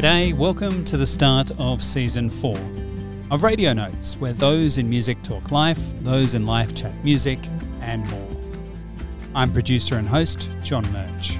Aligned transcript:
G'day, 0.00 0.32
welcome 0.32 0.82
to 0.86 0.96
the 0.96 1.06
start 1.06 1.50
of 1.58 1.84
season 1.84 2.30
four 2.30 2.58
of 3.30 3.42
Radio 3.42 3.74
Notes, 3.74 4.16
where 4.16 4.32
those 4.32 4.78
in 4.78 4.88
music 4.88 5.20
talk 5.20 5.50
life, 5.50 5.78
those 6.02 6.32
in 6.32 6.46
life 6.46 6.74
chat 6.74 6.94
music, 7.04 7.38
and 7.82 8.08
more. 8.08 8.36
I'm 9.34 9.52
producer 9.52 9.96
and 9.96 10.08
host, 10.08 10.48
John 10.62 10.90
Murch. 10.90 11.36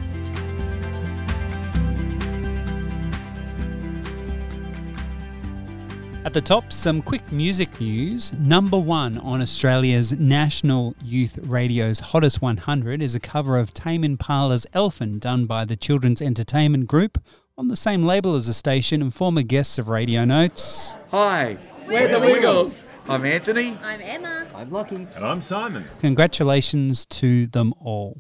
At 6.23 6.35
the 6.35 6.43
top, 6.43 6.71
some 6.71 7.01
quick 7.01 7.33
music 7.33 7.81
news. 7.81 8.31
Number 8.35 8.79
one 8.79 9.17
on 9.17 9.41
Australia's 9.41 10.13
National 10.13 10.95
Youth 11.03 11.39
Radio's 11.39 12.01
Hottest 12.01 12.43
100 12.43 13.01
is 13.01 13.15
a 13.15 13.21
cover 13.21 13.57
of 13.57 13.73
Tame 13.73 14.05
Impala's 14.05 14.67
Elephant 14.75 15.21
done 15.21 15.47
by 15.47 15.65
the 15.65 15.77
Children's 15.77 16.21
Entertainment 16.21 16.89
Group 16.89 17.17
on 17.61 17.69
the 17.69 17.77
same 17.77 18.03
label 18.03 18.37
as 18.37 18.47
the 18.47 18.55
station 18.55 19.03
and 19.03 19.13
former 19.13 19.43
guests 19.43 19.79
of 19.79 19.87
Radio 19.87 20.25
Notes. 20.25 20.97
Hi, 21.11 21.59
we're, 21.87 22.09
the 22.09 22.19
Wiggles. 22.19 22.89
I'm 23.07 23.27
Anthony. 23.27 23.77
I'm 23.83 24.01
Emma. 24.01 24.47
I'm 24.55 24.71
Lachy. 24.71 25.07
And 25.15 25.27
I'm 25.27 25.43
Simon. 25.43 25.85
Congratulations 25.99 27.05
to 27.05 27.47
them 27.49 27.75
all. 27.79 28.17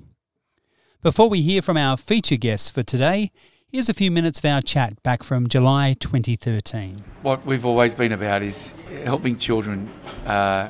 Before 1.03 1.31
we 1.31 1.41
hear 1.41 1.63
from 1.63 1.79
our 1.79 1.97
feature 1.97 2.37
guests 2.37 2.69
for 2.69 2.83
today, 2.83 3.33
here's 3.67 3.89
a 3.89 3.95
few 3.95 4.11
minutes 4.11 4.41
of 4.41 4.45
our 4.45 4.61
chat 4.61 5.03
back 5.03 5.23
from 5.23 5.49
July 5.49 5.97
2013. 5.99 6.99
What 7.23 7.47
we've 7.47 7.65
always 7.65 7.95
been 7.95 8.13
about 8.13 8.43
is 8.43 8.75
helping 9.05 9.39
children 9.39 9.89
uh, 10.27 10.69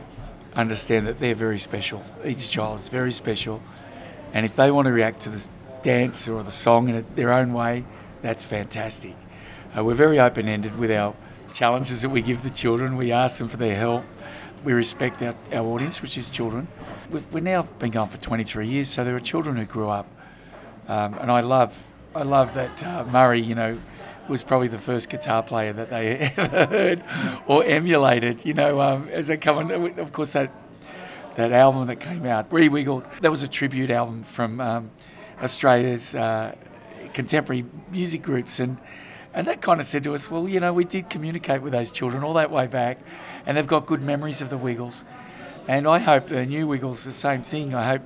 understand 0.55 1.09
that 1.09 1.19
they're 1.19 1.35
very 1.35 1.59
special. 1.59 2.05
Each 2.25 2.49
child 2.49 2.83
is 2.83 2.89
very 2.89 3.11
special. 3.11 3.61
And 4.33 4.47
if 4.47 4.55
they 4.55 4.71
want 4.71 4.87
to 4.87 4.93
react 4.93 5.23
to 5.23 5.31
the 5.31 5.49
dance 5.83 6.29
or 6.29 6.45
the 6.45 6.53
song 6.53 6.89
in 6.89 7.05
their 7.17 7.33
own 7.33 7.53
way, 7.53 7.85
that's 8.23 8.45
fantastic. 8.45 9.17
Uh, 9.77 9.85
we're 9.85 9.95
very 9.95 10.19
open 10.19 10.49
ended 10.49 10.79
with 10.79 10.91
our 10.91 11.15
challenges 11.55 12.03
that 12.03 12.11
we 12.11 12.23
give 12.23 12.43
the 12.43 12.51
children. 12.51 12.97
We 12.97 13.13
ask 13.13 13.39
them 13.39 13.49
for 13.49 13.57
their 13.57 13.77
help. 13.77 14.05
We 14.65 14.73
respect 14.73 15.23
our, 15.23 15.35
our 15.53 15.67
audience, 15.67 16.03
which 16.03 16.19
is 16.19 16.31
children. 16.31 16.69
We've, 17.11 17.33
we've 17.33 17.43
now 17.43 17.63
been 17.63 17.91
going 17.91 18.09
for 18.09 18.19
23 18.19 18.67
years, 18.67 18.89
so 18.89 19.05
there 19.05 19.17
are 19.17 19.21
children 19.21 19.57
who 19.57 19.65
grew 19.65 19.89
up. 19.89 20.07
Um, 20.89 21.15
and 21.15 21.31
I 21.31 21.41
love, 21.41 21.79
I 22.15 22.23
love 22.23 22.55
that 22.55 22.85
uh, 22.85 23.05
Murray, 23.05 23.41
you 23.41 23.55
know, 23.55 23.81
was 24.29 24.43
probably 24.43 24.69
the 24.69 24.79
first 24.79 25.09
guitar 25.09 25.43
player 25.43 25.73
that 25.73 25.91
they 25.91 26.17
ever 26.37 26.67
heard 26.67 27.05
or 27.47 27.65
emulated. 27.65 28.45
You 28.45 28.55
know, 28.55 28.81
um, 28.81 29.09
as 29.09 29.29
they 29.29 29.37
come 29.37 29.57
on, 29.59 29.99
of 29.99 30.13
course 30.13 30.33
that 30.33 30.53
that 31.37 31.53
album 31.53 31.87
that 31.87 32.01
came 32.01 32.27
out, 32.27 32.51
Rewiggled, 32.51 33.05
that 33.21 33.31
was 33.31 33.43
a 33.43 33.49
tribute 33.49 33.91
album 33.91 34.23
from 34.23 34.61
um, 34.61 34.91
Australia's 35.43 36.15
uh, 36.15 36.55
contemporary 37.15 37.65
music 37.91 38.23
groups, 38.23 38.61
and 38.61 38.79
and 39.33 39.47
that 39.47 39.61
kind 39.61 39.81
of 39.81 39.87
said 39.87 40.03
to 40.05 40.15
us, 40.15 40.29
well, 40.31 40.49
you 40.49 40.59
know, 40.59 40.73
we 40.73 40.85
did 40.85 41.09
communicate 41.09 41.63
with 41.63 41.73
those 41.73 41.93
children 41.93 42.25
all 42.25 42.35
that 42.35 42.51
way 42.51 42.67
back, 42.67 42.99
and 43.47 43.57
they've 43.57 43.67
got 43.67 43.87
good 43.87 44.03
memories 44.03 44.43
of 44.43 44.51
the 44.51 44.59
Wiggles, 44.59 45.05
and 45.69 45.87
I 45.87 45.99
hope 45.99 46.27
the 46.27 46.45
new 46.47 46.67
Wiggles 46.67 47.05
the 47.05 47.13
same 47.13 47.43
thing. 47.43 47.75
I 47.75 47.85
hope 47.85 48.03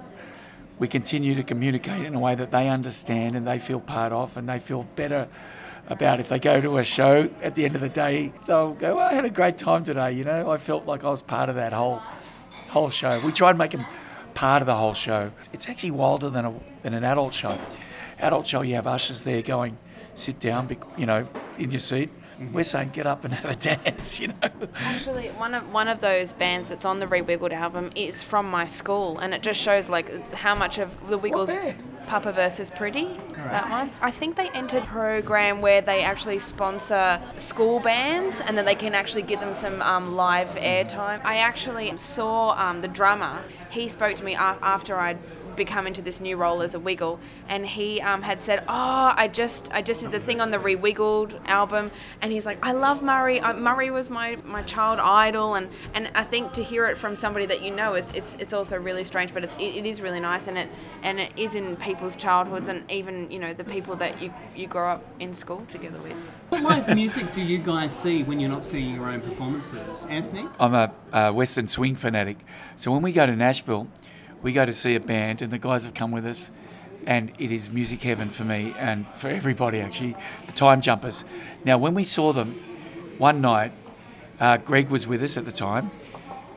we 0.79 0.89
continue 0.89 1.35
to 1.35 1.43
communicate 1.43 2.05
in 2.05 2.15
a 2.15 2.19
way 2.19 2.35
that 2.35 2.51
they 2.51 2.69
understand 2.69 3.37
and 3.37 3.47
they 3.47 3.59
feel 3.59 3.81
part 3.81 4.13
of, 4.13 4.37
and 4.37 4.49
they 4.49 4.59
feel 4.59 4.83
better 4.97 5.29
about 5.89 6.19
if 6.19 6.29
they 6.29 6.39
go 6.39 6.61
to 6.61 6.79
a 6.79 6.85
show 6.85 7.31
at 7.43 7.55
the 7.55 7.65
end 7.65 7.75
of 7.75 7.81
the 7.81 7.89
day, 7.89 8.33
they'll 8.47 8.73
go, 8.73 8.97
well, 8.97 9.09
I 9.09 9.13
had 9.13 9.25
a 9.25 9.31
great 9.31 9.59
time 9.59 9.85
today. 9.85 10.13
You 10.13 10.25
know, 10.25 10.51
I 10.51 10.57
felt 10.57 10.87
like 10.87 11.05
I 11.05 11.11
was 11.11 11.23
part 11.23 11.49
of 11.49 11.57
that 11.57 11.73
whole 11.73 12.03
whole 12.69 12.91
show. 12.91 13.21
We 13.21 13.33
try 13.33 13.51
and 13.51 13.59
make 13.59 13.71
them 13.71 13.87
part 14.35 14.63
of 14.63 14.67
the 14.67 14.75
whole 14.75 14.95
show. 14.95 15.31
It's 15.53 15.69
actually 15.69 15.93
wilder 15.93 16.31
than 16.31 16.45
a 16.45 16.55
than 16.83 16.95
an 16.95 17.05
adult 17.05 17.35
show 17.35 17.57
adult 18.25 18.47
show, 18.47 18.63
you 18.63 18.75
have 18.75 18.87
ushers 18.87 19.23
there 19.23 19.43
going, 19.43 19.77
sit 20.15 20.41
down, 20.41 20.75
you 20.97 21.07
know, 21.07 21.27
in 21.59 21.71
your 21.71 21.81
seat. 21.81 22.11
Mm-hmm. 22.39 22.53
We're 22.53 22.65
saying 22.65 22.91
get 22.91 23.07
up 23.07 23.25
and 23.25 23.33
have 23.33 23.51
a 23.51 23.57
dance, 23.77 24.19
you 24.19 24.29
know. 24.29 24.51
Actually, 24.75 25.29
one 25.29 25.55
of 25.55 25.73
one 25.73 25.87
of 25.89 26.01
those 26.01 26.33
bands 26.33 26.69
that's 26.71 26.85
on 26.85 26.99
the 26.99 27.07
Rewiggled 27.07 27.53
album 27.53 27.91
is 27.95 28.23
from 28.23 28.51
my 28.51 28.67
school, 28.67 29.19
and 29.19 29.33
it 29.33 29.43
just 29.43 29.61
shows 29.61 29.89
like 29.89 30.35
how 30.35 30.55
much 30.55 30.79
of 30.79 31.09
the 31.09 31.19
Wiggles. 31.19 31.57
Papa 32.07 32.33
versus 32.33 32.71
Pretty, 32.71 33.07
right. 33.07 33.35
that 33.35 33.71
one. 33.71 33.91
I 34.03 34.11
think 34.11 34.37
they 34.37 34.51
entered 34.51 34.83
a 34.83 34.87
program 34.87 35.63
where 35.63 35.81
they 35.81 36.03
actually 36.03 36.39
sponsor 36.39 37.19
school 37.37 37.81
bands 37.81 38.43
and 38.43 38.59
then 38.59 38.67
they 38.67 38.75
can 38.75 38.95
actually 38.95 39.23
give 39.23 39.41
them 39.41 39.55
some 39.55 39.81
um, 39.81 40.15
live 40.15 40.49
airtime. 40.49 41.25
I 41.25 41.37
actually 41.37 41.97
saw 41.97 42.51
um, 42.59 42.83
the 42.83 42.89
drummer. 42.89 43.43
He 43.71 43.89
spoke 43.89 44.17
to 44.17 44.23
me 44.23 44.35
after 44.35 44.97
I'd 44.99 45.19
become 45.57 45.87
into 45.87 46.03
this 46.03 46.21
new 46.21 46.37
role 46.37 46.63
as 46.63 46.75
a 46.75 46.81
wiggle, 46.81 47.19
and 47.49 47.67
he 47.67 48.01
um, 48.01 48.23
had 48.23 48.41
said, 48.41 48.65
"Oh, 48.69 49.13
I 49.17 49.29
just 49.29 49.73
I 49.73 49.83
just 49.83 50.03
did 50.03 50.13
the 50.13 50.21
thing 50.21 50.41
on 50.41 50.51
the 50.51 50.59
Rewiggled 50.59 51.41
album," 51.47 51.91
and 52.21 52.33
he's 52.33 52.47
like, 52.47 52.59
"I 52.65 52.73
love 52.73 53.03
Murray. 53.03 53.41
I, 53.41 53.53
Murray 53.53 53.91
was 53.91 54.11
my, 54.11 54.37
my 54.45 54.63
child 54.63 55.01
idol," 55.01 55.55
and, 55.55 55.69
and 55.95 56.11
I 56.15 56.25
think 56.25 56.53
to 56.53 56.63
hear 56.63 56.87
it 56.87 56.97
from 56.97 57.17
somebody 57.17 57.47
that 57.47 57.63
you 57.63 57.71
know 57.71 57.95
is 57.95 58.11
it's, 58.15 58.37
it's 58.37 58.53
also 58.53 58.79
really 58.79 59.05
strange, 59.05 59.33
but 59.33 59.45
it's, 59.45 59.55
it, 59.55 59.77
it 59.77 59.87
is 59.87 60.01
really 60.01 60.21
nice, 60.21 60.47
and 60.47 60.59
it 60.59 60.69
and 61.03 61.21
it 61.21 61.33
is 61.37 61.55
in 61.55 61.77
people's 61.77 62.17
childhoods, 62.17 62.69
and 62.69 62.91
even 62.91 63.31
you 63.31 63.39
know 63.39 63.55
the 63.55 63.65
people 63.65 63.97
that 63.97 64.21
you 64.21 64.33
you 64.55 64.67
grow 64.67 64.91
up 64.91 65.05
in 65.21 65.33
school 65.33 65.65
together 65.69 65.99
with. 65.99 66.17
What 66.49 66.63
live 66.63 66.95
music 66.95 67.33
do 67.33 67.43
you 67.43 67.59
guys 67.59 67.99
see 67.99 68.23
when 68.23 68.39
you're 68.41 68.51
not 68.51 68.65
seeing 68.65 68.95
your 68.95 69.07
own 69.07 69.21
performances, 69.21 70.07
Anthony? 70.07 70.49
I'm 70.61 70.75
a, 70.75 70.93
a 71.13 71.33
Western 71.33 71.69
swing 71.69 71.97
fanatic, 71.97 72.39
so 72.77 72.91
when 72.93 73.03
we 73.03 73.13
go 73.13 73.27
to 73.27 73.35
Nashville 73.35 73.89
we 74.45 74.53
go 74.53 74.67
to 74.67 74.75
see 74.75 74.95
a 74.95 75.01
band, 75.01 75.41
and 75.41 75.51
the 75.51 75.59
guys 75.59 75.85
have 75.85 75.95
come 75.95 76.11
with 76.11 76.27
us, 76.27 76.51
and 77.07 77.33
it 77.39 77.51
is 77.51 77.71
music 77.71 78.03
heaven 78.03 78.29
for 78.29 78.45
me 78.45 78.75
and 78.79 79.09
for 79.09 79.29
everybody 79.29 79.81
actually. 79.81 80.15
The 80.45 80.53
Time 80.53 80.83
Jumpers. 80.83 81.25
Now, 81.65 81.79
when 81.79 81.95
we 81.95 82.05
saw 82.05 82.33
them 82.33 82.53
one 83.17 83.41
night, 83.41 83.73
uh, 84.39 84.59
Greg 84.59 84.91
was 84.91 85.07
with 85.07 85.23
us 85.23 85.39
at 85.39 85.47
the 85.47 85.53
time. 85.53 85.91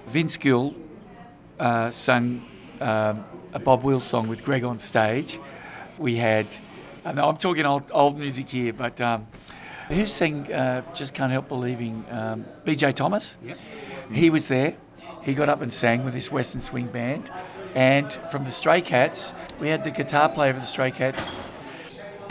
Vince 0.06 0.36
Gill 0.36 0.76
uh, 1.60 1.90
sung 1.92 2.46
um, 2.82 3.24
a 3.54 3.60
Bob 3.60 3.84
Wills 3.84 4.04
song 4.04 4.28
with 4.28 4.44
Greg 4.44 4.66
on 4.66 4.80
stage. 4.80 5.40
We 5.98 6.18
had, 6.18 6.46
I'm 7.06 7.38
talking 7.38 7.66
old, 7.66 7.90
old 7.94 8.20
music 8.20 8.50
here, 8.50 8.74
but 8.74 9.00
um, 9.00 9.28
who 9.88 10.08
sang 10.08 10.52
uh, 10.52 10.82
Just 10.94 11.14
Can't 11.14 11.32
Help 11.32 11.48
Believing? 11.48 12.06
Um, 12.10 12.46
BJ 12.66 12.94
Thomas. 12.94 13.38
Yep. 13.46 13.58
He 14.12 14.30
was 14.30 14.50
there. 14.50 14.76
He 15.24 15.34
got 15.34 15.48
up 15.48 15.62
and 15.62 15.72
sang 15.72 16.04
with 16.04 16.14
this 16.14 16.30
Western 16.30 16.60
Swing 16.60 16.88
Band. 16.88 17.32
And 17.78 18.12
from 18.32 18.44
the 18.44 18.50
Stray 18.50 18.82
Cats, 18.82 19.36
we 19.60 19.68
had 19.68 19.84
the 19.84 19.92
guitar 19.92 20.30
player 20.30 20.50
of 20.50 20.60
the 20.60 20.66
Stray 20.66 20.90
Cats. 20.90 21.40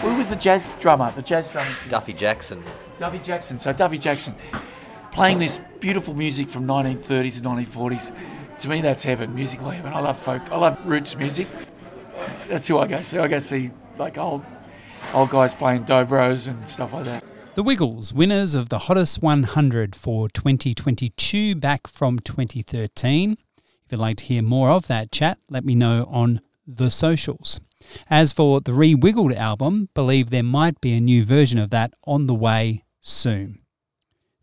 Who 0.00 0.12
was 0.16 0.28
the 0.28 0.34
jazz 0.34 0.74
drummer? 0.80 1.12
The 1.12 1.22
jazz 1.22 1.48
drummer? 1.48 1.70
Duffy 1.88 2.14
Jackson. 2.14 2.60
Duffy 2.98 3.20
Jackson. 3.20 3.56
So 3.56 3.72
Duffy 3.72 3.96
Jackson 3.96 4.34
playing 5.12 5.38
this 5.38 5.60
beautiful 5.78 6.14
music 6.14 6.48
from 6.48 6.66
1930s 6.66 7.36
and 7.36 7.46
1940s. 7.46 8.12
To 8.58 8.68
me, 8.68 8.80
that's 8.80 9.04
heaven, 9.04 9.36
musical 9.36 9.70
heaven. 9.70 9.92
I 9.92 10.00
love 10.00 10.18
folk. 10.18 10.50
I 10.50 10.56
love 10.56 10.84
roots 10.84 11.16
music. 11.16 11.46
That's 12.48 12.66
who 12.66 12.80
I 12.80 12.88
go 12.88 13.00
see. 13.00 13.18
I 13.20 13.28
go 13.28 13.38
see 13.38 13.70
like 13.98 14.18
old, 14.18 14.44
old 15.14 15.30
guys 15.30 15.54
playing 15.54 15.84
dobros 15.84 16.48
and 16.48 16.68
stuff 16.68 16.92
like 16.92 17.04
that. 17.04 17.22
The 17.54 17.62
Wiggles, 17.62 18.12
winners 18.12 18.56
of 18.56 18.68
the 18.68 18.80
Hottest 18.80 19.22
100 19.22 19.94
for 19.94 20.28
2022 20.28 21.54
back 21.54 21.86
from 21.86 22.18
2013. 22.18 23.38
If 23.86 23.92
you'd 23.92 23.98
like 23.98 24.16
to 24.16 24.24
hear 24.24 24.42
more 24.42 24.70
of 24.70 24.88
that 24.88 25.12
chat, 25.12 25.38
let 25.48 25.64
me 25.64 25.76
know 25.76 26.08
on 26.10 26.41
the 26.66 26.91
socials. 26.91 27.60
As 28.10 28.32
for 28.32 28.60
the 28.60 28.72
Rewiggled 28.72 29.36
album, 29.36 29.91
believe 29.94 30.30
there 30.30 30.42
might 30.42 30.80
be 30.80 30.94
a 30.94 31.00
new 31.00 31.24
version 31.24 31.56
of 31.58 31.70
that 31.70 31.92
on 32.04 32.26
the 32.26 32.34
way 32.34 32.82
soon. 33.00 33.60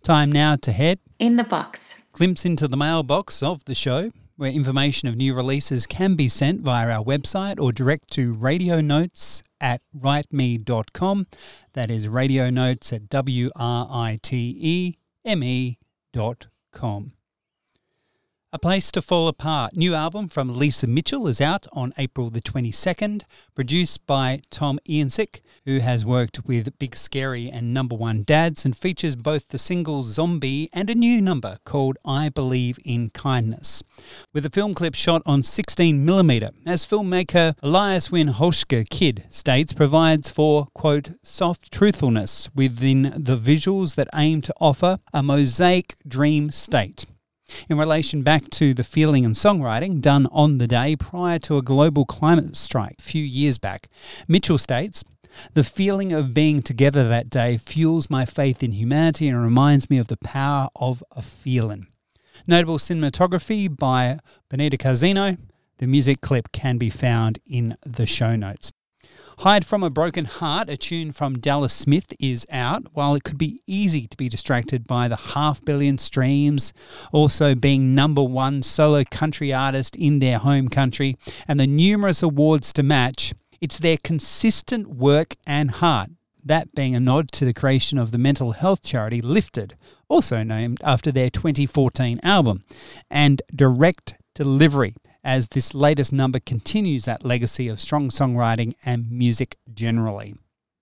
Time 0.01 0.31
now 0.31 0.55
to 0.55 0.71
head 0.71 0.99
in 1.19 1.35
the 1.35 1.43
box. 1.43 1.95
Glimpse 2.13 2.45
into 2.45 2.69
the 2.69 2.77
mailbox 2.77 3.43
of 3.43 3.65
the 3.65 3.75
show, 3.75 4.11
where 4.37 4.51
information 4.51 5.09
of 5.09 5.17
new 5.17 5.33
releases 5.33 5.85
can 5.85 6.15
be 6.15 6.29
sent 6.29 6.61
via 6.61 6.89
our 6.89 7.03
website 7.03 7.59
or 7.59 7.73
direct 7.73 8.11
to 8.11 8.33
radio 8.33 8.79
notes 8.79 9.43
at 9.59 9.81
writeme.com. 9.97 11.27
That 11.73 11.91
is 11.91 12.07
radio 12.07 12.49
notes 12.49 12.93
at 12.93 13.09
W 13.09 13.49
R 13.57 13.87
I 13.89 14.19
T 14.21 14.55
E 14.59 14.97
M 15.25 15.43
E 15.43 15.79
dot 16.13 16.47
com. 16.71 17.11
A 18.55 18.59
Place 18.59 18.91
to 18.91 19.01
Fall 19.01 19.27
Apart, 19.27 19.75
new 19.75 19.95
album 19.95 20.27
from 20.27 20.55
Lisa 20.55 20.85
Mitchell, 20.85 21.27
is 21.27 21.41
out 21.41 21.65
on 21.73 21.91
April 21.97 22.29
the 22.29 22.39
22nd, 22.39 23.23
produced 23.55 24.05
by 24.05 24.41
Tom 24.51 24.79
Iansek, 24.87 25.41
who 25.65 25.79
has 25.79 26.05
worked 26.05 26.45
with 26.45 26.77
Big 26.77 26.95
Scary 26.95 27.49
and 27.49 27.73
Number 27.73 27.95
One 27.95 28.21
Dads 28.21 28.63
and 28.63 28.77
features 28.77 29.15
both 29.15 29.47
the 29.47 29.57
single 29.57 30.03
Zombie 30.03 30.69
and 30.71 30.87
a 30.91 30.93
new 30.93 31.19
number 31.19 31.57
called 31.65 31.97
I 32.05 32.29
Believe 32.29 32.77
in 32.85 33.09
Kindness. 33.09 33.81
With 34.33 34.45
a 34.45 34.51
film 34.51 34.75
clip 34.75 34.93
shot 34.93 35.23
on 35.25 35.41
16mm, 35.41 36.53
as 36.67 36.85
filmmaker 36.85 37.57
Elias 37.63 38.11
Wynn 38.11 38.33
Holschke 38.33 38.87
Kid 38.87 39.23
states, 39.31 39.73
provides 39.73 40.29
for, 40.29 40.67
quote, 40.75 41.13
soft 41.23 41.71
truthfulness 41.71 42.51
within 42.53 43.13
the 43.17 43.35
visuals 43.35 43.95
that 43.95 44.09
aim 44.13 44.43
to 44.43 44.53
offer 44.61 44.99
a 45.11 45.23
mosaic 45.23 45.95
dream 46.07 46.51
state 46.51 47.07
in 47.69 47.77
relation 47.77 48.23
back 48.23 48.49
to 48.51 48.73
the 48.73 48.83
feeling 48.83 49.25
and 49.25 49.35
songwriting 49.35 50.01
done 50.01 50.27
on 50.31 50.57
the 50.57 50.67
day 50.67 50.95
prior 50.95 51.39
to 51.39 51.57
a 51.57 51.61
global 51.61 52.05
climate 52.05 52.55
strike 52.57 52.95
a 52.99 53.01
few 53.01 53.23
years 53.23 53.57
back. 53.57 53.89
Mitchell 54.27 54.57
states, 54.57 55.03
The 55.53 55.63
feeling 55.63 56.13
of 56.13 56.33
being 56.33 56.61
together 56.61 57.07
that 57.07 57.29
day 57.29 57.57
fuels 57.57 58.09
my 58.09 58.25
faith 58.25 58.63
in 58.63 58.73
humanity 58.73 59.27
and 59.27 59.41
reminds 59.41 59.89
me 59.89 59.97
of 59.97 60.07
the 60.07 60.17
power 60.17 60.69
of 60.75 61.03
a 61.11 61.21
feeling. 61.21 61.87
Notable 62.47 62.77
cinematography 62.77 63.73
by 63.73 64.19
Benita 64.49 64.77
Casino. 64.77 65.37
The 65.77 65.87
music 65.87 66.21
clip 66.21 66.51
can 66.51 66.77
be 66.77 66.89
found 66.89 67.39
in 67.45 67.75
the 67.85 68.05
show 68.05 68.35
notes. 68.35 68.71
Hide 69.39 69.65
from 69.65 69.83
a 69.83 69.89
Broken 69.89 70.25
Heart, 70.25 70.69
a 70.69 70.77
tune 70.77 71.11
from 71.11 71.39
Dallas 71.39 71.73
Smith, 71.73 72.13
is 72.19 72.45
out. 72.51 72.85
While 72.93 73.15
it 73.15 73.23
could 73.23 73.37
be 73.37 73.61
easy 73.65 74.07
to 74.07 74.15
be 74.15 74.29
distracted 74.29 74.85
by 74.85 75.07
the 75.07 75.15
half 75.15 75.65
billion 75.65 75.97
streams, 75.97 76.71
also 77.11 77.55
being 77.55 77.95
number 77.95 78.23
one 78.23 78.61
solo 78.61 79.03
country 79.03 79.51
artist 79.51 79.95
in 79.95 80.19
their 80.19 80.37
home 80.37 80.69
country, 80.69 81.17
and 81.47 81.59
the 81.59 81.67
numerous 81.67 82.21
awards 82.21 82.71
to 82.73 82.83
match, 82.83 83.33
it's 83.59 83.79
their 83.79 83.97
consistent 83.97 84.87
work 84.87 85.35
and 85.47 85.71
heart. 85.71 86.11
That 86.45 86.75
being 86.75 86.95
a 86.95 86.99
nod 86.99 87.31
to 87.33 87.45
the 87.45 87.53
creation 87.53 87.97
of 87.97 88.11
the 88.11 88.17
mental 88.17 88.51
health 88.51 88.83
charity 88.83 89.21
Lifted, 89.21 89.75
also 90.09 90.43
named 90.43 90.79
after 90.83 91.11
their 91.11 91.29
2014 91.29 92.19
album, 92.23 92.63
and 93.09 93.41
direct 93.55 94.13
delivery 94.35 94.95
as 95.23 95.49
this 95.49 95.73
latest 95.73 96.11
number 96.11 96.39
continues 96.39 97.05
that 97.05 97.25
legacy 97.25 97.67
of 97.67 97.79
strong 97.79 98.09
songwriting 98.09 98.73
and 98.85 99.09
music 99.11 99.57
generally. 99.73 100.35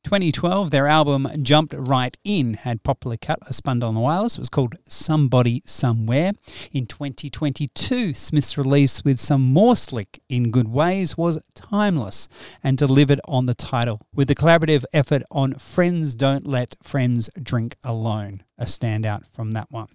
2012, 0.03 0.71
their 0.71 0.87
album 0.87 1.27
Jumped 1.41 1.75
Right 1.77 2.17
In 2.23 2.55
had 2.55 2.83
popular 2.83 3.17
cut 3.17 3.39
spun 3.53 3.83
on 3.83 3.93
the 3.93 3.99
wireless. 3.99 4.35
It 4.35 4.41
was 4.41 4.49
called 4.49 4.75
Somebody 4.87 5.61
Somewhere. 5.65 6.33
In 6.71 6.87
2022, 6.87 8.13
Smith's 8.15 8.57
release 8.57 9.03
with 9.03 9.19
some 9.19 9.41
more 9.53 9.75
slick 9.75 10.21
in 10.27 10.49
good 10.49 10.69
ways 10.69 11.17
was 11.17 11.39
timeless 11.53 12.27
and 12.63 12.77
delivered 12.77 13.21
on 13.25 13.45
the 13.45 13.53
title, 13.53 14.01
with 14.13 14.27
the 14.27 14.35
collaborative 14.35 14.83
effort 14.91 15.21
on 15.29 15.53
Friends 15.53 16.15
Don't 16.15 16.47
Let 16.47 16.75
Friends 16.81 17.29
Drink 17.41 17.75
Alone, 17.83 18.43
a 18.57 18.65
standout 18.65 19.27
from 19.31 19.51
that 19.51 19.71
one. 19.71 19.87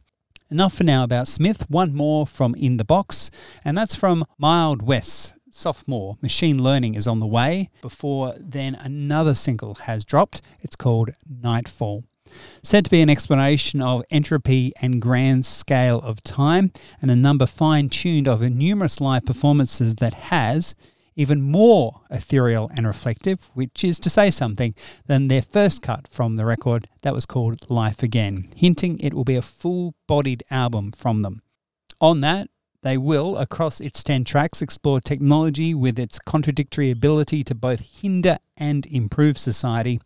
Enough 0.49 0.75
for 0.75 0.85
now 0.85 1.03
about 1.03 1.27
Smith. 1.27 1.69
One 1.69 1.93
more 1.93 2.25
from 2.25 2.55
In 2.55 2.77
the 2.77 2.85
Box, 2.85 3.33
and 3.65 3.77
that's 3.77 3.97
from 3.97 4.25
Mild 4.39 4.81
West. 4.81 5.35
Sophomore, 5.51 6.19
Machine 6.23 6.63
Learning 6.63 6.95
is 6.95 7.09
on 7.09 7.19
the 7.19 7.27
way. 7.27 7.69
Before 7.83 8.33
then, 8.39 8.77
another 8.77 9.35
single 9.35 9.75
has 9.75 10.05
dropped. 10.05 10.41
It's 10.61 10.77
called 10.77 11.11
Nightfall. 11.29 12.05
Said 12.63 12.85
to 12.85 12.91
be 12.93 13.01
an 13.01 13.11
explanation 13.11 13.83
of 13.83 14.05
entropy 14.09 14.73
and 14.81 15.03
grand 15.03 15.47
scale 15.47 15.99
of 15.99 16.23
time, 16.23 16.71
and 17.03 17.11
a 17.11 17.17
number 17.17 17.47
fine 17.47 17.89
tuned 17.89 18.29
of 18.29 18.41
numerous 18.41 19.01
live 19.01 19.27
performances 19.27 19.97
that 19.97 20.15
has, 20.15 20.77
even 21.17 21.41
more 21.43 22.03
ethereal 22.11 22.71
and 22.77 22.87
reflective, 22.87 23.51
which 23.55 23.83
is 23.83 23.99
to 24.01 24.11
say 24.11 24.31
something, 24.31 24.75
than 25.07 25.29
their 25.29 25.43
first 25.43 25.83
cut 25.83 26.07
from 26.09 26.37
the 26.37 26.45
record 26.45 26.89
that 27.03 27.15
was 27.15 27.27
called 27.27 27.69
Life 27.71 28.03
Again, 28.03 28.51
hinting 28.55 29.01
it 29.01 29.15
will 29.15 29.25
be 29.25 29.37
a 29.37 29.43
full 29.43 29.95
bodied 30.07 30.45
album 30.51 30.93
from 30.93 31.23
them. 31.23 31.43
On 32.01 32.21
that, 32.21 32.51
they 32.83 32.99
will, 32.99 33.37
across 33.39 33.81
its 33.81 34.05
10 34.05 34.25
tracks, 34.25 34.63
explore 34.63 35.01
technology 35.01 35.75
with 35.75 35.99
its 35.99 36.21
contradictory 36.21 36.91
ability 36.91 37.43
to 37.45 37.55
both 37.55 37.81
hinder 37.81 38.37
and 38.57 38.87
improve 38.87 39.39
society, 39.39 40.01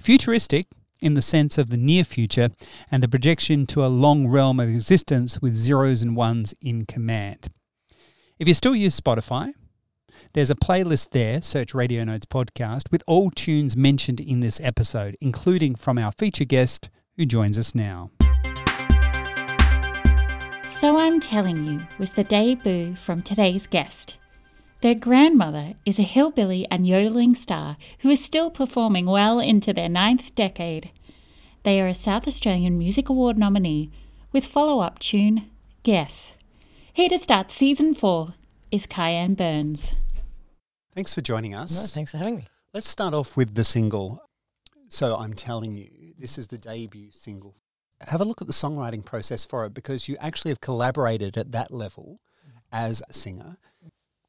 futuristic 0.00 0.66
in 1.00 1.14
the 1.14 1.22
sense 1.22 1.58
of 1.58 1.68
the 1.68 1.76
near 1.76 2.02
future, 2.02 2.48
and 2.90 3.02
the 3.02 3.08
projection 3.08 3.66
to 3.66 3.84
a 3.84 3.88
long 3.88 4.26
realm 4.26 4.58
of 4.58 4.68
existence 4.68 5.40
with 5.42 5.54
zeros 5.54 6.02
and 6.02 6.16
ones 6.16 6.54
in 6.62 6.86
command. 6.86 7.50
If 8.38 8.48
you 8.48 8.54
still 8.54 8.74
use 8.74 8.98
Spotify, 8.98 9.52
there's 10.34 10.50
a 10.50 10.56
playlist 10.56 11.10
there, 11.10 11.40
search 11.40 11.74
Radio 11.74 12.02
Notes 12.04 12.26
Podcast, 12.26 12.90
with 12.90 13.04
all 13.06 13.30
tunes 13.30 13.76
mentioned 13.76 14.20
in 14.20 14.40
this 14.40 14.60
episode, 14.60 15.16
including 15.20 15.76
from 15.76 15.96
our 15.96 16.10
feature 16.10 16.44
guest 16.44 16.90
who 17.16 17.24
joins 17.24 17.56
us 17.56 17.72
now. 17.74 18.10
So 20.68 20.98
I'm 20.98 21.20
Telling 21.20 21.64
You 21.64 21.86
was 21.98 22.10
the 22.10 22.24
debut 22.24 22.96
from 22.96 23.22
today's 23.22 23.68
guest. 23.68 24.16
Their 24.80 24.96
grandmother 24.96 25.74
is 25.86 26.00
a 26.00 26.02
hillbilly 26.02 26.66
and 26.68 26.84
yodeling 26.84 27.36
star 27.36 27.76
who 28.00 28.10
is 28.10 28.22
still 28.22 28.50
performing 28.50 29.06
well 29.06 29.38
into 29.38 29.72
their 29.72 29.88
ninth 29.88 30.34
decade. 30.34 30.90
They 31.62 31.80
are 31.80 31.86
a 31.86 31.94
South 31.94 32.26
Australian 32.26 32.76
Music 32.76 33.08
Award 33.08 33.38
nominee 33.38 33.90
with 34.32 34.44
follow 34.44 34.80
up 34.80 34.98
tune 34.98 35.48
Guess. 35.84 36.34
Here 36.92 37.08
to 37.08 37.18
start 37.18 37.52
season 37.52 37.94
four 37.94 38.34
is 38.72 38.86
Kyan 38.86 39.34
Burns. 39.34 39.94
Thanks 40.94 41.14
for 41.14 41.20
joining 41.20 41.54
us. 41.54 41.74
No, 41.74 41.86
thanks 41.86 42.10
for 42.12 42.18
having 42.18 42.36
me. 42.36 42.46
Let's 42.72 42.88
start 42.88 43.14
off 43.14 43.36
with 43.36 43.54
the 43.54 43.64
single. 43.64 44.22
So 44.88 45.16
I'm 45.16 45.34
telling 45.34 45.72
you, 45.72 46.14
this 46.18 46.38
is 46.38 46.48
the 46.48 46.58
debut 46.58 47.10
single. 47.10 47.56
Have 48.00 48.20
a 48.20 48.24
look 48.24 48.40
at 48.40 48.46
the 48.46 48.52
songwriting 48.52 49.04
process 49.04 49.44
for 49.44 49.64
it 49.64 49.74
because 49.74 50.08
you 50.08 50.16
actually 50.20 50.50
have 50.50 50.60
collaborated 50.60 51.36
at 51.36 51.52
that 51.52 51.72
level 51.72 52.20
as 52.70 53.02
a 53.08 53.14
singer. 53.14 53.56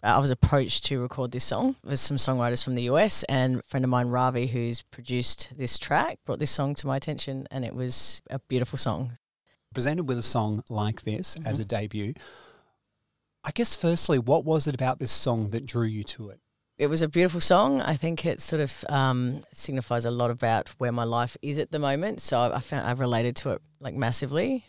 I 0.01 0.19
was 0.19 0.29
approached 0.31 0.85
to 0.85 1.01
record 1.01 1.31
this 1.31 1.43
song 1.43 1.75
with 1.83 1.99
some 1.99 2.17
songwriters 2.17 2.63
from 2.63 2.75
the 2.75 2.83
US, 2.83 3.23
and 3.23 3.59
a 3.59 3.63
friend 3.63 3.83
of 3.83 3.89
mine, 3.89 4.07
Ravi, 4.07 4.47
who's 4.47 4.83
produced 4.83 5.51
this 5.57 5.79
track, 5.79 6.19
brought 6.25 6.39
this 6.39 6.51
song 6.51 6.75
to 6.75 6.87
my 6.87 6.97
attention, 6.97 7.47
and 7.49 7.65
it 7.65 7.73
was 7.73 8.21
a 8.29 8.39
beautiful 8.39 8.77
song. 8.77 9.17
Presented 9.73 10.03
with 10.07 10.19
a 10.19 10.23
song 10.23 10.63
like 10.69 11.01
this 11.03 11.37
as 11.45 11.59
Mhm. 11.59 11.61
a 11.61 11.65
debut. 11.65 12.13
I 13.43 13.51
guess, 13.51 13.75
firstly, 13.75 14.19
what 14.19 14.45
was 14.45 14.67
it 14.67 14.75
about 14.75 14.99
this 14.99 15.11
song 15.11 15.49
that 15.49 15.65
drew 15.65 15.85
you 15.87 16.03
to 16.03 16.29
it? 16.29 16.39
It 16.77 16.87
was 16.87 17.01
a 17.01 17.07
beautiful 17.07 17.39
song. 17.39 17.79
I 17.81 17.95
think 17.95 18.25
it 18.25 18.41
sort 18.41 18.59
of 18.59 18.83
um, 18.89 19.41
signifies 19.53 20.03
a 20.03 20.11
lot 20.11 20.29
about 20.29 20.69
where 20.77 20.91
my 20.91 21.05
life 21.05 21.37
is 21.41 21.57
at 21.57 21.71
the 21.71 21.79
moment. 21.79 22.19
So 22.21 22.37
I, 22.37 22.57
I 22.57 22.59
found 22.59 22.85
I've 22.85 22.99
related 22.99 23.35
to 23.37 23.51
it 23.51 23.61
like 23.79 23.93
massively. 23.95 24.65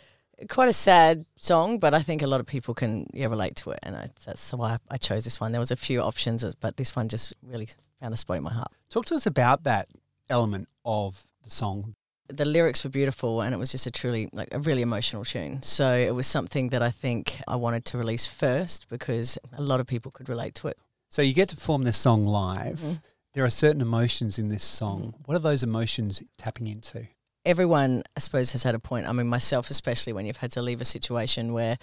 Quite 0.48 0.68
a 0.68 0.72
sad 0.72 1.24
song, 1.38 1.78
but 1.78 1.94
I 1.94 2.02
think 2.02 2.22
a 2.22 2.26
lot 2.26 2.40
of 2.40 2.46
people 2.46 2.74
can 2.74 3.08
yeah 3.14 3.26
relate 3.26 3.56
to 3.56 3.70
it, 3.70 3.78
and 3.82 3.96
I, 3.96 4.08
that's 4.24 4.52
why 4.52 4.76
I 4.90 4.98
chose 4.98 5.24
this 5.24 5.40
one. 5.40 5.50
There 5.52 5.60
was 5.60 5.70
a 5.70 5.76
few 5.76 6.00
options, 6.00 6.44
but 6.60 6.76
this 6.76 6.94
one 6.94 7.08
just 7.08 7.32
really 7.42 7.68
found 8.00 8.12
a 8.12 8.18
spot 8.18 8.36
in 8.36 8.42
my 8.42 8.52
heart. 8.52 8.70
Talk 8.90 9.06
to 9.06 9.14
us 9.14 9.26
about 9.26 9.64
that 9.64 9.88
element 10.28 10.68
of 10.84 11.26
the 11.42 11.50
song. 11.50 11.94
the 12.28 12.44
lyrics 12.44 12.84
were 12.84 12.90
beautiful 12.90 13.40
and 13.40 13.54
it 13.54 13.58
was 13.58 13.70
just 13.70 13.86
a 13.86 13.90
truly 13.90 14.28
like 14.32 14.48
a 14.50 14.58
really 14.58 14.82
emotional 14.82 15.24
tune 15.24 15.62
so 15.62 15.94
it 15.94 16.12
was 16.12 16.26
something 16.26 16.70
that 16.70 16.82
i 16.82 16.90
think 16.90 17.40
i 17.46 17.54
wanted 17.54 17.84
to 17.84 17.96
release 17.96 18.26
first 18.26 18.88
because 18.88 19.38
a 19.52 19.62
lot 19.62 19.78
of 19.78 19.86
people 19.86 20.10
could 20.10 20.28
relate 20.28 20.52
to 20.52 20.66
it 20.66 20.76
So 21.08 21.22
you 21.22 21.32
get 21.34 21.48
to 21.50 21.56
perform 21.56 21.84
this 21.84 21.96
song 21.98 22.26
live. 22.26 22.80
Mhm. 22.80 23.02
There 23.34 23.44
are 23.44 23.50
certain 23.50 23.80
emotions 23.80 24.38
in 24.38 24.48
this 24.48 24.64
song. 24.64 25.14
What 25.26 25.34
are 25.34 25.40
those 25.40 25.62
emotions 25.62 26.22
tapping 26.38 26.66
into? 26.68 27.08
everyone 27.44 28.02
i 28.16 28.18
suppose 28.18 28.50
has 28.50 28.64
had 28.64 28.74
a 28.74 28.78
point 28.80 29.06
i 29.06 29.12
mean 29.12 29.28
myself 29.28 29.70
especially 29.70 30.12
when 30.12 30.26
you've 30.26 30.38
had 30.38 30.50
to 30.50 30.60
leave 30.60 30.80
a 30.80 30.84
situation 30.84 31.52
where 31.52 31.78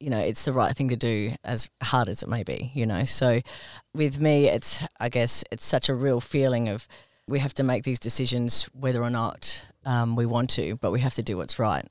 you 0.00 0.10
know 0.10 0.18
it's 0.18 0.44
the 0.44 0.52
right 0.52 0.74
thing 0.76 0.88
to 0.88 0.96
do 0.96 1.30
as 1.44 1.68
hard 1.84 2.08
as 2.08 2.20
it 2.24 2.28
may 2.28 2.42
be 2.42 2.72
you 2.74 2.84
know 2.84 3.04
so 3.04 3.40
with 3.94 4.20
me 4.20 4.48
it's 4.48 4.82
i 4.98 5.08
guess 5.08 5.44
it's 5.52 5.64
such 5.64 5.88
a 5.88 5.94
real 5.94 6.20
feeling 6.20 6.68
of 6.68 6.88
we 7.28 7.38
have 7.38 7.54
to 7.54 7.62
make 7.62 7.84
these 7.84 8.00
decisions 8.00 8.64
whether 8.72 9.00
or 9.04 9.08
not 9.10 9.64
um, 9.86 10.16
we 10.16 10.26
want 10.26 10.50
to 10.50 10.74
but 10.82 10.90
we 10.90 10.98
have 10.98 11.14
to 11.14 11.22
do 11.22 11.36
what's 11.36 11.60
right 11.60 11.86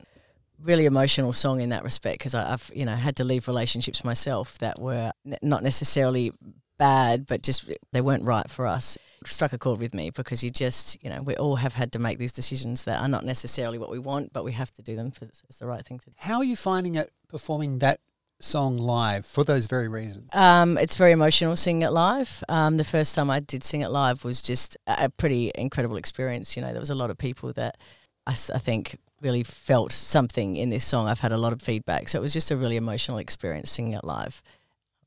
really 0.62 0.84
emotional 0.84 1.32
song 1.32 1.62
in 1.62 1.70
that 1.70 1.82
respect 1.82 2.18
because 2.18 2.34
i've 2.34 2.70
you 2.74 2.84
know 2.84 2.94
had 2.94 3.16
to 3.16 3.24
leave 3.24 3.48
relationships 3.48 4.04
myself 4.04 4.58
that 4.58 4.78
were 4.78 5.10
n- 5.26 5.38
not 5.40 5.62
necessarily 5.62 6.30
bad 6.78 7.26
but 7.26 7.42
just 7.42 7.70
they 7.92 8.00
weren't 8.00 8.24
right 8.24 8.50
for 8.50 8.66
us 8.66 8.96
It 9.22 9.28
struck 9.28 9.52
a 9.52 9.58
chord 9.58 9.80
with 9.80 9.94
me 9.94 10.10
because 10.10 10.42
you 10.42 10.50
just 10.50 11.02
you 11.02 11.10
know 11.10 11.22
we 11.22 11.36
all 11.36 11.56
have 11.56 11.74
had 11.74 11.92
to 11.92 11.98
make 11.98 12.18
these 12.18 12.32
decisions 12.32 12.84
that 12.84 13.00
are 13.00 13.08
not 13.08 13.24
necessarily 13.24 13.78
what 13.78 13.90
we 13.90 13.98
want 13.98 14.32
but 14.32 14.44
we 14.44 14.52
have 14.52 14.70
to 14.72 14.82
do 14.82 14.96
them 14.96 15.10
for 15.10 15.24
it's 15.24 15.42
the 15.58 15.66
right 15.66 15.84
thing 15.84 15.98
to 16.00 16.10
do 16.10 16.16
How 16.18 16.38
are 16.38 16.44
you 16.44 16.56
finding 16.56 16.94
it 16.94 17.10
performing 17.28 17.78
that 17.78 18.00
song 18.40 18.78
live 18.78 19.24
for 19.26 19.44
those 19.44 19.66
very 19.66 19.88
reasons? 19.88 20.28
Um, 20.32 20.76
it's 20.78 20.96
very 20.96 21.12
emotional 21.12 21.56
singing 21.56 21.82
it 21.82 21.90
live. 21.92 22.42
Um, 22.48 22.76
the 22.76 22.84
first 22.84 23.14
time 23.14 23.30
I 23.30 23.40
did 23.40 23.64
sing 23.64 23.80
it 23.80 23.90
live 23.90 24.24
was 24.24 24.42
just 24.42 24.76
a 24.86 25.04
a 25.04 25.08
pretty 25.08 25.50
incredible 25.54 25.96
experience. 25.96 26.56
You 26.56 26.62
know, 26.62 26.70
there 26.72 26.80
was 26.80 26.90
a 26.90 26.94
lot 26.94 27.10
of 27.10 27.18
people 27.18 27.52
that 27.54 27.78
I, 28.26 28.32
I 28.32 28.58
think 28.58 28.98
really 29.20 29.42
felt 29.42 29.92
something 29.92 30.56
in 30.56 30.70
this 30.70 30.84
song. 30.84 31.08
I've 31.08 31.20
had 31.20 31.32
a 31.32 31.38
lot 31.38 31.52
of 31.52 31.62
feedback, 31.62 32.08
so 32.08 32.18
it 32.18 32.22
was 32.22 32.32
just 32.32 32.50
a 32.50 32.56
really 32.56 32.76
emotional 32.76 33.18
experience 33.18 33.70
singing 33.70 33.94
it 33.94 34.04
live. 34.04 34.42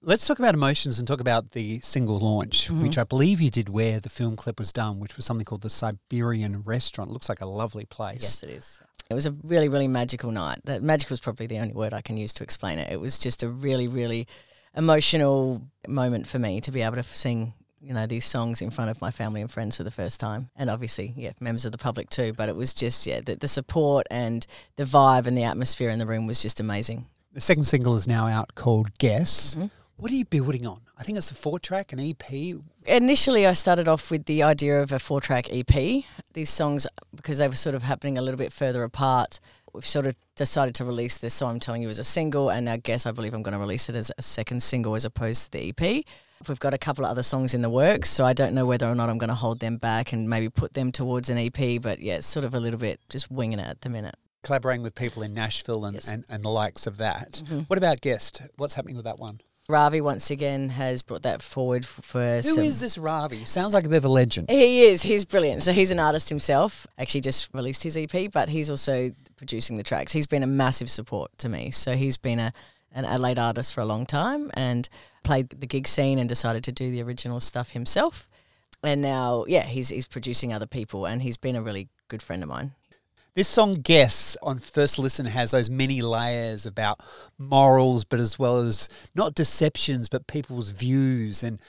Let's 0.08 0.26
talk 0.26 0.40
about 0.40 0.54
emotions 0.54 1.00
and 1.00 1.06
talk 1.06 1.20
about 1.20 1.52
the 1.52 1.82
single 1.82 2.18
launch, 2.18 2.70
Mhm. 2.70 2.82
which 2.82 2.98
I 2.98 3.04
believe 3.04 3.42
you 3.42 3.52
did 3.52 3.68
where 3.68 4.00
the 4.00 4.08
film 4.08 4.38
clip 4.38 4.58
was 4.58 4.72
done, 4.72 5.00
which 5.00 5.18
was 5.18 5.26
something 5.26 5.44
called 5.44 5.64
the 5.64 5.70
Siberian 5.70 6.62
Restaurant. 6.64 7.10
It 7.10 7.14
looks 7.14 7.28
like 7.28 7.42
a 7.42 7.46
lovely 7.46 7.84
place. 7.84 8.22
Yes, 8.24 8.44
it 8.44 8.50
is. 8.52 8.80
It 9.10 9.14
was 9.14 9.26
a 9.26 9.32
really, 9.44 9.68
really 9.68 9.90
magical 9.90 10.32
night. 10.32 10.60
That 10.64 10.82
magical 10.82 11.14
is 11.14 11.20
probably 11.20 11.46
the 11.46 11.60
only 11.60 11.74
word 11.74 11.94
I 11.94 12.00
can 12.02 12.16
use 12.16 12.32
to 12.36 12.44
explain 12.44 12.80
it. 12.80 12.90
It 12.90 13.02
was 13.02 13.20
just 13.20 13.44
a 13.44 13.50
really, 13.50 13.90
really 13.90 14.30
emotional 14.78 15.62
moment 15.90 16.26
for 16.26 16.40
me 16.40 16.62
to 16.62 16.72
be 16.72 16.84
able 16.84 16.96
to 16.96 17.04
sing, 17.04 17.54
you 17.82 17.94
know, 17.94 18.08
these 18.08 18.24
songs 18.24 18.62
in 18.62 18.70
front 18.70 18.90
of 18.90 19.02
my 19.02 19.12
family 19.12 19.42
and 19.42 19.52
friends 19.52 19.76
for 19.76 19.84
the 19.84 19.92
first 19.92 20.22
time, 20.22 20.50
and 20.56 20.70
obviously, 20.70 21.14
yeah, 21.18 21.32
members 21.42 21.66
of 21.66 21.74
the 21.74 21.78
public 21.78 22.10
too. 22.10 22.32
But 22.32 22.48
it 22.48 22.56
was 22.56 22.74
just, 22.74 23.06
yeah, 23.06 23.20
the, 23.20 23.36
the 23.36 23.48
support 23.50 24.08
and 24.10 24.48
the 24.78 24.86
vibe 24.86 25.26
and 25.28 25.38
the 25.38 25.44
atmosphere 25.44 25.90
in 25.90 26.00
the 26.00 26.06
room 26.06 26.28
was 26.28 26.42
just 26.42 26.62
amazing. 26.62 27.08
The 27.34 27.42
second 27.42 27.66
single 27.66 27.96
is 27.96 28.08
now 28.08 28.28
out 28.28 28.56
called 28.56 28.98
Guess. 29.00 29.56
Mhm. 29.56 29.70
What 29.98 30.12
are 30.12 30.16
you 30.16 30.26
building 30.26 30.68
on? 30.68 30.82
I 30.98 31.04
think 31.04 31.18
it's 31.18 31.32
a 31.32 31.36
four 31.36 31.58
track, 31.60 31.92
an 31.92 32.00
EP. 32.00 32.56
Initially, 32.86 33.48
I 33.48 33.54
started 33.54 33.88
off 33.88 34.12
with 34.12 34.26
the 34.26 34.44
idea 34.44 34.80
of 34.82 34.92
a 34.92 35.00
four 35.00 35.22
track 35.22 35.48
EP. 35.52 36.04
These 36.34 36.52
songs, 36.52 36.86
because 37.16 37.40
they 37.40 37.48
were 37.48 37.56
sort 37.56 37.74
of 37.74 37.82
happening 37.84 38.16
a 38.18 38.22
little 38.22 38.38
bit 38.38 38.54
further 38.54 38.84
apart, 38.84 39.40
we've 39.74 39.86
sort 39.86 40.06
of 40.06 40.16
decided 40.36 40.76
to 40.76 40.86
release 40.86 41.18
this 41.18 41.34
So 41.34 41.48
I'm 41.48 41.60
Telling 41.60 41.82
You 41.82 41.90
as 41.90 41.98
a 41.98 42.04
single. 42.04 42.50
And 42.52 42.70
I 42.70 42.78
guess 42.78 43.08
I 43.08 43.12
believe 43.12 43.34
I'm 43.34 43.42
going 43.42 43.54
to 43.54 43.60
release 43.60 43.90
it 43.90 43.96
as 43.96 44.12
a 44.20 44.22
second 44.22 44.62
single 44.62 44.94
as 44.94 45.04
opposed 45.04 45.46
to 45.46 45.58
the 45.58 45.70
EP. 45.76 46.04
We've 46.48 46.60
got 46.60 46.76
a 46.76 46.78
couple 46.78 47.04
of 47.04 47.10
other 47.10 47.24
songs 47.24 47.56
in 47.56 47.64
the 47.64 47.70
works, 47.70 48.12
so 48.12 48.24
I 48.24 48.34
don't 48.34 48.54
know 48.54 48.68
whether 48.68 48.86
or 48.88 48.94
not 48.94 49.10
I'm 49.10 49.18
going 49.18 49.30
to 49.30 49.34
hold 49.36 49.60
them 49.60 49.78
back 49.78 50.14
and 50.14 50.30
maybe 50.30 50.50
put 50.50 50.76
them 50.76 50.92
towards 50.92 51.32
an 51.32 51.40
EP. 51.40 51.82
But 51.82 52.00
yeah, 52.00 52.18
it's 52.18 52.28
sort 52.28 52.46
of 52.46 52.54
a 52.54 52.60
little 52.60 52.80
bit 52.80 53.00
just 53.10 53.32
winging 53.32 53.58
it 53.58 53.68
at 53.68 53.82
the 53.82 53.90
minute. 53.90 54.14
Collaborating 54.44 54.84
with 54.84 54.94
people 54.94 55.24
in 55.24 55.34
Nashville 55.34 55.84
and, 55.86 55.96
Yes. 55.96 56.08
and, 56.08 56.24
and 56.30 56.44
the 56.44 56.50
likes 56.50 56.86
of 56.86 56.98
that. 56.98 57.42
Mm-hmm. 57.46 57.60
What 57.62 57.78
about 57.80 58.02
guest? 58.02 58.44
What's 58.58 58.76
happening 58.76 58.96
with 58.96 59.06
that 59.06 59.18
one? 59.18 59.42
Ravi 59.70 60.00
once 60.00 60.32
again 60.32 60.70
has 60.70 61.02
brought 61.02 61.24
that 61.24 61.42
forward 61.42 61.86
for 61.86 62.40
Who 62.42 62.60
is 62.62 62.80
this 62.80 62.98
Ravi? 62.98 63.44
Sounds 63.44 63.74
like 63.74 63.84
a 63.84 63.90
bit 63.90 63.98
of 63.98 64.06
a 64.06 64.10
legend. 64.10 64.50
He 64.50 64.86
is. 64.86 65.02
He's 65.02 65.26
brilliant. 65.26 65.62
So 65.62 65.74
he's 65.74 65.92
an 65.92 66.00
artist 66.00 66.30
himself. 66.30 66.88
Actually, 66.98 67.20
just 67.20 67.54
released 67.54 67.84
his 67.84 67.98
EP, 67.98 68.32
but 68.32 68.48
he's 68.48 68.70
also 68.70 69.12
producing 69.36 69.76
the 69.76 69.84
tracks. 69.84 70.14
He's 70.14 70.26
been 70.26 70.42
a 70.42 70.48
massive 70.48 70.90
support 70.90 71.38
to 71.40 71.50
me. 71.50 71.72
So 71.72 71.98
he's 71.98 72.16
been 72.16 72.40
a 72.40 72.54
an 72.94 73.04
Adelaide 73.04 73.38
artist 73.38 73.74
for 73.74 73.82
a 73.82 73.86
long 73.86 74.06
time 74.06 74.50
and 74.54 74.88
played 75.24 75.50
the 75.50 75.68
gig 75.68 75.86
scene 75.86 76.18
and 76.18 76.30
decided 76.30 76.64
to 76.64 76.72
do 76.72 76.90
the 76.90 77.04
original 77.04 77.42
stuff 77.42 77.72
himself. 77.72 78.30
And 78.82 79.02
now, 79.02 79.44
yeah, 79.50 79.64
he's 79.66 79.90
he's 79.90 80.08
producing 80.08 80.54
other 80.54 80.66
people, 80.66 81.06
and 81.06 81.22
he's 81.22 81.36
been 81.36 81.58
a 81.58 81.62
really 81.62 81.90
good 82.08 82.24
friend 82.24 82.42
of 82.42 82.48
mine. 82.48 82.72
This 83.38 83.48
song, 83.48 83.76
Guess, 83.76 84.36
on 84.42 84.58
first 84.58 84.98
listen 84.98 85.28
has 85.28 85.52
those 85.52 85.70
many 85.70 86.02
layers 86.02 86.66
about 86.66 87.00
morals, 87.38 88.04
but 88.04 88.20
as 88.20 88.40
well 88.40 88.62
as 88.62 88.90
not 89.14 89.36
deceptions, 89.36 90.10
but 90.10 90.26
people's 90.26 90.72
views 90.72 91.44
and 91.44 91.60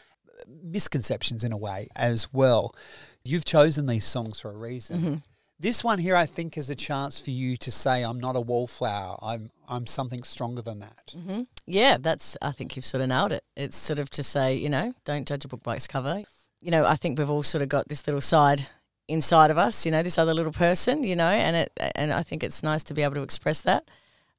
misconceptions 0.62 1.44
in 1.44 1.52
a 1.52 1.58
way 1.58 1.88
as 1.94 2.32
well. 2.32 2.74
You've 3.22 3.44
chosen 3.44 3.84
these 3.84 4.06
songs 4.06 4.40
for 4.40 4.50
a 4.50 4.56
reason. 4.56 4.98
Mm-hmm. 4.98 5.14
This 5.60 5.84
one 5.84 5.98
here, 5.98 6.16
I 6.16 6.24
think, 6.24 6.56
is 6.56 6.70
a 6.70 6.74
chance 6.74 7.20
for 7.20 7.32
you 7.32 7.58
to 7.58 7.70
say, 7.70 8.02
"I'm 8.02 8.18
not 8.18 8.34
a 8.34 8.40
wallflower. 8.40 9.18
I'm 9.20 9.50
I'm 9.68 9.86
something 9.86 10.22
stronger 10.22 10.62
than 10.62 10.78
that." 10.78 11.12
Mm-hmm. 11.14 11.42
Yeah, 11.66 11.98
that's. 12.00 12.34
I 12.40 12.52
think 12.52 12.76
you've 12.76 12.86
sort 12.86 13.02
of 13.02 13.10
nailed 13.10 13.34
it. 13.34 13.44
It's 13.58 13.76
sort 13.76 13.98
of 13.98 14.08
to 14.12 14.22
say, 14.22 14.54
you 14.54 14.70
know, 14.70 14.94
don't 15.04 15.28
judge 15.28 15.44
a 15.44 15.48
book 15.48 15.62
by 15.62 15.76
its 15.76 15.86
cover. 15.86 16.22
You 16.62 16.70
know, 16.70 16.86
I 16.86 16.96
think 16.96 17.18
we've 17.18 17.28
all 17.28 17.42
sort 17.42 17.60
of 17.60 17.68
got 17.68 17.88
this 17.88 18.06
little 18.06 18.22
side 18.22 18.68
inside 19.08 19.50
of 19.50 19.58
us. 19.58 19.84
You 19.84 19.92
know, 19.92 20.02
this 20.02 20.18
other 20.18 20.34
little 20.34 20.52
person. 20.52 21.02
You 21.02 21.16
know, 21.16 21.28
and 21.28 21.56
it 21.56 21.72
and 21.94 22.12
I 22.12 22.22
think 22.22 22.42
it's 22.42 22.62
nice 22.62 22.82
to 22.84 22.94
be 22.94 23.02
able 23.02 23.14
to 23.14 23.22
express 23.22 23.60
that. 23.62 23.90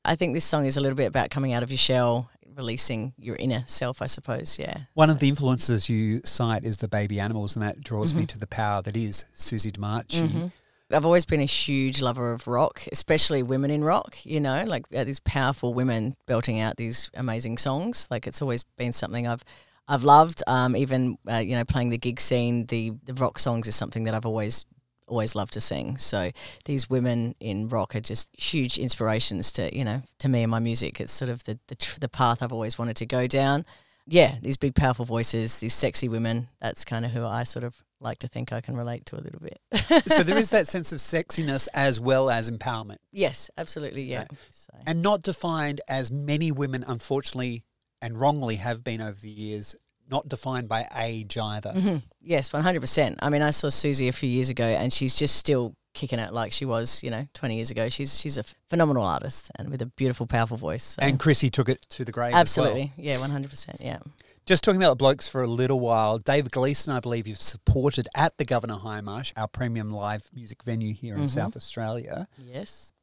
I 0.05 0.15
think 0.15 0.33
this 0.33 0.45
song 0.45 0.65
is 0.65 0.77
a 0.77 0.81
little 0.81 0.95
bit 0.95 1.07
about 1.07 1.29
coming 1.29 1.51
out 1.51 1.63
of 1.63 1.69
your 1.69 1.77
shell, 1.77 2.29
releasing 2.55 3.13
your 3.17 3.35
inner 3.35 3.63
self. 3.67 4.01
I 4.01 4.05
suppose. 4.05 4.57
Yeah. 4.57 4.81
One 4.93 5.09
of 5.09 5.19
the 5.19 5.27
influences 5.27 5.89
you 5.89 6.21
cite 6.23 6.63
is 6.63 6.77
the 6.77 6.87
baby 6.87 7.19
animals, 7.19 7.55
and 7.55 7.63
that 7.63 7.81
draws 7.83 8.13
me 8.13 8.25
to 8.27 8.39
the 8.39 8.47
power 8.47 8.81
that 8.81 8.95
is 8.95 9.25
Susie 9.33 9.71
DeMarchi. 9.71 10.51
I've 10.91 11.05
always 11.05 11.25
been 11.25 11.39
a 11.39 11.45
huge 11.45 12.01
lover 12.01 12.33
of 12.33 12.47
rock, 12.47 12.81
especially 12.91 13.43
women 13.43 13.69
in 13.69 13.83
rock, 13.83 14.17
you 14.23 14.39
know, 14.39 14.63
like 14.65 14.85
uh, 14.95 15.03
these 15.03 15.19
powerful 15.19 15.73
women 15.73 16.15
belting 16.25 16.59
out 16.59 16.77
these 16.77 17.11
amazing 17.13 17.59
songs. 17.59 18.07
Like 18.09 18.25
it's 18.25 18.41
always 18.41 18.63
been 18.63 18.91
something 18.91 19.27
I've 19.27 19.45
I've 19.89 20.03
loved. 20.03 20.43
Um, 20.45 20.75
even 20.75 21.17
uh, 21.29 21.37
you 21.37 21.55
know, 21.55 21.65
playing 21.65 21.89
the 21.89 21.97
gig 21.97 22.21
scene, 22.21 22.67
the 22.67 22.91
the 23.03 23.15
rock 23.15 23.39
songs 23.39 23.67
is 23.67 23.75
something 23.75 24.03
that 24.03 24.13
I've 24.13 24.25
always 24.25 24.65
always 25.07 25.33
loved 25.33 25.53
to 25.53 25.61
sing. 25.61 25.97
So 25.97 26.31
these 26.65 26.89
women 26.89 27.33
in 27.39 27.67
rock 27.67 27.95
are 27.95 27.99
just 27.99 28.29
huge 28.37 28.77
inspirations 28.77 29.51
to 29.53 29.75
you 29.75 29.83
know 29.83 30.03
to 30.19 30.29
me 30.29 30.43
and 30.43 30.51
my 30.51 30.59
music. 30.59 31.01
It's 31.01 31.11
sort 31.11 31.29
of 31.29 31.43
the 31.43 31.59
the, 31.67 31.75
tr- 31.75 31.99
the 31.99 32.07
path 32.07 32.43
I've 32.43 32.53
always 32.53 32.77
wanted 32.77 32.95
to 32.97 33.05
go 33.05 33.27
down. 33.27 33.65
Yeah, 34.05 34.35
these 34.41 34.57
big 34.57 34.75
powerful 34.75 35.05
voices, 35.05 35.57
these 35.57 35.73
sexy 35.73 36.07
women. 36.07 36.49
That's 36.61 36.85
kind 36.85 37.05
of 37.05 37.11
who 37.11 37.25
I 37.25 37.43
sort 37.43 37.63
of 37.63 37.75
like 37.99 38.19
to 38.19 38.27
think 38.27 38.53
I 38.53 38.61
can 38.61 38.77
relate 38.77 39.05
to 39.07 39.17
a 39.17 39.21
little 39.21 39.41
bit. 39.41 39.59
so 40.07 40.23
there 40.23 40.37
is 40.37 40.51
that 40.51 40.67
sense 40.75 40.91
of 40.91 40.99
sexiness 40.99 41.67
as 41.73 41.99
well 41.99 42.29
as 42.29 42.49
empowerment. 42.49 42.97
Yes, 43.11 43.51
absolutely. 43.57 44.03
Yeah. 44.03 44.25
So, 44.51 44.71
and 44.85 45.01
not 45.01 45.21
defined 45.21 45.81
as 45.87 46.11
many 46.11 46.51
women, 46.51 46.83
unfortunately 46.87 47.65
and 48.01 48.19
wrongly, 48.19 48.55
have 48.57 48.83
been 48.83 49.01
over 49.01 49.19
the 49.19 49.29
years. 49.29 49.75
Not 50.11 50.27
defined 50.27 50.67
by 50.67 50.85
age 50.97 51.37
either. 51.37 51.71
Mm-hmm. 51.71 51.97
yes, 52.19 52.51
one 52.51 52.63
hundred 52.63 52.79
percent. 52.81 53.19
I 53.21 53.29
mean, 53.29 53.43
I 53.43 53.51
saw 53.51 53.69
Susie 53.69 54.07
a 54.07 54.11
few 54.11 54.27
years 54.27 54.49
ago, 54.49 54.63
and 54.65 54.91
she's 54.91 55.15
just 55.15 55.35
still 55.35 55.75
kicking 55.93 56.17
it 56.17 56.33
like 56.33 56.51
she 56.51 56.65
was, 56.65 57.03
you 57.03 57.11
know, 57.11 57.27
twenty 57.35 57.57
years 57.57 57.69
ago. 57.69 57.89
She's 57.89 58.19
she's 58.19 58.35
a 58.39 58.43
phenomenal 58.71 59.03
artist 59.03 59.51
and 59.59 59.69
with 59.69 59.83
a 59.83 59.85
beautiful, 59.85 60.25
powerful 60.25 60.57
voice. 60.57 60.83
so- 60.83 61.03
And 61.03 61.19
Chrissy 61.19 61.51
took 61.51 61.69
it 61.69 61.85
to 61.89 62.05
the 62.05 62.11
grave. 62.11 62.33
as 62.33 62.57
well. 62.57 62.67
absolutely, 62.69 62.93
yeah, 62.97 63.19
one 63.19 63.29
hundred 63.29 63.51
percent. 63.51 63.77
Yeah. 63.81 63.99
Just 64.47 64.63
talking 64.63 64.81
about 64.81 64.89
the 64.89 64.95
blokes 64.95 65.29
for 65.29 65.43
a 65.43 65.47
little 65.47 65.79
while. 65.79 66.17
David 66.17 66.51
Gleeson, 66.53 66.91
I 66.91 66.99
believe 67.01 67.27
you've 67.27 67.39
supported 67.39 68.07
at 68.15 68.35
the 68.39 68.45
Governor 68.45 68.77
Hindmarsh, 68.77 69.31
our 69.37 69.47
premium 69.47 69.91
live 69.91 70.23
music 70.33 70.63
venue 70.63 70.91
here 70.91 71.15
in 71.17 71.27
South 71.27 71.55
Australia. 71.55 72.27
Yes. 72.35 72.93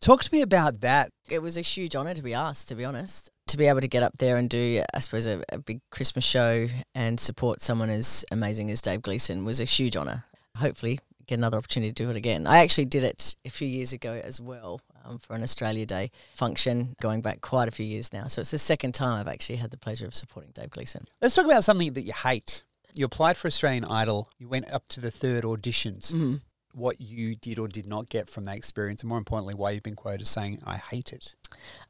Talk 0.00 0.22
to 0.22 0.32
me 0.32 0.42
about 0.42 0.80
that. 0.82 1.10
It 1.28 1.40
was 1.42 1.56
a 1.58 1.60
huge 1.60 1.96
honour 1.96 2.14
to 2.14 2.22
be 2.22 2.34
asked, 2.34 2.68
to 2.68 2.76
be 2.76 2.84
honest. 2.84 3.31
To 3.48 3.56
be 3.56 3.66
able 3.66 3.80
to 3.80 3.88
get 3.88 4.02
up 4.02 4.16
there 4.18 4.36
and 4.36 4.48
do, 4.48 4.82
I 4.94 4.98
suppose, 5.00 5.26
a, 5.26 5.42
a 5.50 5.58
big 5.58 5.80
Christmas 5.90 6.24
show 6.24 6.68
and 6.94 7.20
support 7.20 7.60
someone 7.60 7.90
as 7.90 8.24
amazing 8.30 8.70
as 8.70 8.80
Dave 8.80 9.02
Gleeson 9.02 9.44
was 9.44 9.60
a 9.60 9.64
huge 9.64 9.96
honour. 9.96 10.24
Hopefully, 10.56 11.00
get 11.26 11.38
another 11.38 11.58
opportunity 11.58 11.92
to 11.92 12.04
do 12.04 12.10
it 12.10 12.16
again. 12.16 12.46
I 12.46 12.58
actually 12.58 12.86
did 12.86 13.02
it 13.02 13.36
a 13.44 13.50
few 13.50 13.68
years 13.68 13.92
ago 13.92 14.20
as 14.24 14.40
well 14.40 14.80
um, 15.04 15.18
for 15.18 15.34
an 15.34 15.42
Australia 15.42 15.86
Day 15.86 16.10
function, 16.34 16.96
going 17.00 17.20
back 17.20 17.40
quite 17.40 17.68
a 17.68 17.70
few 17.70 17.86
years 17.86 18.12
now. 18.12 18.26
So 18.26 18.40
it's 18.40 18.50
the 18.50 18.58
second 18.58 18.92
time 18.92 19.18
I've 19.18 19.32
actually 19.32 19.56
had 19.56 19.70
the 19.70 19.76
pleasure 19.76 20.06
of 20.06 20.14
supporting 20.14 20.52
Dave 20.52 20.70
Gleeson. 20.70 21.06
Let's 21.20 21.34
talk 21.34 21.44
about 21.44 21.64
something 21.64 21.92
that 21.94 22.02
you 22.02 22.12
hate. 22.12 22.64
You 22.94 23.06
applied 23.06 23.36
for 23.36 23.48
Australian 23.48 23.84
Idol, 23.84 24.28
you 24.38 24.48
went 24.48 24.70
up 24.70 24.86
to 24.88 25.00
the 25.00 25.10
third 25.10 25.44
auditions. 25.44 26.12
Mm-hmm. 26.12 26.36
What 26.74 27.00
you 27.00 27.36
did 27.36 27.58
or 27.58 27.68
did 27.68 27.86
not 27.88 28.08
get 28.08 28.30
from 28.30 28.44
that 28.44 28.56
experience, 28.56 29.02
and 29.02 29.08
more 29.08 29.18
importantly, 29.18 29.54
why 29.54 29.72
you've 29.72 29.82
been 29.82 29.94
quoted 29.94 30.26
saying, 30.26 30.62
I 30.66 30.78
hate 30.78 31.12
it. 31.12 31.34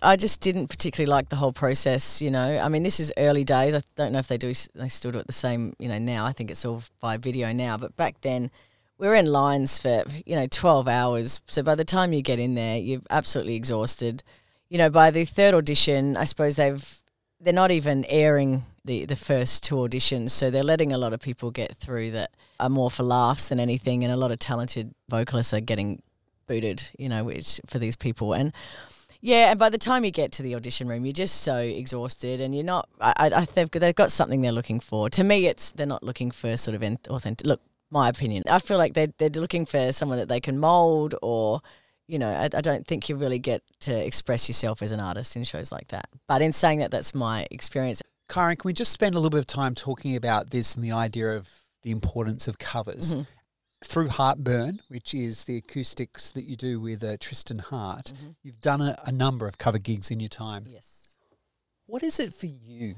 I 0.00 0.16
just 0.16 0.40
didn't 0.40 0.68
particularly 0.68 1.08
like 1.08 1.28
the 1.28 1.36
whole 1.36 1.52
process. 1.52 2.20
You 2.20 2.32
know, 2.32 2.58
I 2.58 2.68
mean, 2.68 2.82
this 2.82 2.98
is 2.98 3.12
early 3.16 3.44
days. 3.44 3.74
I 3.74 3.82
don't 3.94 4.12
know 4.12 4.18
if 4.18 4.26
they 4.26 4.38
do. 4.38 4.52
They 4.74 4.88
still 4.88 5.12
do 5.12 5.20
it 5.20 5.28
the 5.28 5.32
same. 5.32 5.74
You 5.78 5.88
know, 5.88 5.98
now 5.98 6.26
I 6.26 6.32
think 6.32 6.50
it's 6.50 6.64
all 6.64 6.82
by 7.00 7.16
video 7.16 7.52
now. 7.52 7.76
But 7.76 7.96
back 7.96 8.20
then, 8.22 8.50
we 8.98 9.06
were 9.06 9.14
in 9.14 9.26
lines 9.26 9.78
for 9.78 10.04
you 10.26 10.34
know 10.34 10.46
twelve 10.48 10.88
hours. 10.88 11.40
So 11.46 11.62
by 11.62 11.74
the 11.74 11.84
time 11.84 12.12
you 12.12 12.22
get 12.22 12.40
in 12.40 12.54
there, 12.54 12.76
you're 12.78 13.02
absolutely 13.10 13.54
exhausted. 13.54 14.22
You 14.68 14.78
know, 14.78 14.90
by 14.90 15.10
the 15.10 15.24
third 15.24 15.54
audition, 15.54 16.16
I 16.16 16.24
suppose 16.24 16.56
they've 16.56 17.02
they're 17.40 17.52
not 17.52 17.70
even 17.70 18.04
airing 18.08 18.64
the 18.84 19.04
the 19.04 19.16
first 19.16 19.64
two 19.64 19.76
auditions, 19.76 20.30
so 20.30 20.50
they're 20.50 20.62
letting 20.62 20.92
a 20.92 20.98
lot 20.98 21.12
of 21.12 21.20
people 21.20 21.50
get 21.50 21.76
through 21.76 22.10
that 22.12 22.30
are 22.62 22.70
more 22.70 22.90
for 22.90 23.02
laughs 23.02 23.48
than 23.48 23.60
anything, 23.60 24.04
and 24.04 24.12
a 24.12 24.16
lot 24.16 24.32
of 24.32 24.38
talented 24.38 24.94
vocalists 25.08 25.52
are 25.52 25.60
getting 25.60 26.02
booted. 26.46 26.82
You 26.98 27.08
know, 27.08 27.24
which 27.24 27.60
for 27.66 27.78
these 27.78 27.96
people 27.96 28.32
and. 28.32 28.52
Yeah, 29.24 29.50
and 29.50 29.58
by 29.58 29.68
the 29.68 29.78
time 29.78 30.04
you 30.04 30.10
get 30.10 30.32
to 30.32 30.42
the 30.42 30.56
audition 30.56 30.88
room, 30.88 31.04
you're 31.04 31.12
just 31.12 31.42
so 31.42 31.58
exhausted, 31.58 32.40
and 32.40 32.52
you're 32.52 32.64
not. 32.64 32.88
I, 33.00 33.30
I, 33.32 33.44
they've, 33.44 33.70
they've 33.70 33.94
got 33.94 34.10
something 34.10 34.40
they're 34.40 34.50
looking 34.50 34.80
for. 34.80 35.08
To 35.10 35.22
me, 35.22 35.46
it's 35.46 35.70
they're 35.70 35.86
not 35.86 36.02
looking 36.02 36.32
for 36.32 36.56
sort 36.56 36.74
of 36.74 36.82
authentic. 37.08 37.46
Look, 37.46 37.60
my 37.92 38.08
opinion. 38.08 38.42
I 38.50 38.58
feel 38.58 38.78
like 38.78 38.94
they 38.94 39.12
they're 39.18 39.28
looking 39.28 39.66
for 39.66 39.92
someone 39.92 40.18
that 40.18 40.28
they 40.28 40.40
can 40.40 40.58
mold, 40.58 41.14
or 41.22 41.60
you 42.08 42.18
know, 42.18 42.30
I, 42.30 42.44
I 42.52 42.60
don't 42.60 42.86
think 42.86 43.08
you 43.08 43.16
really 43.16 43.38
get 43.38 43.62
to 43.80 43.94
express 43.94 44.48
yourself 44.48 44.82
as 44.82 44.90
an 44.90 45.00
artist 45.00 45.36
in 45.36 45.44
shows 45.44 45.70
like 45.70 45.88
that. 45.88 46.08
But 46.26 46.42
in 46.42 46.52
saying 46.52 46.80
that, 46.80 46.90
that's 46.90 47.14
my 47.14 47.46
experience. 47.50 48.02
Kyan, 48.28 48.56
can 48.56 48.68
we 48.68 48.72
just 48.72 48.92
spend 48.92 49.14
a 49.14 49.18
little 49.18 49.30
bit 49.30 49.38
of 49.38 49.46
time 49.46 49.74
talking 49.74 50.16
about 50.16 50.50
this 50.50 50.74
and 50.74 50.84
the 50.84 50.92
idea 50.92 51.36
of 51.36 51.48
the 51.82 51.90
importance 51.90 52.48
of 52.48 52.58
covers? 52.58 53.14
Mm-hmm. 53.14 53.22
Through 53.84 54.10
Heartburn, 54.10 54.80
which 54.88 55.12
is 55.12 55.44
the 55.44 55.56
acoustics 55.56 56.30
that 56.32 56.44
you 56.44 56.54
do 56.54 56.78
with 56.78 57.02
uh, 57.02 57.16
Tristan 57.18 57.58
Hart, 57.58 58.12
you've 58.40 58.60
done 58.60 58.80
a, 58.80 58.96
a 59.04 59.10
number 59.10 59.48
of 59.48 59.58
cover 59.58 59.78
gigs 59.78 60.08
in 60.08 60.20
your 60.20 60.28
time. 60.28 60.66
Yes. 60.68 61.18
What 61.86 62.04
is 62.04 62.20
it 62.20 62.32
for 62.32 62.46
you 62.46 62.94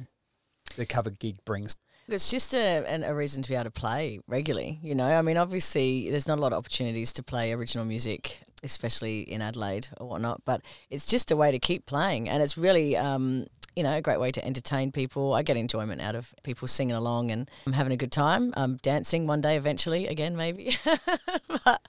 the 0.77 0.85
cover 0.85 1.11
gig 1.11 1.43
brings? 1.47 1.75
It's 2.07 2.31
just 2.31 2.55
a, 2.55 2.85
an, 2.87 3.03
a 3.03 3.15
reason 3.15 3.43
to 3.43 3.49
be 3.49 3.55
able 3.55 3.65
to 3.65 3.71
play 3.71 4.21
regularly. 4.27 4.79
You 4.83 4.95
know, 4.95 5.07
I 5.07 5.23
mean, 5.23 5.39
obviously, 5.39 6.11
there's 6.11 6.29
not 6.29 6.39
a 6.39 6.43
lot 6.43 6.53
of 6.53 6.59
opportunities 6.59 7.15
to 7.15 7.23
play 7.23 7.53
original 7.53 7.87
music, 7.87 8.41
especially 8.63 9.23
in 9.23 9.41
Adelaide 9.41 9.89
or 9.97 10.09
whatnot. 10.09 10.43
But 10.45 10.61
it's 10.91 11.07
just 11.07 11.31
a 11.31 11.37
way 11.37 11.51
to 11.51 11.59
keep 11.59 11.87
playing, 11.87 12.29
and 12.29 12.43
it's 12.43 12.59
really, 12.59 12.95
um, 12.95 13.47
you 13.77 13.83
know, 13.83 13.93
a 13.93 14.01
great 14.01 14.21
way 14.21 14.31
to 14.33 14.45
entertain 14.45 14.93
people. 14.93 15.35
I 15.35 15.43
get 15.43 15.57
enjoyment 15.57 16.01
out 16.01 16.15
of 16.15 16.35
people 16.43 16.69
singing 16.69 16.95
along 16.95 17.31
and 17.31 17.51
I'm 17.67 17.73
having 17.73 17.93
a 17.93 17.97
good 17.97 18.13
time. 18.13 18.53
Um, 18.57 18.79
dancing 18.83 19.27
one 19.27 19.41
day 19.41 19.57
eventually, 19.57 20.07
again 20.07 20.37
maybe. 20.37 20.77
but 21.65 21.89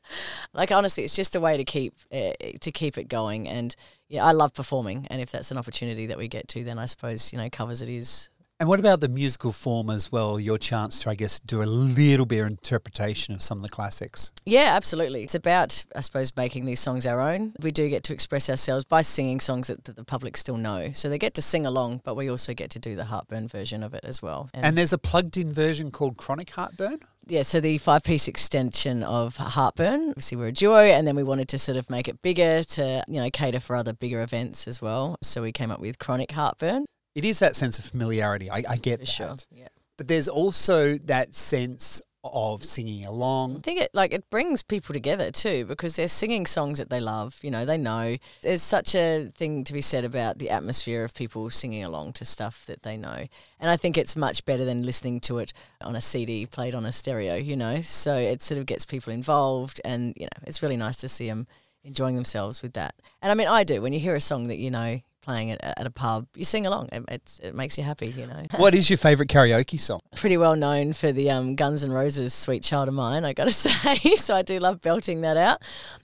like 0.54 0.72
honestly, 0.72 1.04
it's 1.04 1.16
just 1.16 1.36
a 1.36 1.40
way 1.40 1.58
to 1.58 1.64
keep 1.64 1.94
uh, 2.12 2.34
to 2.60 2.72
keep 2.72 2.98
it 2.98 3.08
going. 3.08 3.48
And 3.48 3.76
yeah, 4.08 4.24
I 4.24 4.32
love 4.32 4.54
performing, 4.54 5.08
and 5.10 5.20
if 5.20 5.32
that's 5.32 5.52
an 5.52 5.58
opportunity 5.58 6.06
that 6.08 6.18
we 6.18 6.28
get 6.28 6.48
to, 6.50 6.64
then 6.64 6.78
I 6.78 6.86
suppose 6.86 7.34
you 7.34 7.40
know 7.40 7.50
covers 7.50 7.82
it 7.82 7.90
is 7.90 8.30
And 8.58 8.70
what 8.70 8.80
about 8.80 9.02
the 9.02 9.10
musical 9.10 9.52
form 9.52 9.90
as 9.90 10.14
well? 10.14 10.40
Your 10.40 10.58
chance 10.58 11.00
to, 11.04 11.10
I 11.10 11.16
guess, 11.16 11.40
do 11.40 11.62
a 11.62 11.66
little 11.66 12.26
bit 12.26 12.40
of 12.40 12.48
interpretation 12.48 13.34
of 13.34 13.42
some 13.42 13.58
of 13.58 13.64
the 13.64 13.70
classics. 13.70 14.32
Yeah, 14.46 14.72
absolutely. 14.78 15.24
It's 15.24 15.36
about, 15.36 15.84
I 15.94 16.00
suppose, 16.00 16.32
making 16.38 16.64
these 16.64 16.80
songs 16.80 17.06
our 17.06 17.20
own. 17.20 17.54
We 17.60 17.72
do 17.72 17.90
get 17.90 18.04
to 18.06 18.14
express 18.14 18.50
ourselves 18.50 18.86
by 18.86 19.02
singing 19.02 19.42
songs 19.42 19.68
that, 19.68 19.84
that 19.84 19.98
the 19.98 20.06
public 20.06 20.38
still 20.38 20.56
know. 20.56 20.92
So 20.94 21.10
they 21.10 21.18
get 21.18 21.34
to 21.34 21.42
sing 21.42 21.66
along, 21.66 22.00
but 22.06 22.16
we 22.16 22.30
also 22.30 22.54
get 22.54 22.70
to 22.72 22.80
do 22.80 22.96
the 22.96 23.04
heartburn 23.04 23.50
version 23.50 23.84
of 23.84 23.94
it 23.94 24.06
as 24.06 24.22
well. 24.22 24.50
And 24.54 24.78
there's 24.78 24.94
a 24.94 24.98
plugged 24.98 25.36
in 25.36 25.52
version 25.52 25.92
called 25.92 26.16
Chronic 26.16 26.52
Heartburn. 26.52 27.00
yeah, 27.28 27.42
so 27.42 27.60
the 27.60 27.78
five 27.78 28.04
piece 28.04 28.30
extension 28.30 29.04
of 29.04 29.36
Heartburn. 29.36 30.12
Obviously, 30.12 30.38
we're 30.38 30.48
a 30.48 30.54
duo, 30.54 30.78
and 30.78 31.06
then 31.06 31.18
we 31.18 31.24
wanted 31.24 31.50
to 31.50 31.60
sort 31.60 31.78
of 31.78 31.90
make 31.90 32.08
it 32.08 32.22
bigger 32.22 32.64
to, 32.64 33.04
you 33.10 33.22
know, 33.22 33.30
cater 33.30 33.60
for 33.60 33.76
other 33.76 33.92
bigger 33.92 34.22
events 34.22 34.66
as 34.66 34.82
well. 34.82 35.18
So 35.22 35.42
we 35.42 35.52
came 35.52 35.72
up 35.72 35.82
with 35.82 36.00
Chronic 36.00 36.32
Heartburn. 36.32 36.86
It 37.16 37.26
is 37.26 37.40
that 37.40 37.56
sense 37.56 37.80
of 37.80 37.86
familiarity. 37.86 38.50
I, 38.52 38.64
I 38.70 38.76
get 38.78 39.00
For 39.00 39.06
that. 39.06 39.12
sure. 39.12 39.36
Yeah. 39.52 39.68
But 39.98 40.08
there's 40.08 40.28
also 40.28 40.98
that 41.00 41.34
sense 41.34 42.02
of 42.34 42.64
singing 42.64 43.06
along. 43.06 43.58
I 43.58 43.60
think 43.60 43.80
it 43.80 43.92
like 43.94 44.12
it 44.12 44.30
brings 44.30 44.64
people 44.64 44.94
together 44.94 45.32
too 45.32 45.64
because 45.66 45.96
they're 45.96 46.08
singing 46.08 46.46
songs 46.46 46.80
that 46.80 46.90
they 46.90 47.00
love. 47.00 47.38
You 47.44 47.52
know, 47.52 47.66
they 47.66 47.78
know. 47.78 48.18
There's 48.42 48.64
such 48.64 48.96
a 48.96 49.30
thing 49.36 49.64
to 49.64 49.74
be 49.74 49.82
said 49.82 50.04
about 50.04 50.40
the 50.40 50.50
atmosphere 50.50 51.04
of 51.04 51.14
people 51.14 51.50
singing 51.50 51.84
along 51.84 52.14
to 52.14 52.26
stuff 52.26 52.66
that 52.66 52.84
they 52.84 52.98
know, 52.98 53.28
and 53.60 53.70
I 53.70 53.78
think 53.78 53.98
it's 53.98 54.16
much 54.16 54.44
better 54.44 54.66
than 54.66 54.84
listening 54.84 55.20
to 55.22 55.38
it 55.38 55.54
on 55.82 55.96
a 55.96 56.02
CD 56.02 56.46
played 56.48 56.74
on 56.74 56.86
a 56.86 56.92
stereo. 56.92 57.36
You 57.36 57.56
know, 57.56 57.82
so 57.82 58.16
it 58.16 58.42
sort 58.42 58.60
of 58.60 58.66
gets 58.66 58.86
people 58.86 59.14
involved, 59.14 59.80
and 59.86 60.14
you 60.18 60.26
know, 60.26 60.44
it's 60.48 60.64
really 60.64 60.78
nice 60.78 60.98
to 60.98 61.08
see 61.08 61.28
them 61.28 61.48
enjoying 61.84 62.16
themselves 62.16 62.64
with 62.64 62.74
that. 62.74 62.96
And 63.22 63.32
I 63.32 63.36
mean, 63.36 63.48
I 63.48 63.64
do 63.64 63.82
when 63.82 63.94
you 63.94 64.00
hear 64.00 64.16
a 64.16 64.22
song 64.22 64.48
that 64.48 64.58
you 64.58 64.72
know 64.72 65.00
playing 65.26 65.52
at, 65.52 65.60
at 65.64 65.86
a 65.86 65.90
pub, 65.92 66.28
you 66.36 66.46
sing 66.46 66.66
along. 66.66 66.90
It, 66.92 67.40
it 67.44 67.56
makes 67.56 67.78
you 67.78 67.84
happy. 67.84 68.08
You 68.08 68.28
know 68.28 68.44
What 68.58 68.74
is 68.74 68.90
your 68.90 68.98
favourite 68.98 69.30
karaoke 69.30 69.80
song? 69.80 70.00
pretty 70.16 70.38
well 70.38 70.56
known 70.56 70.94
for 70.94 71.12
the 71.12 71.30
um, 71.32 71.56
Guns 71.56 71.84
N' 71.84 71.92
Roses 71.92 72.34
"Sweet 72.34 72.64
Child 72.64 72.88
of 72.88 72.94
Mine." 72.94 73.26
I 73.26 73.34
got 73.34 73.46
to 73.46 73.52
say, 73.68 74.16
so 74.16 74.36
I 74.36 74.42
do 74.44 74.60
love 74.60 74.80
belting 74.82 75.22
that 75.22 75.36
out. 75.38 75.62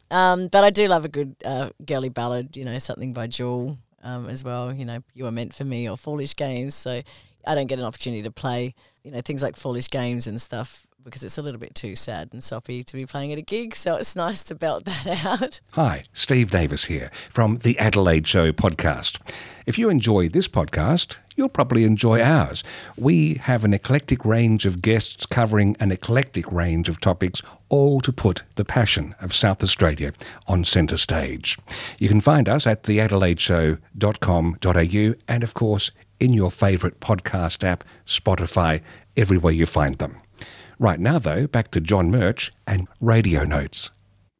Um, 0.10 0.48
but 0.48 0.64
I 0.64 0.70
do 0.72 0.88
love 0.88 1.06
a 1.06 1.10
good 1.10 1.36
uh, 1.46 1.70
girly 1.86 2.10
ballad, 2.10 2.58
you 2.58 2.66
know, 2.66 2.78
something 2.80 3.14
by 3.14 3.28
Jewel 3.28 3.78
um, 4.04 4.28
as 4.28 4.44
well. 4.44 4.74
You 4.74 4.86
know, 4.86 5.00
"You 5.14 5.28
Are 5.28 5.32
Meant 5.32 5.54
for 5.54 5.64
Me" 5.64 5.88
or 5.90 5.96
"Foolish 5.96 6.36
Games." 6.36 6.76
So 6.76 7.02
I 7.46 7.56
don't 7.56 7.68
get 7.68 7.80
an 7.80 7.86
opportunity 7.86 8.24
to 8.24 8.32
play, 8.32 8.74
you 9.04 9.12
know, 9.12 9.22
things 9.22 9.42
like 9.44 9.56
"Foolish 9.56 9.90
Games" 9.90 10.28
and 10.28 10.42
stuff 10.42 10.86
because 11.04 11.24
it's 11.24 11.38
a 11.38 11.42
little 11.42 11.60
bit 11.60 11.76
too 11.76 11.96
sad 11.96 12.30
and 12.32 12.44
soppy 12.44 12.84
to 12.84 12.94
be 12.94 13.06
playing 13.06 13.32
at 13.32 13.38
a 13.38 13.42
gig. 13.42 13.76
So 13.76 13.96
it's 13.96 14.16
nice 14.16 14.44
to 14.44 14.56
belt 14.56 14.86
that 15.06 15.26
out. 15.26 15.60
Hi, 15.72 16.04
Steve 16.14 16.52
Davis 16.52 16.86
here 16.86 17.12
from 17.30 17.58
the 17.58 17.78
Adelaide 17.80 18.28
Show 18.28 18.52
podcast. 18.52 19.20
If 19.66 19.78
you 19.78 19.90
enjoy 19.90 20.30
this 20.30 20.48
podcast, 20.48 21.18
you'll 21.36 21.50
probably 21.50 21.84
enjoy 21.84 22.22
ours. 22.22 22.64
We 22.98 23.36
have 23.36 23.64
an 23.64 23.74
eclectic 23.74 24.26
range 24.26 24.66
of 24.66 24.82
guests 24.82 25.26
covering 25.26 25.78
an 25.80 25.92
eclectic 25.92 26.52
range 26.52 26.90
of 26.90 27.00
topics, 27.00 27.42
all 27.70 28.02
to 28.02 28.12
put 28.12 28.44
the 28.56 28.66
passion 28.66 29.16
of 29.22 29.34
South 29.34 29.64
Australia 29.64 30.14
on 30.48 30.64
centre 30.64 30.98
stage. 30.98 31.58
You 32.00 32.10
can 32.10 32.22
find 32.22 32.50
us 32.50 32.68
at 32.68 32.84
theadelaideshow.com.au 32.84 35.14
and, 35.28 35.44
of 35.44 35.54
course, 35.54 35.92
in 36.20 36.34
your 36.34 36.52
favourite 36.52 37.00
podcast 37.00 37.64
app, 37.64 37.84
Spotify, 38.06 38.82
everywhere 39.18 39.54
you 39.54 39.66
find 39.66 39.96
them. 39.96 40.18
Right 40.82 41.00
now, 41.00 41.20
though, 41.20 41.46
back 41.46 41.70
to 41.72 41.80
John 41.80 42.10
Murch 42.10 42.52
and 42.66 42.88
Radio 43.00 43.44
Notes. 43.44 43.92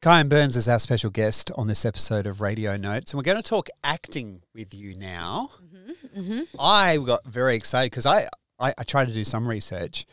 Kyan 0.02 0.28
Burns 0.28 0.58
is 0.58 0.68
our 0.68 0.80
special 0.80 1.12
guest 1.12 1.52
on 1.56 1.68
this 1.68 1.86
episode 1.86 2.26
of 2.26 2.42
Radio 2.42 2.76
Notes, 2.78 3.12
and 3.14 3.20
we're 3.20 3.24
going 3.24 3.38
to 3.38 3.48
talk 3.48 3.70
acting 3.84 4.42
with 4.56 4.74
you 4.74 4.96
now. 4.96 5.52
Mm-hmm, 5.64 6.20
mm-hmm. 6.20 6.42
I 6.60 6.98
got 6.98 7.24
very 7.28 7.56
excited 7.56 7.92
because 7.92 8.08
I, 8.08 8.28
I, 8.60 8.74
I 8.76 8.84
tried 8.86 9.08
to 9.10 9.14
do 9.14 9.24
some 9.24 9.48
research. 9.48 10.08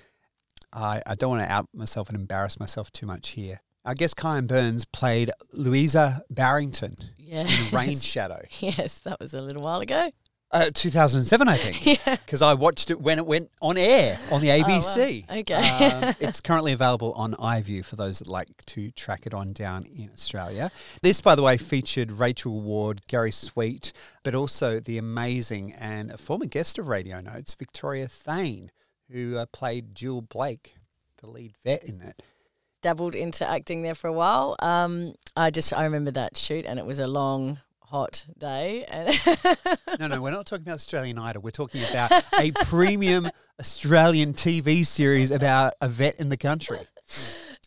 I, 0.70 1.00
I 1.06 1.14
don't 1.14 1.30
want 1.30 1.48
to 1.48 1.50
out 1.50 1.66
myself 1.72 2.10
and 2.10 2.18
embarrass 2.18 2.60
myself 2.60 2.92
too 2.92 3.06
much 3.06 3.30
here. 3.30 3.62
I 3.82 3.94
guess 3.94 4.12
Kyan 4.12 4.46
Burns 4.46 4.84
played 4.84 5.30
Louisa 5.54 6.24
Barrington 6.28 6.98
Yeah. 7.16 7.48
in 7.48 7.74
Rain 7.74 7.96
Shadow. 7.98 8.42
yes, 8.60 8.98
that 8.98 9.18
was 9.18 9.32
a 9.32 9.40
little 9.40 9.62
while 9.62 9.80
ago. 9.80 10.10
Uh, 10.50 10.70
2007, 10.72 11.46
I 11.48 11.56
think. 11.56 12.00
Yeah. 12.06 12.16
Because 12.16 12.40
I 12.40 12.54
watched 12.54 12.90
it 12.90 13.00
when 13.00 13.18
it 13.18 13.26
went 13.26 13.50
on 13.60 13.76
air 13.76 14.18
on 14.32 14.40
the 14.40 14.48
ABC. 14.48 15.24
Oh, 15.28 15.36
Okay. 15.40 15.54
um, 15.54 16.14
it's 16.20 16.40
currently 16.40 16.72
available 16.72 17.12
on 17.12 17.34
iView 17.34 17.84
for 17.84 17.96
those 17.96 18.18
that 18.20 18.28
like 18.28 18.48
to 18.66 18.90
track 18.92 19.26
it 19.26 19.34
on 19.34 19.52
down 19.52 19.84
in 19.84 20.10
Australia. 20.12 20.70
This, 21.02 21.20
by 21.20 21.34
the 21.34 21.42
way, 21.42 21.58
featured 21.58 22.12
Rachel 22.12 22.60
Ward, 22.60 23.02
Gary 23.08 23.30
Sweet, 23.30 23.92
but 24.22 24.34
also 24.34 24.80
the 24.80 24.96
amazing 24.96 25.72
and 25.78 26.10
a 26.10 26.16
former 26.18 26.46
guest 26.46 26.78
of 26.78 26.88
Radio 26.88 27.20
Notes, 27.20 27.54
Victoria 27.54 28.06
Thaine, 28.08 28.70
who 29.10 29.36
uh, 29.36 29.44
played 29.52 29.94
Jewel 29.94 30.22
Blake, 30.22 30.76
the 31.18 31.28
lead 31.28 31.52
vet 31.62 31.84
in 31.84 32.00
it. 32.00 32.22
dabbled 32.80 33.14
into 33.14 33.46
acting 33.48 33.82
there 33.82 33.94
for 33.94 34.08
a 34.08 34.12
while. 34.12 34.56
Um, 34.60 35.14
I 35.36 35.50
just 35.50 35.72
I 35.74 35.84
remember 35.84 36.10
that 36.12 36.36
shoot, 36.38 36.64
and 36.64 36.78
it 36.78 36.86
was 36.86 36.98
a 36.98 37.06
long, 37.06 37.60
hot 37.90 38.26
day. 38.36 38.86
No, 39.98 40.06
no, 40.06 40.22
we're 40.22 40.30
not 40.30 40.46
talking 40.46 40.62
about 40.64 40.74
Australian 40.74 41.18
Idol. 41.18 41.42
We're 41.42 41.50
talking 41.50 41.82
about 41.88 42.12
a 42.38 42.52
premium 42.66 43.28
Australian 43.58 44.34
TV 44.34 44.86
series 44.86 45.30
about 45.30 45.74
a 45.80 45.88
vet 45.88 46.20
in 46.20 46.28
the 46.28 46.36
country, 46.36 46.80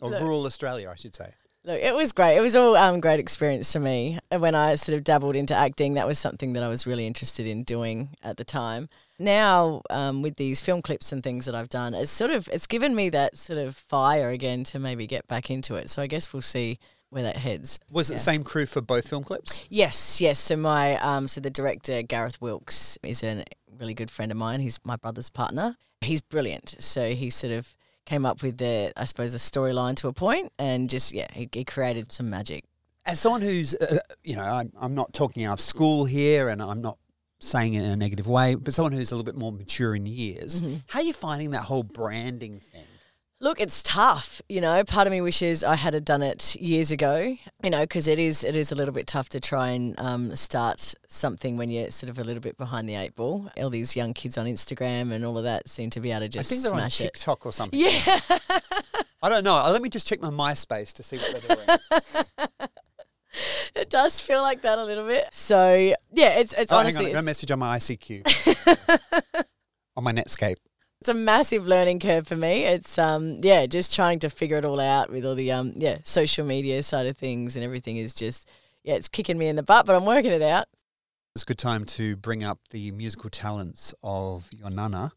or 0.02 0.12
rural 0.12 0.46
Australia, 0.46 0.90
I 0.90 0.96
should 0.96 1.16
say. 1.16 1.34
look, 1.66 1.82
it 1.82 1.94
was 1.94 2.12
great. 2.12 2.38
It 2.38 2.42
was 2.42 2.56
all 2.56 2.78
um, 2.78 3.02
great 3.02 3.20
experience 3.20 3.72
for 3.74 3.80
me. 3.80 4.20
And 4.30 4.42
when 4.42 4.56
I 4.56 4.76
sort 4.76 4.96
of 4.96 5.04
dabbled 5.04 5.36
into 5.36 5.56
acting, 5.56 5.96
that 5.96 6.08
was 6.08 6.20
something 6.20 6.54
that 6.54 6.64
I 6.64 6.68
was 6.68 6.88
really 6.88 7.06
interested 7.08 7.46
in 7.48 7.64
doing 7.64 8.10
at 8.24 8.38
the 8.38 8.46
time. 8.46 8.88
Now, 9.20 9.82
um, 9.90 10.22
with 10.22 10.38
these 10.38 10.62
film 10.62 10.82
clips 10.82 11.12
and 11.12 11.22
things 11.22 11.46
that 11.46 11.54
I've 11.56 11.70
done, 11.70 11.94
it's 11.94 12.12
sort 12.12 12.32
of 12.32 12.48
it's 12.54 12.68
given 12.68 12.96
me 12.96 13.10
that 13.10 13.38
sort 13.38 13.60
of 13.60 13.76
fire 13.76 14.30
again 14.30 14.64
to 14.66 14.80
maybe 14.80 15.06
get 15.06 15.28
back 15.28 15.52
into 15.52 15.76
it. 15.76 15.90
So 15.90 16.02
I 16.02 16.08
guess 16.08 16.32
we'll 16.32 16.42
see 16.42 16.80
where 17.12 17.24
that 17.24 17.38
heads. 17.38 17.78
Was 17.92 18.10
it 18.10 18.14
the 18.14 18.20
same 18.20 18.44
crew 18.44 18.66
for 18.66 18.82
both 18.82 19.08
film 19.08 19.24
clips? 19.24 19.66
Yes, 19.70 20.20
yes. 20.20 20.40
So 20.40 20.56
my 20.56 20.98
um, 21.00 21.28
so 21.28 21.40
the 21.40 21.52
director 21.52 22.02
Gareth 22.02 22.42
Wilkes 22.42 22.98
is 23.04 23.24
a 23.24 23.44
really 23.80 23.94
good 23.94 24.10
friend 24.10 24.32
of 24.32 24.38
mine. 24.38 24.62
He's 24.62 24.80
my 24.84 24.96
brother's 24.96 25.30
partner. 25.30 25.78
He's 26.00 26.22
brilliant. 26.22 26.76
So 26.80 27.14
he 27.14 27.30
sort 27.30 27.54
of 27.54 27.76
came 28.06 28.26
up 28.26 28.42
with 28.42 28.58
the 28.58 28.94
I 28.96 29.04
suppose 29.04 29.34
the 29.34 29.38
storyline 29.38 29.96
to 29.98 30.08
a 30.08 30.14
point, 30.14 30.52
and 30.58 30.90
just 30.90 31.14
yeah, 31.14 31.28
he, 31.34 31.48
he 31.52 31.64
created 31.64 32.12
some 32.12 32.30
magic. 32.30 32.64
As 33.06 33.20
someone 33.20 33.42
who's, 33.42 33.74
uh, 33.74 33.98
you 34.24 34.36
know, 34.36 34.44
I'm, 34.44 34.72
I'm 34.80 34.96
not 34.96 35.12
talking 35.12 35.44
out 35.44 35.54
of 35.54 35.62
school 35.62 36.06
here 36.06 36.50
and 36.50 36.62
I'm 36.62 36.82
not 36.82 37.00
saying 37.40 37.74
it 37.74 37.84
in 37.84 37.90
a 37.90 37.96
negative 37.96 38.28
way, 38.28 38.54
but 38.54 38.76
someone 38.76 38.92
who's 38.92 39.12
a 39.12 39.16
little 39.16 39.26
bit 39.26 39.36
more 39.36 39.52
mature 39.52 39.96
in 39.96 40.06
years, 40.06 40.62
how 40.86 41.00
are 41.00 41.04
you 41.04 41.12
finding 41.12 41.50
that 41.52 41.64
whole 41.64 41.82
branding 41.82 42.60
thing? 42.60 42.86
Look, 43.42 43.60
it's 43.60 43.82
tough. 43.82 44.40
You 44.48 44.62
know, 44.62 44.84
part 44.84 45.08
of 45.08 45.12
me 45.12 45.20
wishes 45.20 45.64
I 45.64 45.76
had 45.76 46.06
done 46.06 46.22
it 46.22 46.56
years 46.58 46.92
ago. 46.92 47.36
You 47.64 47.70
know, 47.72 47.82
because 47.82 48.08
it 48.08 48.20
is 48.20 48.44
it 48.44 48.56
is 48.56 48.72
a 48.72 48.76
little 48.76 48.94
bit 48.94 49.08
tough 49.08 49.30
to 49.30 49.40
try 49.40 49.72
and 49.72 50.00
um, 50.00 50.36
start 50.36 50.94
something 51.10 51.58
when 51.58 51.72
you're 51.72 51.90
sort 51.90 52.12
of 52.12 52.20
a 52.20 52.24
little 52.24 52.40
bit 52.40 52.56
behind 52.60 52.88
the 52.88 52.94
eight 52.94 53.16
ball. 53.16 53.50
All 53.58 53.72
these 53.72 53.96
young 53.96 54.14
kids 54.14 54.38
on 54.38 54.46
Instagram 54.46 55.12
and 55.12 55.26
all 55.26 55.40
of 55.40 55.44
that 55.44 55.68
seem 55.68 55.90
to 55.90 56.00
be 56.00 56.12
able 56.12 56.22
to 56.22 56.28
just. 56.30 56.52
I 56.52 56.54
think 56.54 56.64
they're 56.64 56.74
on 56.74 56.80
smash 56.82 57.02
it. 57.02 57.06
TikTok 57.06 57.48
or 57.48 57.52
something. 57.52 57.80
Yeah. 57.80 58.20
I 59.24 59.30
don't 59.30 59.44
know. 59.44 59.56
Let 59.72 59.82
me 59.82 59.90
just 59.90 60.08
check 60.08 60.22
my 60.22 60.30
MySpace 60.30 60.94
to 60.94 61.04
see 61.04 61.18
what 61.18 61.42
they're 61.42 61.56
doing. 61.56 62.70
It 63.74 63.90
does 63.90 64.20
feel 64.20 64.42
like 64.42 64.64
that 64.64 64.78
a 64.78 64.84
little 64.84 65.08
bit. 65.08 65.30
So 65.32 65.96
yeah, 66.12 66.40
it's 66.40 66.54
it's 66.58 66.74
oh, 66.74 66.80
honestly 66.80 67.06
hang 67.06 67.14
on. 67.14 67.16
A 67.16 67.20
it's, 67.20 67.26
message 67.26 67.52
on 67.52 67.60
my 67.60 67.78
ICQ. 67.78 69.46
on 69.96 70.04
my 70.04 70.12
Netscape. 70.12 70.58
It's 71.02 71.10
a 71.10 71.16
massive 71.16 71.66
learning 71.66 72.00
curve 72.00 72.28
for 72.28 72.36
me. 72.36 72.64
It's 72.64 73.00
um 73.00 73.40
yeah, 73.42 73.66
just 73.66 73.96
trying 73.96 74.20
to 74.20 74.30
figure 74.30 74.58
it 74.58 74.66
all 74.66 74.80
out 74.80 75.10
with 75.10 75.26
all 75.26 75.34
the 75.34 75.52
um 75.52 75.74
yeah 75.76 75.98
social 76.04 76.46
media 76.46 76.84
side 76.84 77.08
of 77.08 77.18
things 77.18 77.56
and 77.56 77.66
everything 77.66 77.98
is 77.98 78.14
just 78.14 78.48
yeah 78.84 78.94
it's 78.94 79.08
kicking 79.08 79.40
me 79.40 79.48
in 79.48 79.56
the 79.56 79.64
butt, 79.64 79.88
but 79.88 79.96
I'm 79.96 80.06
working 80.06 80.32
it 80.32 80.44
out. 80.44 80.68
It's 81.34 81.42
a 81.42 81.46
good 81.46 81.58
time 81.58 81.86
to 81.86 82.16
bring 82.18 82.44
up 82.44 82.60
the 82.70 82.92
musical 82.92 83.32
talents 83.32 83.96
of 84.04 84.48
your 84.52 84.70
nana. 84.70 85.14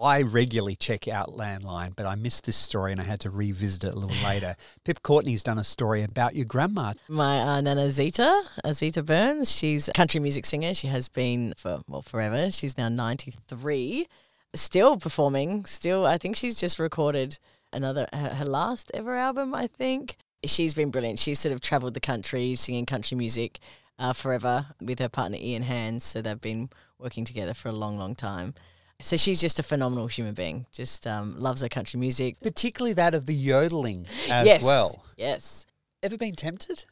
I 0.00 0.22
regularly 0.22 0.76
check 0.76 1.08
out 1.08 1.30
Landline, 1.30 1.96
but 1.96 2.06
I 2.06 2.14
missed 2.14 2.46
this 2.46 2.56
story 2.56 2.92
and 2.92 3.00
I 3.00 3.04
had 3.04 3.20
to 3.20 3.30
revisit 3.30 3.84
it 3.84 3.94
a 3.94 3.98
little 3.98 4.24
later. 4.24 4.54
Pip 4.84 5.02
Courtney's 5.02 5.42
done 5.42 5.58
a 5.58 5.64
story 5.64 6.02
about 6.02 6.34
your 6.34 6.46
grandma. 6.46 6.92
My 7.08 7.40
uh, 7.40 7.60
nana 7.60 7.90
Zeta, 7.90 8.42
Zeta 8.72 9.02
Burns, 9.02 9.50
she's 9.50 9.88
a 9.88 9.92
country 9.92 10.20
music 10.20 10.46
singer. 10.46 10.74
She 10.74 10.88
has 10.88 11.08
been 11.08 11.54
for 11.56 11.80
well 11.88 12.02
forever. 12.02 12.50
She's 12.50 12.76
now 12.76 12.88
93, 12.88 14.06
still 14.54 14.96
performing. 14.96 15.64
Still, 15.66 16.06
I 16.06 16.18
think 16.18 16.36
she's 16.36 16.58
just 16.58 16.78
recorded 16.78 17.38
another 17.72 18.06
her, 18.12 18.30
her 18.30 18.44
last 18.44 18.90
ever 18.94 19.16
album. 19.16 19.54
I 19.54 19.66
think 19.66 20.16
she's 20.44 20.74
been 20.74 20.90
brilliant. 20.90 21.18
She's 21.18 21.38
sort 21.40 21.52
of 21.52 21.60
travelled 21.60 21.94
the 21.94 22.00
country 22.00 22.54
singing 22.54 22.86
country 22.86 23.16
music 23.16 23.60
uh, 23.98 24.12
forever 24.12 24.66
with 24.80 24.98
her 24.98 25.08
partner 25.08 25.38
Ian 25.40 25.62
Hands. 25.62 26.02
So 26.02 26.22
they've 26.22 26.40
been 26.40 26.70
working 26.98 27.24
together 27.24 27.54
for 27.54 27.68
a 27.68 27.72
long, 27.72 27.98
long 27.98 28.14
time. 28.14 28.54
So 29.00 29.16
she's 29.16 29.40
just 29.40 29.58
a 29.58 29.62
phenomenal 29.62 30.06
human 30.06 30.34
being. 30.34 30.66
Just 30.72 31.06
um, 31.06 31.36
loves 31.36 31.62
her 31.62 31.68
country 31.68 31.98
music 31.98 32.40
Particularly 32.40 32.94
that 32.94 33.14
of 33.14 33.26
the 33.26 33.34
yodeling 33.34 34.06
as 34.30 34.46
yes. 34.46 34.64
well. 34.64 35.04
Yes. 35.16 35.66
Ever 36.02 36.16
been 36.16 36.34
tempted? 36.34 36.84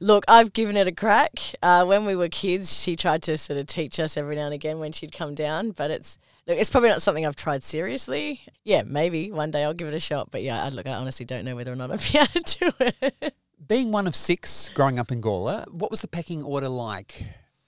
Look, 0.00 0.24
I've 0.28 0.52
given 0.52 0.76
it 0.76 0.86
a 0.86 0.92
crack. 0.92 1.32
Uh, 1.62 1.84
when 1.84 2.04
we 2.06 2.14
were 2.16 2.28
kids, 2.28 2.80
she 2.82 2.96
tried 2.96 3.22
to 3.24 3.36
sort 3.38 3.58
of 3.58 3.66
teach 3.66 3.98
us 3.98 4.16
every 4.16 4.36
now 4.36 4.46
and 4.46 4.54
again 4.54 4.78
when 4.78 4.92
she'd 4.92 5.12
come 5.12 5.34
down, 5.34 5.72
but 5.72 5.90
it's 5.90 6.18
look, 6.46 6.58
it's 6.58 6.70
probably 6.70 6.88
not 6.90 7.02
something 7.02 7.24
I've 7.26 7.36
tried 7.36 7.64
seriously. 7.64 8.40
Yeah, 8.64 8.82
maybe 8.82 9.30
one 9.30 9.50
day 9.50 9.64
I'll 9.64 9.74
give 9.74 9.88
it 9.88 9.94
a 9.94 10.00
shot, 10.00 10.30
but 10.30 10.42
yeah, 10.42 10.62
I, 10.64 10.68
look, 10.68 10.86
I 10.86 10.92
honestly 10.94 11.26
don't 11.26 11.44
know 11.44 11.56
whether 11.56 11.72
or 11.72 11.76
not 11.76 11.90
I'll 11.90 11.98
be 11.98 12.18
able 12.18 12.42
to 12.42 12.58
do 12.58 12.72
it. 12.80 13.34
Being 13.66 13.92
one 13.92 14.06
of 14.06 14.14
six 14.14 14.68
growing 14.74 14.98
up 14.98 15.10
in 15.10 15.20
Gawler, 15.22 15.66
what 15.72 15.90
was 15.90 16.00
the 16.02 16.08
pecking 16.08 16.42
order 16.42 16.68
like? 16.68 17.24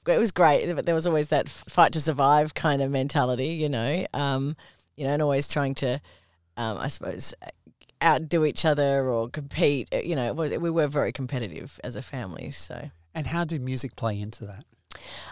it 0.09 0.19
was 0.19 0.31
great, 0.31 0.73
but 0.73 0.87
there 0.87 0.95
was 0.95 1.07
always 1.07 1.29
that 1.29 1.49
fight 1.49 1.93
to 1.93 2.01
survive 2.01 2.55
kind 2.55 2.81
of 2.81 2.91
mentality, 2.93 3.49
you 3.49 3.69
know, 3.69 4.07
um, 4.15 4.57
you 4.97 5.05
know, 5.05 5.11
and 5.13 5.21
always 5.21 5.49
trying 5.49 5.75
to, 5.75 6.01
um, 6.57 6.79
I 6.79 6.87
suppose, 6.89 7.35
outdo 8.03 8.45
each 8.45 8.65
other 8.65 9.09
or 9.09 9.29
compete. 9.29 9.89
Uh, 9.93 9.99
You 9.99 10.15
know, 10.17 10.27
it 10.27 10.37
was 10.37 10.53
we 10.53 10.71
were 10.71 10.87
very 10.87 11.13
competitive 11.13 11.81
as 11.83 11.97
a 11.97 12.03
family. 12.03 12.51
So 12.51 12.91
And 13.15 13.27
how 13.27 13.45
did 13.45 13.63
music 13.63 13.97
play 13.97 14.21
into 14.21 14.45
that? 14.45 14.65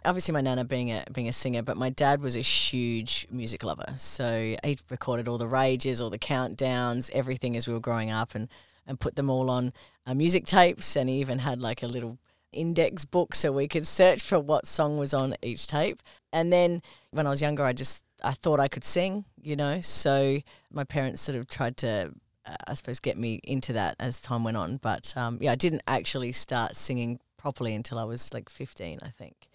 Obviously, 0.05 0.33
my 0.33 0.41
nana 0.41 0.65
being 0.65 0.91
a 0.91 1.05
being 1.13 1.29
a 1.29 1.33
singer, 1.33 1.63
but 1.63 1.77
my 1.77 1.91
dad 1.91 2.21
was 2.21 2.37
a 2.37 2.41
huge 2.41 3.27
music 3.31 3.65
lover. 3.65 3.95
So 3.99 4.57
he 4.65 4.79
recorded 4.91 5.29
all 5.29 5.39
the 5.39 5.47
rages, 5.47 6.01
all 6.01 6.11
the 6.11 6.19
countdowns, 6.19 7.11
everything 7.13 7.57
as 7.57 7.67
we 7.67 7.75
were 7.75 7.81
growing 7.81 8.11
up, 8.11 8.35
and 8.35 8.49
and 8.87 9.01
put 9.01 9.17
them 9.17 9.31
all 9.31 9.51
on 9.51 9.73
uh, 10.07 10.15
music 10.15 10.45
tapes. 10.47 10.97
And 10.97 11.09
he 11.09 11.17
even 11.17 11.39
had 11.39 11.61
like 11.61 11.83
a 11.83 11.87
little 11.87 12.19
index 12.55 13.05
book 13.05 13.35
so 13.35 13.53
we 13.53 13.69
could 13.69 13.87
search 13.87 14.23
for 14.23 14.39
what 14.39 14.67
song 14.67 14.97
was 14.99 15.13
on 15.13 15.35
each 15.43 15.67
tape. 15.67 16.01
And 16.33 16.53
then 16.53 16.83
when 17.11 17.27
I 17.27 17.31
was 17.31 17.43
younger, 17.43 17.65
I 17.65 17.73
just 17.73 18.05
I 18.23 18.33
thought 18.33 18.61
I 18.61 18.69
could 18.69 18.85
sing, 18.85 19.25
you 19.41 19.57
know. 19.57 19.81
So 19.81 20.41
my 20.71 20.85
parents 20.85 21.21
sort 21.21 21.37
of 21.37 21.49
tried 21.49 21.77
to, 21.79 22.13
uh, 22.47 22.57
I 22.67 22.75
suppose, 22.75 23.01
get 23.01 23.19
me 23.19 23.41
into 23.45 23.75
that 23.75 23.97
as 24.01 24.21
time 24.21 24.45
went 24.45 24.57
on. 24.57 24.79
But 24.79 25.13
um, 25.17 25.39
yeah, 25.41 25.53
I 25.53 25.57
didn't 25.57 25.83
actually 25.87 26.33
start 26.33 26.77
singing 26.77 27.21
properly 27.37 27.75
until 27.75 27.99
I 27.99 28.05
was 28.05 28.33
like 28.33 28.49
15, 28.49 29.01
I 29.03 29.11
think. 29.11 29.49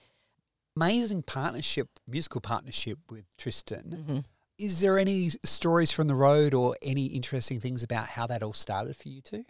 Amazing 0.81 1.23
partnership, 1.23 1.89
musical 2.07 2.39
partnership 2.39 2.99
with 3.09 3.25
Tristan. 3.35 4.05
Mhm. 4.07 4.25
Is 4.57 4.79
there 4.79 4.97
any 4.97 5.31
stories 5.43 5.91
from 5.91 6.07
the 6.07 6.15
road 6.15 6.53
or 6.53 6.73
any 6.81 7.07
interesting 7.07 7.59
things 7.59 7.83
about 7.83 8.07
how 8.07 8.25
that 8.27 8.41
all 8.41 8.53
started 8.53 8.95
for 8.95 9.09
you 9.09 9.21
two? 9.21 9.43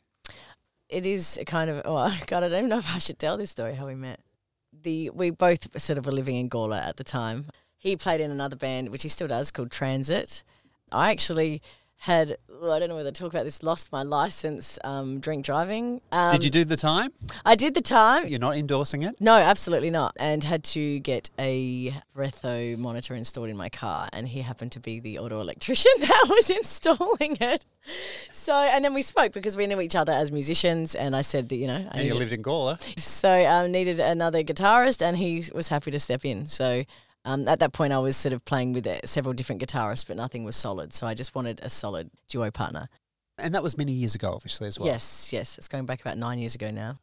It 0.89 1.05
is 1.05 1.37
a 1.37 1.45
kind 1.45 1.69
of 1.69 1.83
oh 1.85 2.17
God, 2.25 2.43
I 2.43 2.47
don't 2.47 2.57
even 2.57 2.69
know 2.69 2.79
if 2.79 2.95
I 2.95 2.97
should 2.97 3.19
tell 3.19 3.37
this 3.37 3.51
story 3.51 3.75
how 3.75 3.85
we 3.85 3.93
met. 3.93 4.21
The 4.73 5.11
we 5.11 5.29
both 5.29 5.79
sort 5.79 5.99
of 5.99 6.07
were 6.07 6.11
living 6.11 6.35
in 6.35 6.49
Gawler 6.49 6.81
at 6.81 6.97
the 6.97 7.03
time. 7.03 7.45
He 7.77 7.95
played 7.95 8.21
in 8.21 8.31
another 8.31 8.55
band, 8.55 8.89
which 8.89 9.03
he 9.03 9.09
still 9.09 9.27
does, 9.27 9.51
called 9.51 9.69
Transit. 9.69 10.43
I 10.91 11.11
actually 11.11 11.61
had 11.99 12.37
oh, 12.61 12.71
I 12.71 12.79
don't 12.79 12.89
know 12.89 12.95
whether 12.95 13.11
to 13.11 13.21
talk 13.21 13.33
about 13.33 13.43
this. 13.43 13.61
Lost 13.61 13.91
my 13.91 14.03
license, 14.03 14.79
um, 14.83 15.19
drink 15.19 15.45
driving. 15.45 16.01
Um, 16.11 16.31
did 16.31 16.43
you 16.43 16.49
do 16.49 16.63
the 16.63 16.77
time? 16.77 17.11
I 17.45 17.55
did 17.55 17.73
the 17.73 17.81
time. 17.81 18.27
You're 18.27 18.39
not 18.39 18.55
endorsing 18.55 19.01
it? 19.01 19.15
No, 19.19 19.33
absolutely 19.33 19.89
not. 19.89 20.15
And 20.17 20.43
had 20.43 20.63
to 20.65 20.99
get 20.99 21.29
a 21.37 21.93
breatho 22.13 22.77
monitor 22.77 23.13
installed 23.15 23.49
in 23.49 23.57
my 23.57 23.69
car, 23.69 24.07
and 24.13 24.27
he 24.29 24.41
happened 24.41 24.71
to 24.73 24.79
be 24.79 24.99
the 24.99 25.19
auto 25.19 25.41
electrician 25.41 25.91
that 25.99 26.25
was 26.29 26.49
installing 26.49 27.37
it. 27.41 27.65
So, 28.31 28.53
and 28.53 28.83
then 28.85 28.93
we 28.93 29.01
spoke 29.01 29.33
because 29.33 29.57
we 29.57 29.67
knew 29.67 29.81
each 29.81 29.95
other 29.95 30.13
as 30.13 30.31
musicians, 30.31 30.95
and 30.95 31.15
I 31.15 31.21
said 31.21 31.49
that 31.49 31.55
you 31.57 31.67
know, 31.67 31.87
I 31.91 31.99
And 31.99 32.07
you 32.07 32.15
lived 32.15 32.33
in 32.33 32.43
Gawler. 32.43 32.79
so 32.97 33.45
um, 33.45 33.71
needed 33.71 33.99
another 33.99 34.43
guitarist, 34.43 35.01
and 35.01 35.17
he 35.17 35.43
was 35.53 35.69
happy 35.69 35.91
to 35.91 35.99
step 35.99 36.23
in. 36.23 36.45
So. 36.45 36.85
Um, 37.29 37.47
at 37.47 37.59
that 37.59 37.73
point, 37.73 37.93
I 37.93 37.99
was 37.99 38.17
sort 38.17 38.33
of 38.33 38.43
playing 38.43 38.73
with 38.73 38.87
uh, 38.87 39.01
several 39.05 39.33
different 39.33 39.61
guitarists, 39.61 40.07
but 40.07 40.17
nothing 40.17 40.43
was 40.43 40.55
solid. 40.55 40.93
So 40.93 41.05
I 41.05 41.13
just 41.13 41.35
wanted 41.35 41.59
a 41.61 41.69
solid 41.69 42.09
duo 42.27 42.49
partner. 42.49 42.89
And 43.37 43.53
that 43.53 43.61
was 43.61 43.77
many 43.77 43.91
years 43.91 44.15
ago, 44.15 44.33
obviously, 44.33 44.67
as 44.67 44.79
well. 44.79 44.87
Yes, 44.87 45.31
yes, 45.31 45.59
it's 45.59 45.67
going 45.67 45.85
back 45.85 46.01
about 46.01 46.17
nine 46.17 46.39
years 46.39 46.55
ago 46.55 46.71
now. 46.71 46.97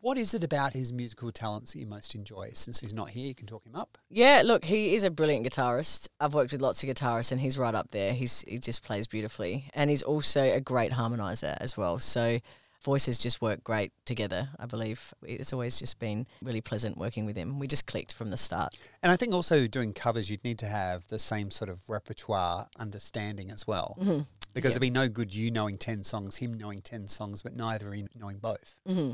What 0.00 0.16
is 0.16 0.32
it 0.32 0.44
about 0.44 0.74
his 0.74 0.92
musical 0.92 1.32
talents 1.32 1.72
that 1.72 1.80
you 1.80 1.86
most 1.86 2.14
enjoy? 2.14 2.50
Since 2.54 2.80
he's 2.80 2.94
not 2.94 3.10
here, 3.10 3.26
you 3.26 3.34
can 3.34 3.48
talk 3.48 3.66
him 3.66 3.74
up. 3.74 3.98
Yeah, 4.08 4.42
look, 4.44 4.64
he 4.64 4.94
is 4.94 5.02
a 5.02 5.10
brilliant 5.10 5.44
guitarist. 5.44 6.08
I've 6.20 6.34
worked 6.34 6.52
with 6.52 6.62
lots 6.62 6.82
of 6.82 6.88
guitarists, 6.88 7.32
and 7.32 7.40
he's 7.40 7.58
right 7.58 7.74
up 7.74 7.90
there. 7.90 8.12
He's 8.12 8.42
he 8.46 8.58
just 8.58 8.82
plays 8.82 9.08
beautifully, 9.08 9.70
and 9.74 9.90
he's 9.90 10.02
also 10.02 10.40
a 10.40 10.60
great 10.60 10.92
harmonizer 10.92 11.56
as 11.60 11.76
well. 11.76 11.98
So 11.98 12.38
voices 12.84 13.18
just 13.18 13.40
work 13.40 13.64
great 13.64 13.92
together. 14.04 14.50
I 14.58 14.66
believe 14.66 15.12
it's 15.22 15.52
always 15.52 15.78
just 15.78 15.98
been 15.98 16.26
really 16.42 16.60
pleasant 16.60 16.98
working 16.98 17.24
with 17.26 17.36
him. 17.36 17.58
We 17.58 17.66
just 17.66 17.86
clicked 17.86 18.12
from 18.12 18.30
the 18.30 18.36
start. 18.36 18.76
And 19.02 19.10
I 19.10 19.16
think 19.16 19.32
also 19.32 19.66
doing 19.66 19.92
covers, 19.92 20.30
you'd 20.30 20.44
need 20.44 20.58
to 20.60 20.66
have 20.66 21.06
the 21.08 21.18
same 21.18 21.50
sort 21.50 21.70
of 21.70 21.88
repertoire 21.88 22.68
understanding 22.78 23.50
as 23.50 23.66
well. 23.66 23.96
Mm-hmm. 24.00 24.20
Because 24.52 24.72
it'd 24.72 24.82
be 24.82 24.90
no 24.90 25.08
good 25.08 25.34
you 25.34 25.50
knowing 25.50 25.78
10 25.78 26.04
songs, 26.04 26.36
him 26.36 26.54
knowing 26.54 26.80
10 26.80 27.08
songs, 27.08 27.42
but 27.42 27.56
neither 27.56 27.92
in 27.92 28.08
knowing 28.14 28.38
both. 28.38 28.78
hmm 28.86 29.12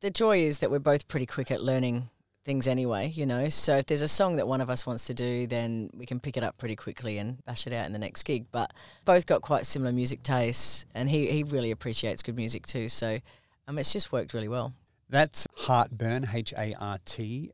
The 0.00 0.10
joy 0.10 0.38
is 0.38 0.58
that 0.58 0.70
we're 0.70 0.78
both 0.78 1.06
pretty 1.06 1.26
quick 1.26 1.50
at 1.50 1.62
learning 1.62 2.08
things 2.44 2.66
anyway, 2.68 3.08
you 3.08 3.26
know. 3.26 3.48
So 3.48 3.76
if 3.76 3.86
there's 3.86 4.02
a 4.02 4.08
song 4.08 4.36
that 4.36 4.46
one 4.46 4.60
of 4.60 4.68
us 4.70 4.86
wants 4.86 5.06
to 5.06 5.14
do, 5.14 5.46
then 5.46 5.90
we 5.94 6.06
can 6.06 6.20
pick 6.20 6.36
it 6.36 6.44
up 6.44 6.58
pretty 6.58 6.76
quickly 6.76 7.18
and 7.18 7.44
bash 7.44 7.66
it 7.66 7.72
out 7.72 7.86
in 7.86 7.92
the 7.92 7.98
next 7.98 8.22
gig. 8.24 8.46
But 8.52 8.72
both 9.04 9.26
got 9.26 9.42
quite 9.42 9.66
similar 9.66 9.92
music 9.92 10.22
tastes, 10.22 10.84
and 10.94 11.08
he, 11.08 11.26
he 11.30 11.42
really 11.42 11.70
appreciates 11.70 12.22
good 12.22 12.36
music 12.36 12.66
too. 12.66 12.88
So 12.88 13.18
um, 13.66 13.78
it's 13.78 13.92
just 13.92 14.12
worked 14.12 14.34
really 14.34 14.48
well. 14.48 14.74
That's 15.08 15.46
Heartburn, 15.56 16.26
H 16.32 16.52
A 16.56 16.74
R 16.78 16.98
T, 17.04 17.50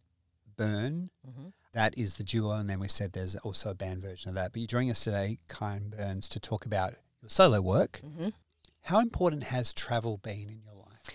Burn. 0.57 1.11
Mhm. 1.29 1.53
That 1.72 1.96
is 1.96 2.16
the 2.16 2.24
duo. 2.24 2.53
And 2.53 2.68
then 2.68 2.81
we 2.81 2.88
said 2.88 3.12
there's 3.12 3.37
also 3.37 3.70
a 3.70 3.74
band 3.74 4.03
version 4.03 4.29
of 4.29 4.35
that. 4.35 4.53
But 4.53 4.61
you're 4.61 4.66
joining 4.66 4.90
us 4.90 5.05
today, 5.05 5.38
Kyan 5.48 5.90
Burns, 5.96 6.29
to 6.31 6.40
talk 6.40 6.66
about 6.66 6.94
your 7.22 7.29
solo 7.31 7.61
work. 7.61 8.00
Mhm. 8.05 8.33
How 8.85 8.98
important 8.98 9.44
has 9.44 9.72
travel 9.72 10.16
been 10.16 10.48
in 10.48 10.62
your 10.64 10.74
life? 10.74 11.14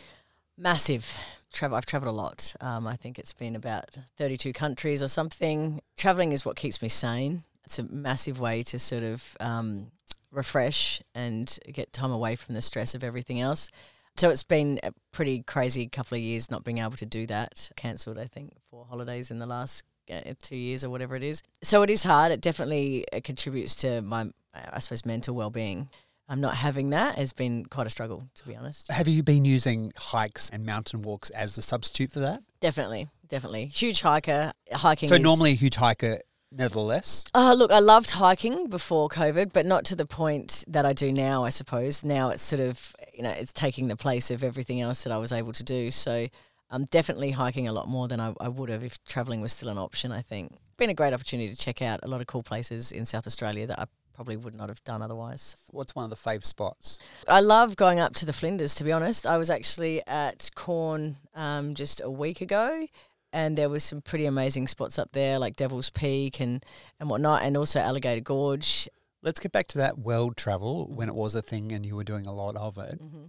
Massive. 0.58 1.18
Travel. 1.56 1.78
I've 1.78 1.86
travelled 1.86 2.14
a 2.14 2.16
lot. 2.16 2.54
Um, 2.62 2.86
I 2.86 2.96
think 2.96 3.18
it's 3.18 3.34
been 3.34 3.56
about 3.56 3.90
32 4.18 4.54
countries 4.54 5.02
or 5.02 5.08
something. 5.08 5.82
Travelling 5.98 6.34
is 6.34 6.46
what 6.46 6.56
keeps 6.56 6.82
me 6.82 6.90
sane. 6.90 7.44
It's 7.64 7.80
a 7.80 7.84
massive 7.84 8.40
way 8.40 8.62
to 8.64 8.78
sort 8.78 9.04
of 9.04 9.38
um, 9.40 9.92
refresh 10.32 11.02
and 11.16 11.58
get 11.72 11.94
time 11.94 12.12
away 12.12 12.36
from 12.36 12.54
the 12.56 12.62
stress 12.62 12.94
of 12.94 13.04
everything 13.04 13.40
else. 13.40 13.72
So 14.18 14.30
it's 14.30 14.44
been 14.44 14.80
a 14.84 14.92
pretty 15.12 15.44
crazy 15.44 15.88
couple 15.88 16.16
of 16.16 16.22
years 16.22 16.52
not 16.52 16.64
being 16.64 16.78
able 16.78 16.92
to 16.92 17.06
do 17.06 17.26
that. 17.28 17.72
Cancelled, 17.76 18.18
I 18.20 18.28
think, 18.28 18.54
four 18.70 18.86
holidays 18.86 19.32
in 19.32 19.40
the 19.40 19.46
last 19.46 19.84
uh, 20.12 20.22
two 20.42 20.56
years 20.56 20.84
or 20.84 20.90
whatever 20.90 21.16
it 21.16 21.24
is. 21.24 21.42
So 21.64 21.82
it 21.82 21.90
is 21.90 22.04
hard. 22.04 22.32
It 22.32 22.42
definitely 22.42 23.06
uh, 23.12 23.22
contributes 23.24 23.76
to 23.78 24.02
my, 24.02 24.30
I 24.54 24.80
suppose, 24.80 25.06
mental 25.06 25.36
well-being. 25.36 25.90
I'm 26.28 26.42
not 26.42 26.56
having 26.56 26.90
that 26.90 27.18
has 27.18 27.34
been 27.34 27.66
quite 27.66 27.86
a 27.88 27.90
struggle, 27.90 28.28
to 28.36 28.48
be 28.48 28.56
honest. 28.56 28.92
Have 28.92 29.08
you 29.08 29.22
been 29.22 29.46
using 29.46 29.94
hikes 29.96 30.50
and 30.50 30.66
mountain 30.66 31.02
walks 31.04 31.30
as 31.30 31.56
the 31.56 31.62
substitute 31.62 32.12
for 32.12 32.20
that? 32.20 32.42
Definitely, 32.60 33.10
definitely. 33.28 33.66
Huge 33.68 34.02
hiker. 34.02 34.52
Hiking. 34.72 35.08
So 35.10 35.16
is- 35.16 35.22
normally 35.22 35.52
a 35.52 35.56
huge 35.56 35.76
hiker, 35.76 36.20
nevertheless. 36.52 37.26
Uh, 37.36 37.54
look, 37.54 37.72
I 37.72 37.80
loved 37.80 38.12
hiking 38.12 38.68
before 38.70 39.08
COVID, 39.08 39.54
but 39.54 39.68
not 39.68 39.86
to 39.86 39.96
the 39.96 40.08
point 40.08 40.64
that 40.68 40.86
I 40.86 40.94
do 40.94 41.12
now, 41.12 41.44
I 41.44 41.50
suppose. 41.50 42.04
Now 42.04 42.30
it's 42.32 42.44
sort 42.44 42.60
of, 42.62 42.96
you 43.14 43.22
know, 43.22 43.30
it's 43.30 43.54
taking 43.54 43.88
the 43.88 43.96
place 43.96 44.32
of 44.32 44.44
everything 44.44 44.82
else 44.82 45.04
that 45.04 45.14
I 45.14 45.20
was 45.20 45.32
able 45.32 45.54
to 45.54 45.64
do. 45.64 45.92
So 45.92 46.28
I'm 46.72 46.86
definitely 46.86 47.32
hiking 47.32 47.68
a 47.68 47.72
lot 47.72 47.88
more 47.88 48.08
than 48.08 48.20
I, 48.20 48.34
I 48.40 48.48
would 48.48 48.70
have 48.70 48.84
if 48.84 49.04
travelling 49.06 49.42
was 49.42 49.52
still 49.52 49.70
an 49.70 49.78
option, 49.78 50.12
I 50.12 50.22
think. 50.24 50.58
Been 50.78 50.90
a 50.90 50.96
great 50.96 51.14
opportunity 51.14 51.54
to 51.54 51.56
check 51.56 51.84
out 51.84 52.00
a 52.02 52.08
lot 52.08 52.20
of 52.20 52.28
cool 52.28 52.44
places 52.44 52.92
in 52.92 53.06
South 53.06 53.28
Australia 53.28 53.68
that 53.68 53.80
I 53.80 53.86
probably 54.16 54.38
would 54.38 54.56
not 54.56 54.70
have 54.70 54.84
done 54.86 55.02
otherwise. 55.02 55.56
What's 55.70 55.94
one 55.94 56.06
of 56.06 56.10
the 56.10 56.16
fave 56.16 56.46
spots? 56.46 56.98
I 57.28 57.42
love 57.42 57.76
going 57.76 58.00
up 58.00 58.14
to 58.16 58.26
the 58.26 58.34
Flinders, 58.34 58.74
to 58.76 58.84
be 58.84 58.92
honest. 58.92 59.28
I 59.28 59.38
was 59.38 59.50
actually 59.50 60.02
at 60.08 60.50
Quorn 60.56 61.18
um, 61.36 61.76
just 61.76 62.02
a 62.02 62.10
week 62.10 62.40
ago, 62.40 62.88
and 63.34 63.58
there 63.58 63.70
was 63.70 63.84
some 63.84 64.02
pretty 64.02 64.26
amazing 64.26 64.68
spots 64.68 64.98
up 64.98 65.12
there, 65.12 65.38
like 65.38 65.58
Devil's 65.58 65.90
Peak 65.90 66.40
and, 66.40 66.64
and 67.00 67.10
whatnot, 67.10 67.44
and 67.44 67.58
also 67.58 67.80
Alligator 67.80 68.22
Gorge. 68.22 68.88
Let's 69.22 69.40
get 69.40 69.52
back 69.52 69.68
to 69.70 69.78
that 69.80 70.00
world 70.00 70.38
travel 70.38 70.88
when 70.88 71.10
it 71.10 71.16
was 71.16 71.36
a 71.36 71.42
thing 71.42 71.72
and 71.72 71.86
you 71.86 71.96
were 71.96 72.04
doing 72.04 72.26
a 72.26 72.34
lot 72.34 72.56
of 72.56 72.78
it. 72.78 73.02
Mm-hmm. 73.02 73.26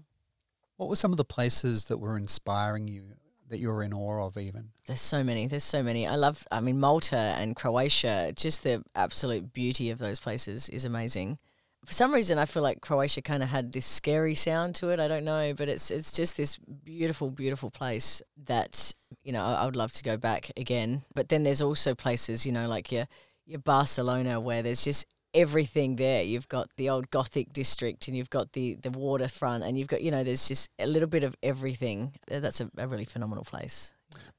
What 0.77 0.89
were 0.89 0.97
some 0.97 1.11
of 1.11 1.17
the 1.17 1.25
places 1.25 1.87
that 1.87 1.99
were 1.99 2.17
inspiring 2.17 2.87
you, 2.87 3.15
that 3.49 3.59
you're 3.59 3.83
in 3.83 3.93
awe 3.93 4.27
of 4.27 4.37
even? 4.37 4.71
There's 4.87 5.01
so 5.01 5.23
many. 5.23 5.47
There's 5.47 5.65
so 5.65 5.83
many. 5.83 6.07
I 6.07 6.17
love. 6.17 6.47
I 6.51 6.61
mean, 6.61 6.81
Malta 6.81 7.17
and 7.17 7.55
Croatia. 7.55 8.33
Just 8.37 8.63
the 8.63 8.83
absolute 8.95 9.53
beauty 9.53 9.91
of 9.91 9.99
those 9.99 10.19
places 10.19 10.69
is 10.69 10.85
amazing. 10.85 11.39
For 11.85 11.93
some 11.93 12.13
reason, 12.13 12.37
I 12.39 12.47
feel 12.47 12.65
like 12.65 12.81
Croatia 12.81 13.23
kind 13.23 13.45
of 13.45 13.49
had 13.49 13.73
this 13.73 13.87
scary 13.87 14.35
sound 14.35 14.75
to 14.77 14.89
it. 14.89 14.99
I 14.99 15.07
don't 15.07 15.25
know, 15.25 15.55
but 15.55 15.69
it's 15.69 15.91
it's 15.91 16.11
just 16.13 16.37
this 16.37 16.59
beautiful, 16.59 17.31
beautiful 17.31 17.71
place 17.71 18.23
that 18.45 18.93
you 19.23 19.33
know 19.33 19.45
I, 19.45 19.65
would 19.65 19.77
love 19.77 19.93
to 19.93 20.03
go 20.03 20.17
back 20.17 20.51
again. 20.57 21.03
But 21.15 21.29
then 21.29 21.45
there's 21.45 21.63
also 21.63 21.95
places, 21.95 22.45
you 22.45 22.53
know, 22.53 22.67
like 22.67 22.91
your 22.91 23.07
your 23.47 23.61
Barcelona, 23.61 24.41
where 24.41 24.63
there's 24.63 24.85
just 24.85 25.07
everything 25.37 25.97
there. 25.97 26.23
You've 26.25 26.49
got 26.49 26.69
the 26.77 26.89
old 26.91 27.11
Gothic 27.11 27.53
district, 27.53 28.09
and 28.09 28.17
you've 28.17 28.31
got 28.31 28.53
the 28.53 28.75
the 28.83 28.91
waterfront, 28.91 29.63
and 29.63 29.79
you've 29.79 29.89
got 29.89 30.03
you 30.03 30.11
know 30.11 30.25
there's 30.25 30.49
just 30.49 30.71
a 30.79 30.87
little 30.87 31.09
bit 31.09 31.23
of 31.23 31.37
everything. 31.43 32.15
That's 32.27 32.61
a, 32.61 32.69
a 32.79 32.89
really 32.89 33.05
phenomenal 33.05 33.45
place. 33.45 33.93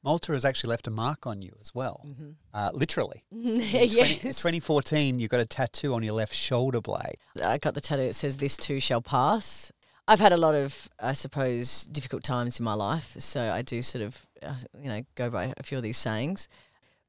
Malta 0.03 0.31
has 0.31 0.43
actually 0.45 0.69
left 0.71 0.87
a 0.87 0.91
mark 0.91 1.27
on 1.27 1.41
you 1.41 1.53
as 1.61 1.73
well, 1.75 2.01
Mm-hmm. 2.07 2.29
uh, 2.53 2.71
literally. 2.73 3.23
In 3.31 3.59
20 3.59 3.85
yes. 3.85 4.21
2014, 4.41 5.19
you 5.19 5.27
got 5.27 5.39
a 5.39 5.45
tattoo 5.45 5.93
on 5.93 6.03
your 6.03 6.13
left 6.13 6.33
shoulder 6.33 6.81
blade. 6.81 7.17
I 7.43 7.57
got 7.57 7.73
the 7.75 7.81
tattoo 7.81 8.07
that 8.07 8.15
says 8.15 8.37
"This 8.37 8.57
too 8.57 8.79
shall 8.79 9.01
pass." 9.01 9.71
I've 10.09 10.21
had 10.21 10.31
a 10.31 10.37
lot 10.37 10.55
of, 10.55 10.87
I 11.01 11.11
suppose, 11.11 11.83
difficult 11.83 12.23
times 12.23 12.59
in 12.59 12.63
my 12.63 12.75
life. 12.75 13.13
So 13.19 13.41
I 13.41 13.61
do 13.61 13.81
sort 13.81 14.03
of, 14.05 14.25
uh, 14.41 14.55
you 14.81 14.87
know, 14.87 15.01
go 15.15 15.29
by 15.29 15.53
a 15.57 15.63
few 15.63 15.77
of 15.77 15.83
these 15.83 15.97
sayings. 15.97 16.47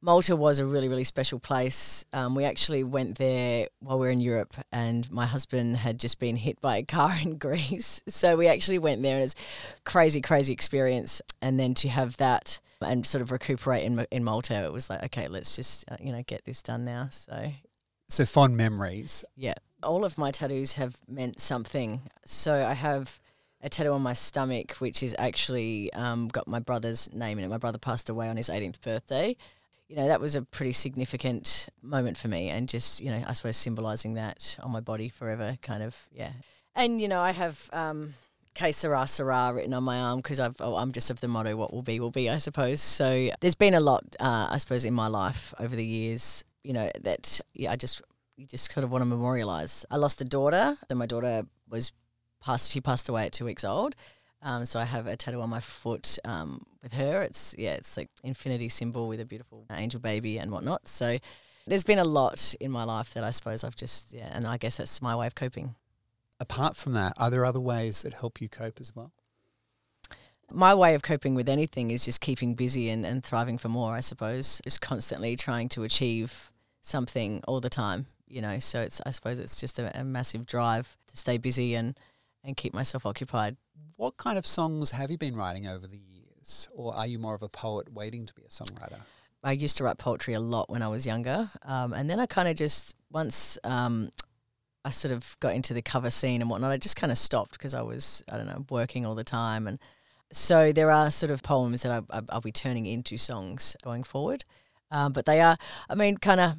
Malta 0.01 0.37
was 0.37 0.61
a 0.61 0.67
really, 0.67 0.89
really 0.89 1.05
special 1.05 1.41
place. 1.41 2.05
Um, 2.13 2.35
we 2.37 2.45
actually 2.45 2.85
went 2.85 3.19
there 3.19 3.69
while 3.81 3.99
we 3.99 4.07
were 4.07 4.13
in 4.13 4.21
Europe, 4.21 4.55
and 4.71 5.11
my 5.11 5.27
husband 5.27 5.77
had 5.77 5.99
just 5.99 6.21
been 6.21 6.37
hit 6.37 6.61
by 6.61 6.77
a 6.77 6.83
car 6.85 7.15
in 7.23 7.37
Greece. 7.37 8.01
So 8.09 8.37
we 8.37 8.47
actually 8.47 8.79
went 8.79 9.03
there, 9.03 9.17
and 9.17 9.25
it's 9.25 9.35
crazy, 9.85 10.21
crazy 10.21 10.53
experience. 10.53 11.21
And 11.43 11.59
then 11.59 11.75
to 11.75 11.89
have 11.89 12.17
that 12.19 12.61
and 12.81 13.05
sort 13.05 13.23
of 13.23 13.33
recuperate 13.33 13.85
in, 13.85 14.07
in 14.13 14.23
Malta, 14.23 14.55
it 14.65 14.73
was 14.73 14.89
like, 14.89 15.03
okay, 15.07 15.27
let's 15.27 15.57
just, 15.57 15.85
uh, 15.91 15.97
you 16.01 16.13
know, 16.13 16.23
get 16.23 16.45
this 16.45 16.63
done 16.63 16.85
now. 16.85 17.09
So 17.11 17.51
So 18.09 18.25
fond 18.25 18.57
memories. 18.57 19.25
yeah, 19.35 19.55
all 19.83 20.05
of 20.05 20.17
my 20.17 20.31
tattoos 20.31 20.75
have 20.75 20.97
meant 21.09 21.41
something. 21.41 22.03
So 22.25 22.65
I 22.65 22.75
have 22.75 23.21
a 23.61 23.69
tattoo 23.69 23.91
on 23.91 24.03
my 24.03 24.13
stomach, 24.13 24.77
which 24.77 25.03
is 25.03 25.17
actually 25.19 25.93
um, 25.93 26.29
got 26.29 26.47
my 26.47 26.61
brother's 26.61 27.13
name 27.13 27.39
in 27.41 27.45
it. 27.45 27.49
My 27.49 27.59
brother 27.59 27.79
passed 27.79 28.09
away 28.09 28.29
on 28.29 28.37
his 28.37 28.49
18th 28.49 28.81
birthday. 28.81 29.37
You 29.88 29.96
know, 29.96 30.09
that 30.09 30.20
was 30.20 30.35
a 30.37 30.42
pretty 30.42 30.72
significant 30.72 31.68
moment 31.83 32.16
for 32.16 32.29
me, 32.29 32.51
and 32.51 32.68
just, 32.68 33.01
you 33.01 33.11
know, 33.11 33.24
I 33.27 33.33
suppose 33.33 33.57
symbolizing 33.57 34.14
that 34.14 34.59
on 34.62 34.70
my 34.70 34.81
body 34.81 35.09
forever, 35.09 35.57
kind 35.62 35.83
of, 35.83 35.96
yeah. 36.12 36.33
And, 36.74 37.01
you 37.01 37.09
know, 37.09 37.20
I 37.20 37.33
have. 37.33 37.70
Um, 37.72 38.14
Que 38.55 38.72
sera, 38.72 39.07
sera 39.07 39.53
written 39.55 39.72
on 39.72 39.85
my 39.85 40.01
arm 40.01 40.18
because 40.18 40.40
I've 40.40 40.57
oh, 40.59 40.74
I'm 40.74 40.90
just 40.90 41.11
of 41.11 41.20
the 41.20 41.29
motto, 41.29 41.55
what 41.55 41.72
will 41.72 41.83
be, 41.83 42.01
will 42.01 42.11
be, 42.11 42.29
I 42.29 42.38
suppose. 42.38 42.81
So 42.81 43.31
there's 43.40 43.55
been 43.55 43.74
a 43.74 43.79
lot, 43.79 44.03
uh, 44.18 44.48
I 44.51 44.59
suppose, 44.59 44.85
in 44.85 44.94
my 44.94 45.07
life 45.07 45.55
over 45.61 45.77
the 45.77 45.85
years, 45.85 46.44
you 46.64 46.72
know, 46.72 46.90
that 47.03 47.40
yeah, 47.55 47.70
I 47.70 47.77
just 47.77 48.03
you 48.37 48.46
just 48.46 48.70
kind 48.70 48.85
of 48.85 48.90
want 48.90 49.03
to 49.03 49.07
memorialize. 49.07 49.87
I 49.92 49.96
lost 49.96 50.20
a 50.22 50.24
daughter, 50.24 50.77
and 50.90 50.98
my 50.98 51.07
daughter 51.07 51.44
was 51.68 51.92
passed. 52.42 52.72
She 52.72 52.81
passed 52.81 53.09
away 53.09 53.27
at 53.27 53.33
two 53.33 53.44
weeks 53.44 53.62
old. 53.62 53.94
Um, 54.42 54.64
so 54.64 54.79
I 54.79 54.85
have 54.85 55.07
a 55.07 55.16
tattoo 55.16 55.40
on 55.40 55.51
my 55.51 55.61
foot 55.61 56.18
um, 56.24 56.62
with 56.83 56.92
her. 56.92 57.22
It's 57.22 57.55
yeah, 57.59 57.72
it's 57.74 57.96
like 57.96 58.09
infinity 58.22 58.68
symbol 58.68 59.09
with 59.09 59.20
a 59.20 59.24
beautiful 59.24 59.66
angel 59.70 60.01
baby 60.01 60.38
and 60.38 60.51
whatnot. 60.53 60.87
So 60.88 61.18
there's 61.66 61.85
been 61.85 61.98
a 61.98 62.05
lot 62.05 62.55
in 62.61 62.70
my 62.70 62.85
life 62.85 63.14
that 63.14 63.24
I 63.24 63.31
suppose 63.31 63.64
I've 63.64 63.77
just 63.77 64.12
yeah, 64.12 64.31
and 64.33 64.44
I 64.44 64.57
guess 64.57 64.77
that's 64.77 65.03
my 65.03 65.16
way 65.16 65.27
of 65.27 65.35
coping. 65.35 65.74
Apart 66.40 66.77
from 66.77 66.92
that, 66.92 67.14
are 67.16 67.31
there 67.31 67.44
other 67.44 67.61
ways 67.61 68.03
that 68.03 68.12
help 68.12 68.40
you 68.40 68.48
cope 68.48 68.81
as 68.81 68.94
well? 68.94 69.12
My 70.51 70.74
way 70.74 70.94
of 70.94 71.03
coping 71.03 71.35
with 71.35 71.48
anything 71.48 71.90
is 71.90 72.05
just 72.05 72.20
keeping 72.20 72.55
busy 72.55 72.88
and, 72.88 73.05
and 73.05 73.22
thriving 73.22 73.59
for 73.59 73.68
more, 73.68 73.92
I 73.92 74.01
suppose. 74.01 74.62
Just 74.64 74.81
constantly 74.81 75.37
trying 75.37 75.68
to 75.70 75.83
achieve 75.83 76.53
something 76.81 77.42
all 77.46 77.61
the 77.61 77.68
time, 77.68 78.07
you 78.29 78.40
know. 78.40 78.61
So 78.61 78.81
it's 78.81 79.01
I 79.05 79.11
suppose 79.11 79.40
it's 79.40 79.61
just 79.61 79.81
a, 79.81 79.98
a 79.98 80.05
massive 80.05 80.46
drive 80.46 80.96
to 81.09 81.16
stay 81.16 81.38
busy 81.38 81.74
and, 81.74 81.98
and 82.49 82.57
keep 82.57 82.75
myself 82.75 83.07
occupied. 83.07 83.57
What 83.97 84.17
kind 84.17 84.39
of 84.39 84.47
songs 84.47 84.91
have 84.91 85.11
you 85.11 85.19
been 85.19 85.37
writing 85.37 85.69
over 85.69 85.87
the 85.87 85.99
years? 85.99 86.69
Or 86.75 86.95
are 86.97 87.07
you 87.07 87.19
more 87.19 87.35
of 87.35 87.43
a 87.43 87.49
poet 87.49 87.93
waiting 87.93 88.27
to 88.27 88.35
be 88.35 88.43
a 88.43 88.49
songwriter? 88.49 89.01
I 89.45 89.53
used 89.53 89.77
to 89.77 89.85
write 89.85 89.99
poetry 89.99 90.35
a 90.35 90.41
lot 90.41 90.71
when 90.71 90.83
I 90.83 90.89
was 90.89 91.07
younger. 91.07 91.51
Um, 91.63 91.93
and 91.93 92.09
then 92.09 92.19
I 92.19 92.27
kind 92.27 92.49
of 92.49 92.57
just, 92.57 92.95
once 93.13 93.59
um, 93.63 94.11
I 94.85 94.91
sort 94.91 95.13
of 95.13 95.37
got 95.41 95.55
into 95.55 95.75
the 95.75 95.83
cover 95.83 96.11
scene 96.11 96.41
and 96.41 96.51
whatnot, 96.51 96.73
I 96.73 96.79
just 96.79 96.97
kind 96.97 97.13
of 97.13 97.19
stopped 97.19 97.53
because 97.53 97.75
I 97.75 97.83
was, 97.83 98.25
I 98.29 98.37
don't 98.37 98.47
know, 98.47 98.65
working 98.71 99.05
all 99.05 99.15
the 99.15 99.25
time. 99.25 99.67
And 99.69 99.79
so 100.33 100.73
there 100.73 100.91
are 100.91 101.11
sort 101.11 101.31
of 101.31 101.43
poems 101.43 101.83
that 101.83 101.93
I, 101.93 102.19
I, 102.19 102.23
I'll 102.31 102.41
be 102.41 102.53
turning 102.53 102.87
into 102.87 103.19
songs 103.19 103.77
going 103.85 104.03
forward. 104.03 104.45
Um, 104.91 105.13
but 105.13 105.27
they 105.27 105.41
are, 105.41 105.57
I 105.89 105.95
mean, 105.95 106.17
kind 106.17 106.41
of 106.41 106.57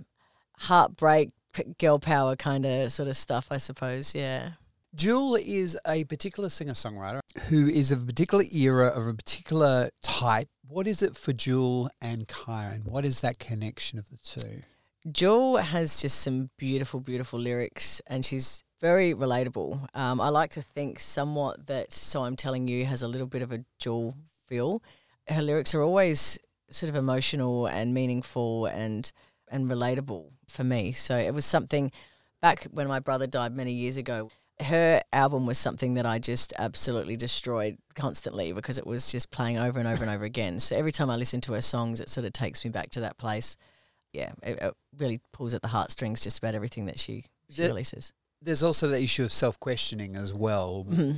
heartbreak, 0.58 1.32
girl 1.80 1.98
power 1.98 2.36
kind 2.36 2.66
of 2.66 2.92
sort 2.92 3.10
of 3.10 3.18
stuff, 3.18 3.48
I 3.50 3.58
suppose. 3.58 4.14
Yeah. 4.14 4.52
Jewel 4.96 5.36
is 5.36 5.78
a 5.88 6.04
particular 6.06 6.50
singer 6.50 6.74
songwriter 6.74 7.20
who 7.50 7.68
is 7.68 7.92
of 7.92 8.04
a 8.04 8.06
particular 8.06 8.44
era, 8.52 8.88
of 8.88 9.08
a 9.08 9.14
particular 9.14 9.90
type. 10.02 10.50
What 10.68 10.88
is 10.88 11.04
it 11.04 11.16
for 11.16 11.32
Jewel 11.32 11.90
and 12.02 12.28
Kyan? 12.28 12.82
What 12.86 13.06
is 13.06 13.22
that 13.22 13.40
connection 13.40 14.00
of 14.00 14.10
the 14.10 14.18
two? 14.18 14.64
Jewel 15.12 15.58
has 15.58 16.02
just 16.02 16.20
some 16.22 16.50
beautiful, 16.58 17.00
beautiful 17.00 17.40
lyrics, 17.40 18.02
and 18.08 18.26
she's 18.26 18.64
very 18.82 19.14
relatable. 19.14 19.88
Um, 19.94 20.20
I 20.20 20.30
like 20.30 20.52
to 20.52 20.62
think 20.62 21.00
somewhat 21.00 21.68
that 21.68 21.94
So 21.94 22.24
I'm 22.24 22.36
Telling 22.36 22.68
You 22.68 22.86
has 22.86 23.02
a 23.02 23.08
little 23.08 23.28
bit 23.28 23.42
of 23.42 23.52
a 23.52 23.64
Jewel 23.78 24.16
feel. 24.48 24.82
Her 25.28 25.42
lyrics 25.42 25.76
are 25.76 25.82
always 25.82 26.40
sort 26.72 26.90
of 26.90 26.96
emotional 26.96 27.68
and 27.68 27.94
meaningful 27.94 28.66
and 28.66 29.12
and 29.52 29.70
relatable 29.70 30.26
for 30.48 30.64
me. 30.64 30.92
So 30.92 31.18
it 31.18 31.34
was 31.34 31.46
something 31.46 31.92
back 32.42 32.66
when 32.72 32.88
my 32.88 33.00
brother 33.00 33.28
died 33.28 33.56
many 33.56 33.72
years 33.72 33.98
ago. 33.98 34.30
Her 34.62 35.02
album 35.14 35.46
was 35.46 35.58
something 35.58 35.94
that 35.94 36.06
I 36.06 36.20
just 36.20 36.54
absolutely 36.60 37.16
destroyed 37.16 37.78
constantly 37.96 38.52
because 38.52 38.78
it 38.78 38.86
was 38.86 39.12
just 39.12 39.32
playing 39.32 39.58
over 39.58 39.80
and 39.80 39.88
over 39.88 40.04
and 40.04 40.12
over 40.14 40.26
again. 40.26 40.60
So 40.60 40.76
every 40.76 40.92
time 40.92 41.10
I 41.10 41.16
listen 41.16 41.40
to 41.42 41.54
her 41.54 41.62
songs, 41.62 42.02
it 42.02 42.10
sort 42.10 42.26
of 42.26 42.34
takes 42.34 42.66
me 42.66 42.72
back 42.72 42.90
to 42.92 43.02
that 43.02 43.18
place. 43.18 43.56
Yeah, 44.12 44.32
it, 44.44 44.60
it 44.62 44.74
really 44.98 45.22
pulls 45.32 45.54
at 45.54 45.62
the 45.62 45.68
heartstrings 45.70 46.20
just 46.22 46.40
about 46.40 46.56
everything 46.56 46.86
that 46.88 47.00
she, 47.00 47.26
she 47.50 47.62
The- 47.62 47.68
releases. 47.70 48.12
There's 48.42 48.64
also 48.64 48.88
the 48.88 49.02
issue 49.02 49.24
of 49.24 49.32
self 49.34 49.60
questioning 49.60 50.16
as 50.16 50.34
well, 50.34 50.86
Mhm. 50.90 51.16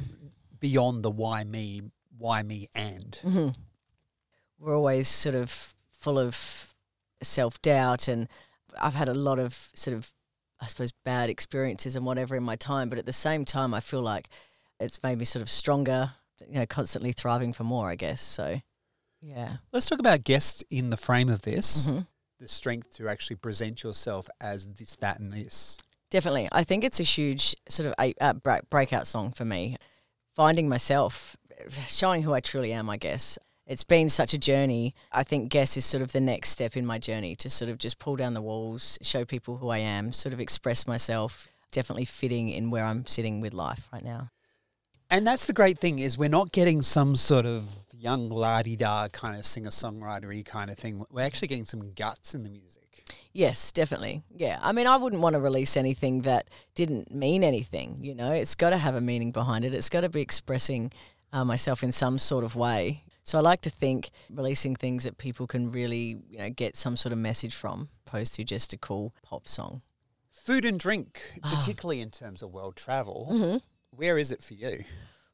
beyond 0.60 1.04
the 1.04 1.12
why 1.12 1.44
me, 1.44 1.82
why 2.18 2.42
me 2.44 2.68
and. 2.76 3.16
hmm 3.22 3.50
We're 4.60 4.76
always 4.76 5.08
sort 5.08 5.36
of 5.36 5.74
full 5.92 6.18
of 6.20 6.74
self 7.24 7.62
doubt, 7.62 8.08
and 8.08 8.28
I've 8.80 8.96
had 8.96 9.08
a 9.10 9.14
lot 9.14 9.38
of 9.40 9.70
sort 9.76 9.96
of, 9.98 10.12
I 10.62 10.68
suppose, 10.68 10.92
bad 11.04 11.30
experiences 11.30 11.96
and 11.96 12.06
whatever 12.06 12.36
in 12.36 12.44
my 12.44 12.56
time. 12.56 12.90
But 12.90 13.00
at 13.00 13.06
the 13.06 13.14
same 13.14 13.46
time, 13.46 13.74
I 13.74 13.80
feel 13.80 14.02
like 14.02 14.30
it's 14.80 15.02
made 15.04 15.18
me 15.18 15.26
sort 15.26 15.42
of 15.42 15.50
stronger. 15.50 16.14
You 16.48 16.56
know, 16.60 16.66
constantly 16.66 17.12
thriving 17.12 17.54
for 17.54 17.64
more. 17.64 17.90
I 17.90 17.96
guess 17.96 18.22
so. 18.22 18.62
Yeah. 19.22 19.58
Let's 19.72 19.88
talk 19.88 20.00
about 20.00 20.24
guests 20.24 20.64
in 20.70 20.90
the 20.90 20.98
frame 20.98 21.30
of 21.30 21.44
this. 21.44 21.88
Mhm. 21.88 22.08
The 22.40 22.48
strength 22.48 22.96
to 22.96 23.08
actually 23.08 23.36
present 23.36 23.84
yourself 23.84 24.28
as 24.42 24.68
this, 24.74 24.96
that, 24.96 25.20
and 25.20 25.32
this. 25.32 25.78
Definitely. 26.10 26.50
I 26.52 26.64
think 26.64 26.84
it's 26.84 27.00
a 27.00 27.04
huge 27.04 27.56
sort 27.70 27.88
of 27.88 27.94
a, 28.00 28.34
break, 28.34 28.68
breakout 28.72 29.06
song 29.06 29.32
for 29.32 29.46
me. 29.46 29.78
Finding 30.36 30.68
myself, 30.68 31.38
showing 31.88 32.24
who 32.24 32.34
I 32.34 32.40
truly 32.40 32.74
am, 32.74 32.90
I 32.90 32.98
guess. 32.98 33.38
It's 33.72 33.86
been 33.86 34.10
such 34.10 34.34
a 34.34 34.38
journey. 34.38 34.94
I 35.14 35.24
think 35.24 35.50
Guess 35.50 35.78
is 35.78 35.86
sort 35.86 36.04
of 36.04 36.12
the 36.12 36.20
next 36.20 36.50
step 36.50 36.76
in 36.76 36.86
my 36.86 37.00
journey 37.00 37.38
to 37.38 37.50
sort 37.50 37.72
of 37.72 37.78
just 37.78 38.00
pull 38.00 38.18
down 38.18 38.34
the 38.34 38.42
walls, 38.42 39.00
show 39.02 39.24
people 39.24 39.56
who 39.56 39.70
I 39.70 39.78
am, 39.78 40.12
sort 40.12 40.34
of 40.34 40.42
express 40.42 40.86
myself, 40.86 41.48
definitely 41.72 42.04
fitting 42.04 42.50
in 42.50 42.70
where 42.70 42.84
I'm 42.84 43.06
sitting 43.06 43.40
with 43.40 43.54
life 43.54 43.88
right 43.94 44.04
now. 44.04 44.28
And 45.10 45.26
that's 45.26 45.46
the 45.46 45.54
great 45.54 45.80
thing 45.80 46.00
is 46.00 46.18
we're 46.18 46.28
not 46.28 46.52
getting 46.52 46.82
some 46.82 47.16
sort 47.16 47.46
of 47.46 47.64
young 47.94 48.28
la-di-da 48.28 49.08
kind 49.08 49.40
of 49.40 49.46
singer-songwritery 49.46 50.46
kind 50.46 50.70
of 50.70 50.76
thing. 50.76 51.06
We're 51.10 51.22
actually 51.22 51.48
getting 51.48 51.64
some 51.64 51.94
guts 51.94 52.36
in 52.36 52.44
the 52.44 52.50
music. 52.50 53.06
Yes, 53.32 53.72
definitely. 53.72 54.22
Yeah. 54.36 54.60
I 54.62 54.74
mean, 54.74 54.86
I 54.86 54.98
wouldn't 54.98 55.22
want 55.22 55.36
to 55.36 55.40
release 55.40 55.78
anything 55.78 56.24
that 56.24 56.50
didn't 56.76 57.10
mean 57.10 57.42
anything, 57.42 58.00
you 58.02 58.16
know? 58.16 58.34
It's 58.34 58.54
got 58.54 58.72
to 58.72 58.78
have 58.78 58.96
a 58.96 59.02
meaning 59.02 59.32
behind 59.32 59.64
it. 59.64 59.74
It's 59.74 59.88
got 59.88 60.02
to 60.02 60.10
be 60.10 60.20
expressing 60.20 60.92
uh, 61.32 61.46
myself 61.46 61.84
in 61.84 61.94
some 61.94 62.20
sort 62.20 62.44
of 62.44 62.58
way. 62.58 63.06
So 63.24 63.38
I 63.38 63.42
like 63.42 63.62
to 63.62 63.70
think 63.70 64.12
releasing 64.30 64.76
things 64.76 65.04
that 65.04 65.18
people 65.18 65.48
can 65.48 65.72
really, 65.72 66.18
you 66.30 66.40
know, 66.40 66.50
get 66.50 66.76
some 66.76 66.96
sort 66.96 67.14
of 67.14 67.20
message 67.20 67.54
from, 67.54 67.90
opposed 68.06 68.36
to 68.36 68.44
just 68.44 68.74
a 68.74 68.78
cool 68.78 69.14
pop 69.24 69.48
song. 69.48 69.82
Food 70.32 70.66
and 70.66 70.80
drink, 70.80 71.22
ah. 71.44 71.56
particularly 71.56 72.02
in 72.02 72.10
terms 72.10 72.42
of 72.42 72.52
world 72.52 72.76
travel, 72.76 73.28
mm-hmm. 73.32 73.58
where 73.92 74.18
is 74.18 74.32
it 74.32 74.44
for 74.44 74.56
you? 74.56 74.86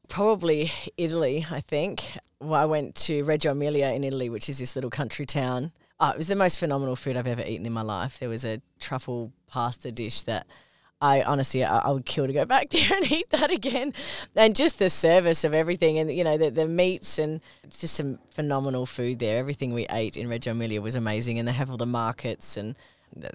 Probably 0.08 0.70
Italy, 0.96 1.46
I 1.50 1.60
think. 1.60 2.18
Well, 2.40 2.60
I 2.60 2.66
went 2.66 2.94
to 2.96 3.22
Reggio 3.24 3.52
Emilia 3.52 3.88
in 3.92 4.04
Italy, 4.04 4.28
which 4.28 4.48
is 4.48 4.58
this 4.58 4.74
little 4.74 4.90
country 4.90 5.26
town. 5.26 5.72
Oh, 6.00 6.10
it 6.10 6.16
was 6.16 6.28
the 6.28 6.36
most 6.36 6.58
phenomenal 6.58 6.94
food 6.94 7.16
I've 7.16 7.26
ever 7.26 7.42
eaten 7.42 7.66
in 7.66 7.72
my 7.72 7.82
life. 7.82 8.18
There 8.18 8.28
was 8.28 8.44
a 8.44 8.62
truffle 8.78 9.32
pasta 9.46 9.90
dish 9.90 10.22
that 10.22 10.46
I 11.00 11.22
honestly, 11.22 11.64
I, 11.64 11.78
I 11.78 11.90
would 11.90 12.06
kill 12.06 12.26
to 12.26 12.32
go 12.32 12.44
back 12.44 12.70
there 12.70 12.92
and 12.96 13.10
eat 13.10 13.30
that 13.30 13.50
again. 13.50 13.92
And 14.34 14.54
just 14.54 14.78
the 14.78 14.90
service 14.90 15.44
of 15.44 15.54
everything 15.54 15.98
and, 15.98 16.12
you 16.12 16.24
know, 16.24 16.36
the, 16.36 16.50
the 16.50 16.66
meats 16.66 17.18
and 17.18 17.40
it's 17.62 17.80
just 17.80 17.94
some 17.94 18.18
phenomenal 18.30 18.86
food 18.86 19.18
there. 19.18 19.38
Everything 19.38 19.72
we 19.72 19.86
ate 19.90 20.16
in 20.16 20.28
Reggio 20.28 20.52
Emilia 20.52 20.80
was 20.80 20.94
amazing. 20.94 21.38
And 21.38 21.46
they 21.46 21.52
have 21.52 21.70
all 21.70 21.76
the 21.76 21.86
markets 21.86 22.56
and 22.56 22.74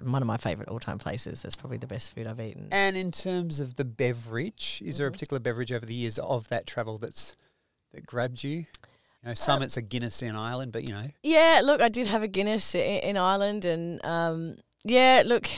one 0.02 0.22
of 0.22 0.26
my 0.26 0.36
favourite 0.36 0.68
all 0.68 0.78
time 0.78 0.98
places. 0.98 1.42
That's 1.42 1.56
probably 1.56 1.78
the 1.78 1.86
best 1.86 2.14
food 2.14 2.26
I've 2.26 2.40
eaten. 2.40 2.68
And 2.70 2.96
in 2.96 3.10
terms 3.10 3.60
of 3.60 3.76
the 3.76 3.84
beverage, 3.84 4.82
is 4.84 4.98
there 4.98 5.06
a 5.06 5.12
particular 5.12 5.40
beverage 5.40 5.72
over 5.72 5.86
the 5.86 5.94
years 5.94 6.18
of 6.18 6.48
that 6.48 6.66
travel 6.66 6.98
that's 6.98 7.36
that 7.92 8.06
grabbed 8.06 8.44
you? 8.44 8.66
You 9.22 9.30
know, 9.30 9.34
some 9.34 9.62
it's 9.62 9.78
a 9.78 9.82
Guinness 9.82 10.20
in 10.20 10.36
Ireland, 10.36 10.72
but 10.72 10.86
you 10.86 10.94
know, 10.94 11.08
Yeah, 11.22 11.62
look, 11.64 11.80
I 11.80 11.88
did 11.88 12.06
have 12.08 12.22
a 12.22 12.28
Guinness 12.28 12.74
in, 12.74 12.82
in 12.82 13.16
Ireland, 13.16 13.64
and 13.64 14.04
um, 14.04 14.56
yeah, 14.84 15.22
look, 15.24 15.48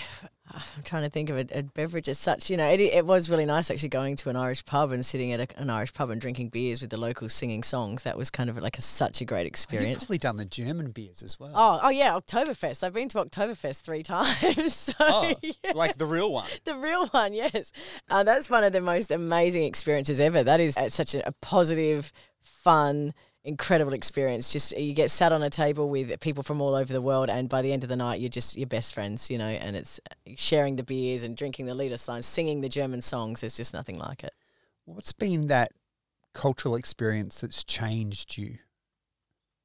I'm 0.55 0.83
trying 0.85 1.03
to 1.03 1.11
think 1.11 1.29
of 1.31 1.37
a, 1.39 1.47
a 1.59 1.63
beverage 1.63 2.09
as 2.09 2.19
such. 2.19 2.49
You 2.51 2.57
know, 2.57 2.69
it, 2.69 2.81
it 2.81 3.05
was 3.05 3.29
really 3.29 3.45
nice 3.45 3.71
actually 3.71 3.89
going 3.89 4.17
to 4.17 4.31
an 4.31 4.37
Irish 4.37 4.65
pub 4.65 4.93
and 4.93 5.05
sitting 5.05 5.33
at 5.33 5.41
a, 5.41 5.61
an 5.61 5.71
Irish 5.71 5.93
pub 5.93 6.11
and 6.11 6.21
drinking 6.21 6.51
beers 6.51 6.81
with 6.81 6.91
the 6.91 6.97
locals 6.97 7.33
singing 7.33 7.63
songs. 7.63 8.05
That 8.05 8.17
was 8.17 8.31
kind 8.31 8.49
of 8.49 8.57
like 8.59 8.79
a, 8.79 8.83
such 8.83 9.21
a 9.21 9.25
great 9.25 9.47
experience. 9.47 9.91
You've 9.91 9.99
probably 10.01 10.19
done 10.19 10.37
the 10.37 10.45
German 10.45 10.91
beers 10.93 11.23
as 11.23 11.39
well. 11.41 11.53
Oh, 11.55 11.81
oh 11.83 11.89
yeah, 11.89 12.13
Oktoberfest. 12.13 12.83
I've 12.85 12.93
been 12.95 13.09
to 13.11 13.25
Oktoberfest 13.25 13.83
three 13.83 14.03
times. 14.05 14.75
so, 14.75 14.93
Oh, 15.01 15.33
yeah. 15.43 15.73
like 15.75 15.97
the 15.99 16.07
real 16.07 16.33
one. 16.33 16.49
The 16.65 16.77
real 16.77 17.07
one, 17.09 17.33
yes. 17.35 17.73
Uh, 18.09 18.23
that's 18.23 18.49
one 18.49 18.65
of 18.65 18.73
the 18.73 18.81
most 18.81 19.11
amazing 19.11 19.65
experiences 19.65 20.21
ever. 20.21 20.43
That 20.45 20.61
is 20.61 20.77
uh, 20.77 20.89
such 20.89 21.15
a, 21.15 21.27
a 21.29 21.33
positive, 21.43 22.13
fun, 22.41 23.13
incredible 23.47 23.95
experience. 23.95 24.53
Just 24.53 24.77
you 24.77 24.93
get 24.93 25.11
sat 25.11 25.33
on 25.33 25.43
a 25.43 25.49
table 25.49 25.89
with 25.89 26.21
people 26.21 26.43
from 26.43 26.61
all 26.61 26.75
over 26.75 26.93
the 26.93 27.01
world, 27.01 27.31
and 27.31 27.49
by 27.49 27.63
the 27.63 27.73
end 27.73 27.83
of 27.83 27.89
the 27.89 27.97
night, 27.97 28.21
you're 28.21 28.29
just 28.29 28.57
your 28.57 28.67
best 28.67 28.93
friends, 28.93 29.31
you 29.31 29.39
know. 29.39 29.47
And 29.47 29.77
it's 29.77 30.01
sharing 30.35 30.77
the 30.77 30.83
beers 30.83 31.23
and 31.23 31.37
drinking 31.37 31.67
the 31.67 31.75
leader 31.75 31.97
signs, 31.97 32.27
singing 32.27 32.61
the 32.61 32.69
German 32.69 33.01
songs. 33.01 33.41
There's 33.41 33.57
just 33.57 33.73
nothing 33.73 33.99
like 33.99 34.25
it. 34.25 34.35
What's 34.85 35.13
been 35.13 35.47
that 35.47 35.73
cultural 36.35 36.77
experience 36.77 37.41
that's 37.41 37.65
changed 37.65 38.37
you? 38.37 38.59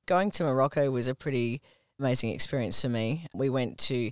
Going 0.05 0.31
to 0.31 0.43
Morocco 0.43 0.89
was 0.91 1.07
a 1.07 1.15
pretty 1.15 1.61
amazing 1.99 2.31
experience 2.31 2.81
for 2.81 2.89
me. 2.89 3.27
We 3.33 3.49
went 3.49 3.77
to 3.79 4.11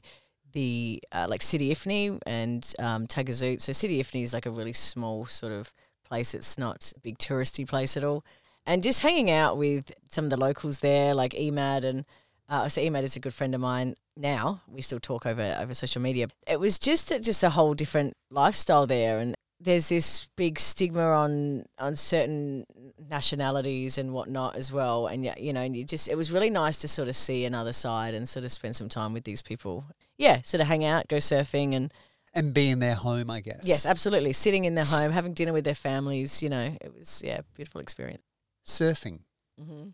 the 0.52 1.02
uh, 1.12 1.28
like 1.30 1.42
Sidi 1.42 1.74
Ifni 1.74 2.20
and 2.26 2.74
um, 2.80 3.08
Tagazout. 3.08 3.62
So 3.62 3.72
Sidi 3.72 4.02
Ifni 4.02 4.24
is 4.24 4.34
like 4.34 4.46
a 4.46 4.52
really 4.52 4.74
small 4.74 5.26
sort 5.26 5.54
of 5.54 5.72
place. 6.04 6.34
It's 6.34 6.58
not 6.58 6.92
a 6.96 7.00
big 7.00 7.18
touristy 7.20 7.68
place 7.68 7.96
at 7.96 8.04
all. 8.04 8.24
And 8.70 8.84
just 8.84 9.02
hanging 9.02 9.32
out 9.32 9.58
with 9.58 9.92
some 10.10 10.26
of 10.26 10.30
the 10.30 10.38
locals 10.38 10.78
there, 10.78 11.16
like 11.16 11.34
Emad 11.34 11.84
and 11.84 12.06
uh, 12.48 12.70
so 12.70 12.80
Emad 12.80 13.02
is 13.02 13.16
a 13.16 13.20
good 13.20 13.34
friend 13.34 13.56
of 13.56 13.62
mine. 13.62 13.96
Now 14.16 14.62
we 14.68 14.84
still 14.84 15.00
talk 15.00 15.26
over 15.26 15.58
over 15.60 15.74
social 15.74 16.04
media. 16.04 16.28
It 16.48 16.60
was 16.60 16.78
just 16.78 17.12
a, 17.12 17.20
just 17.20 17.44
a 17.44 17.50
whole 17.50 17.74
different 17.74 18.16
lifestyle 18.30 18.86
there, 18.86 19.18
and 19.18 19.36
there's 19.60 19.90
this 19.90 20.30
big 20.36 20.60
stigma 20.60 21.02
on 21.02 21.66
on 21.80 21.96
certain 21.96 22.66
nationalities 23.10 23.98
and 23.98 24.14
whatnot 24.14 24.56
as 24.56 24.72
well. 24.72 25.08
And 25.08 25.26
yeah, 25.26 25.34
you 25.38 25.52
know, 25.52 25.62
and 25.62 25.76
you 25.76 25.84
just 25.84 26.08
it 26.08 26.16
was 26.16 26.32
really 26.32 26.52
nice 26.52 26.78
to 26.82 26.88
sort 26.88 27.08
of 27.08 27.16
see 27.16 27.46
another 27.46 27.74
side 27.74 28.14
and 28.14 28.30
sort 28.30 28.46
of 28.46 28.52
spend 28.52 28.76
some 28.76 28.88
time 28.90 29.14
with 29.14 29.24
these 29.24 29.42
people. 29.42 29.86
Yeah, 30.20 30.42
sort 30.44 30.62
of 30.62 30.68
hang 30.68 30.86
out, 30.86 31.08
go 31.08 31.18
surfing, 31.18 31.74
and 31.74 31.92
And 32.36 32.54
be 32.54 32.70
in 32.70 32.80
their 32.80 32.96
home, 32.96 33.32
I 33.32 33.42
guess. 33.42 33.62
yes, 33.64 33.88
absolutely, 33.88 34.34
sitting 34.34 34.66
in 34.66 34.76
their 34.76 34.86
home, 34.86 35.12
having 35.12 35.34
dinner 35.34 35.54
with 35.54 35.64
their 35.66 35.74
families. 35.74 36.44
You 36.44 36.50
know, 36.50 36.78
it 36.80 36.94
was 36.96 37.24
yeah, 37.26 37.42
beautiful 37.56 37.82
experience. 37.82 38.22
Surfing. 38.70 39.22
hmm 39.60 39.90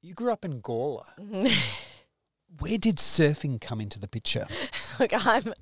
You 0.00 0.14
grew 0.14 0.32
up 0.32 0.44
in 0.44 0.60
Gawler. 0.62 1.04
Where 2.60 2.78
did 2.78 2.96
surfing 2.96 3.60
come 3.60 3.78
into 3.80 3.98
the 4.00 4.08
picture? 4.08 4.46
Look, 5.00 5.10
I'm, 5.26 5.52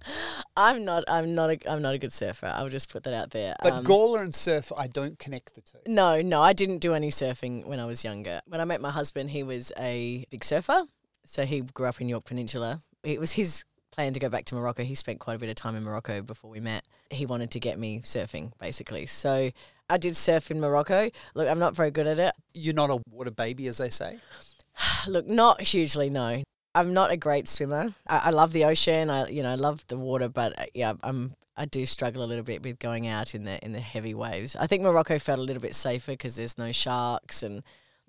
I'm 0.57 0.85
not, 0.85 1.03
I'm 1.09 1.35
not, 1.35 1.51
a, 1.51 1.59
I'm 1.71 1.83
not 1.83 1.95
a 1.95 1.99
good 1.99 2.13
surfer. 2.13 2.47
I'll 2.55 2.69
just 2.69 2.89
put 2.93 3.03
that 3.05 3.13
out 3.15 3.31
there. 3.33 3.57
But 3.61 3.73
Um, 3.73 3.85
Gawler 3.85 4.23
and 4.23 4.33
surf, 4.35 4.71
I 4.79 4.87
don't 4.87 5.19
connect 5.19 5.55
the 5.57 5.63
two. 5.63 5.79
No, 5.89 6.23
no, 6.23 6.41
I 6.41 6.53
didn't 6.53 6.79
do 6.79 6.95
any 6.95 7.11
surfing 7.11 7.65
when 7.67 7.81
I 7.81 7.87
was 7.87 8.05
younger. 8.05 8.41
When 8.47 8.61
I 8.61 8.65
met 8.65 8.81
my 8.81 8.93
husband, 8.93 9.31
he 9.31 9.43
was 9.43 9.73
a 9.77 10.27
big 10.31 10.45
surfer. 10.45 10.85
So 11.25 11.45
he 11.45 11.63
grew 11.63 11.87
up 11.87 12.01
in 12.01 12.09
Yorke 12.09 12.25
Peninsula. 12.27 12.83
It 13.03 13.19
was 13.19 13.33
his 13.33 13.65
plan 13.91 14.13
to 14.13 14.21
go 14.21 14.29
back 14.29 14.45
to 14.47 14.55
Morocco. 14.55 14.85
He 14.85 14.95
spent 14.95 15.19
quite 15.19 15.35
a 15.35 15.39
bit 15.39 15.49
of 15.49 15.57
time 15.57 15.75
in 15.75 15.83
Morocco 15.83 16.23
before 16.23 16.51
we 16.51 16.61
met. 16.61 16.85
He 17.11 17.27
wanted 17.27 17.51
to 17.53 17.59
get 17.61 17.79
me 17.81 18.01
surfing, 18.05 18.53
basically. 18.61 19.07
So 19.07 19.51
I 19.89 19.99
did 19.99 20.17
surf 20.17 20.51
in 20.51 20.61
Morocco. 20.61 21.11
Look, 21.35 21.49
I'm 21.49 21.59
not 21.59 21.77
very 21.77 21.91
good 21.91 22.07
at 22.07 22.19
it. 22.19 22.35
You're 22.55 22.75
not 22.75 22.91
a 22.91 23.01
water 23.11 23.31
baby, 23.31 23.67
as 23.69 23.79
they 23.79 23.91
say. 23.91 24.19
Look, 25.07 25.27
not 25.27 25.61
hugely, 25.63 26.11
no. 26.11 26.43
I'm 26.75 26.93
not 26.93 27.11
a 27.11 27.17
great 27.17 27.49
swimmer. 27.49 27.95
I, 28.07 28.19
I 28.19 28.31
love 28.31 28.53
the 28.53 28.65
ocean. 28.65 29.09
I, 29.09 29.29
you 29.29 29.43
know, 29.43 29.51
I 29.51 29.55
love 29.55 29.85
the 29.89 29.97
water, 29.97 30.29
but 30.29 30.59
uh, 30.59 30.67
yeah, 30.75 30.95
I'm. 31.03 31.35
I 31.59 31.65
do 31.65 31.87
struggle 31.87 32.23
a 32.23 32.27
little 32.27 32.45
bit 32.45 32.63
with 32.63 32.79
going 32.79 33.07
out 33.07 33.35
in 33.35 33.45
the 33.45 33.59
in 33.65 33.73
the 33.73 33.81
heavy 33.81 34.13
waves. 34.13 34.57
I 34.57 34.67
think 34.67 34.83
Morocco 34.83 35.19
felt 35.19 35.39
a 35.39 35.43
little 35.43 35.63
bit 35.63 35.75
safer 35.75 36.13
because 36.13 36.37
there's 36.37 36.59
no 36.59 36.71
sharks 36.71 37.43
and 37.43 37.63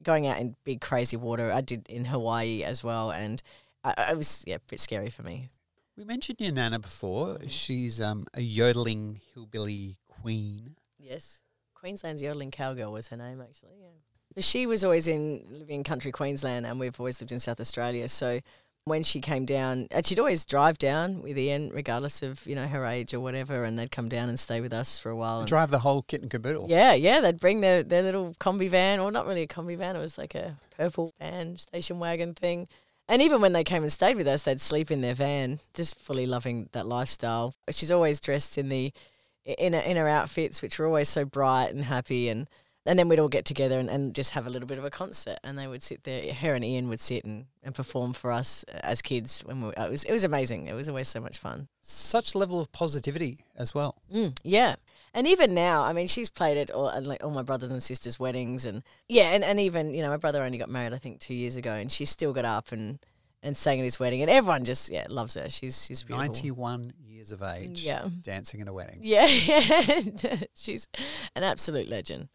going 0.03 0.27
out 0.27 0.39
in 0.39 0.57
big 0.65 0.81
crazy 0.81 1.15
water. 1.15 1.49
I 1.49 1.61
did 1.61 1.87
in 1.87 2.03
Hawaii 2.03 2.63
as 2.63 2.83
well, 2.83 3.09
and 3.11 3.41
I, 3.85 3.93
I 4.09 4.13
was 4.15 4.43
yeah 4.45 4.55
a 4.55 4.59
bit 4.69 4.81
scary 4.81 5.09
for 5.09 5.23
me. 5.23 5.47
We 5.95 6.03
mentioned 6.03 6.41
your 6.41 6.51
nana 6.51 6.77
before. 6.77 7.37
She's 7.47 8.01
um, 8.01 8.27
a 8.33 8.41
yodeling 8.41 9.21
hillbilly 9.33 9.97
queen. 10.21 10.75
Yes, 10.99 11.41
Queensland's 11.79 12.21
yodeling 12.21 12.51
cowgirl 12.51 12.91
was 12.91 13.07
her 13.09 13.17
name 13.17 13.41
actually. 13.41 13.71
Yeah, 13.79 14.41
she 14.41 14.65
was 14.65 14.83
always 14.83 15.07
in 15.07 15.45
living 15.49 15.77
in 15.77 15.83
country 15.83 16.11
Queensland, 16.11 16.65
and 16.65 16.79
we've 16.79 16.99
always 16.99 17.19
lived 17.21 17.31
in 17.31 17.39
South 17.39 17.59
Australia. 17.59 18.07
So 18.07 18.39
when 18.85 19.03
she 19.03 19.19
came 19.19 19.45
down, 19.45 19.87
and 19.91 20.05
she'd 20.05 20.19
always 20.19 20.45
drive 20.45 20.77
down 20.77 21.21
with 21.21 21.37
Ian, 21.37 21.71
regardless 21.73 22.21
of 22.23 22.45
you 22.47 22.55
know 22.55 22.67
her 22.67 22.85
age 22.85 23.13
or 23.13 23.19
whatever, 23.19 23.63
and 23.63 23.77
they'd 23.77 23.91
come 23.91 24.09
down 24.09 24.29
and 24.29 24.39
stay 24.39 24.61
with 24.61 24.73
us 24.73 24.97
for 24.97 25.09
a 25.09 25.15
while. 25.15 25.39
and- 25.39 25.47
Drive 25.47 25.71
the 25.71 25.79
whole 25.79 26.01
kit 26.03 26.21
and 26.21 26.31
caboodle. 26.31 26.65
yeah, 26.69 26.93
yeah, 26.93 27.19
they'd 27.19 27.39
bring 27.39 27.61
their, 27.61 27.83
their 27.83 28.01
little 28.03 28.35
combi 28.39 28.69
van, 28.69 28.99
or 28.99 29.11
not 29.11 29.25
really 29.27 29.43
a 29.43 29.47
combi 29.47 29.77
van, 29.77 29.95
it 29.95 29.99
was 29.99 30.17
like 30.17 30.35
a 30.35 30.57
purple 30.75 31.13
van, 31.19 31.57
station 31.57 31.99
wagon 31.99 32.33
thing. 32.33 32.67
And 33.09 33.21
even 33.21 33.39
when 33.39 33.53
they 33.53 33.63
came 33.63 33.83
and 33.83 33.91
stayed 33.91 34.17
with 34.17 34.27
us, 34.27 34.43
they'd 34.43 34.59
sleep 34.59 34.91
in 34.91 34.99
their 35.01 35.13
van, 35.13 35.59
just 35.73 35.95
fully 35.99 36.25
loving 36.25 36.67
that 36.73 36.85
lifestyle. 36.85 37.55
She's 37.71 37.91
always 37.91 38.19
dressed 38.19 38.57
in 38.57 38.67
the 38.69 38.91
in 39.47 39.73
her, 39.73 39.79
in 39.79 39.97
her 39.97 40.07
outfits, 40.07 40.61
which 40.61 40.77
were 40.77 40.85
always 40.85 41.09
so 41.09 41.25
bright 41.25 41.69
and 41.73 41.85
happy, 41.85 42.29
and 42.29 42.47
and 42.85 42.97
then 42.97 43.09
we'd 43.09 43.19
all 43.19 43.27
get 43.27 43.43
together 43.43 43.79
and, 43.79 43.89
and 43.89 44.15
just 44.15 44.31
have 44.31 44.47
a 44.47 44.49
little 44.49 44.67
bit 44.67 44.77
of 44.77 44.85
a 44.85 44.89
concert, 44.89 45.39
and 45.43 45.57
they 45.57 45.67
would 45.67 45.83
sit 45.83 46.03
there. 46.03 46.33
Her 46.33 46.55
and 46.55 46.63
Ian 46.63 46.87
would 46.87 47.01
sit 47.01 47.25
and, 47.25 47.45
and 47.61 47.75
perform 47.75 48.13
for 48.13 48.31
us 48.31 48.63
as 48.69 49.01
kids 49.01 49.41
when 49.41 49.61
we, 49.61 49.69
it 49.69 49.91
was 49.91 50.03
it 50.03 50.11
was 50.11 50.23
amazing. 50.23 50.67
It 50.67 50.73
was 50.73 50.87
always 50.87 51.07
so 51.07 51.19
much 51.19 51.37
fun. 51.37 51.67
Such 51.81 52.33
level 52.33 52.59
of 52.59 52.71
positivity 52.71 53.39
as 53.55 53.73
well. 53.73 53.95
Mm, 54.13 54.37
yeah. 54.43 54.75
And 55.13 55.27
even 55.27 55.53
now, 55.53 55.83
I 55.83 55.93
mean, 55.93 56.07
she's 56.07 56.29
played 56.29 56.57
at 56.57 56.69
all, 56.69 56.93
like 57.01 57.23
all 57.23 57.31
my 57.31 57.41
brothers 57.41 57.69
and 57.69 57.81
sisters' 57.81 58.19
weddings, 58.19 58.65
and 58.65 58.83
yeah, 59.07 59.31
and, 59.31 59.43
and 59.43 59.59
even 59.59 59.93
you 59.93 60.01
know, 60.01 60.09
my 60.09 60.17
brother 60.17 60.43
only 60.43 60.57
got 60.57 60.69
married 60.69 60.93
I 60.93 60.97
think 60.97 61.19
two 61.19 61.33
years 61.33 61.55
ago, 61.55 61.73
and 61.73 61.91
she 61.91 62.05
still 62.05 62.33
got 62.33 62.45
up 62.45 62.71
and 62.71 62.99
and 63.43 63.55
sang 63.55 63.79
at 63.79 63.83
his 63.83 63.99
wedding, 63.99 64.21
and 64.21 64.31
everyone 64.31 64.63
just 64.63 64.89
yeah 64.89 65.07
loves 65.09 65.33
her. 65.33 65.49
She's 65.49 65.85
she's 65.85 66.03
beautiful. 66.03 66.27
91 66.27 66.93
years 67.27 67.31
of 67.31 67.43
age. 67.43 67.85
Yeah. 67.85 68.07
Dancing 68.21 68.61
at 68.61 68.67
a 68.67 68.73
wedding. 68.73 68.99
Yeah, 69.01 69.27
she's 70.55 70.87
an 71.35 71.43
absolute 71.43 71.87
legend. 71.87 72.29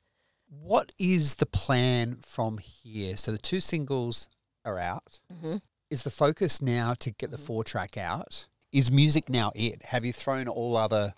What 0.48 0.92
is 0.98 1.37
the 1.37 1.46
plan 1.46 2.18
from 2.20 2.59
here? 2.59 3.16
So 3.16 3.33
the 3.33 3.38
two 3.38 3.61
singles 3.61 4.28
are 4.64 4.78
out. 4.78 5.20
Mm-hmm. 5.33 5.57
Is 5.90 6.02
the 6.02 6.11
focus 6.11 6.62
now 6.62 6.94
to 7.00 7.11
get 7.11 7.31
the 7.31 7.38
four 7.38 7.64
track 7.64 7.96
out? 7.96 8.48
Is 8.70 8.90
music 8.90 9.28
now 9.28 9.52
it? 9.55 9.83
Have 9.87 10.05
you 10.05 10.12
thrown 10.12 10.48
all 10.48 10.76
other 10.76 11.14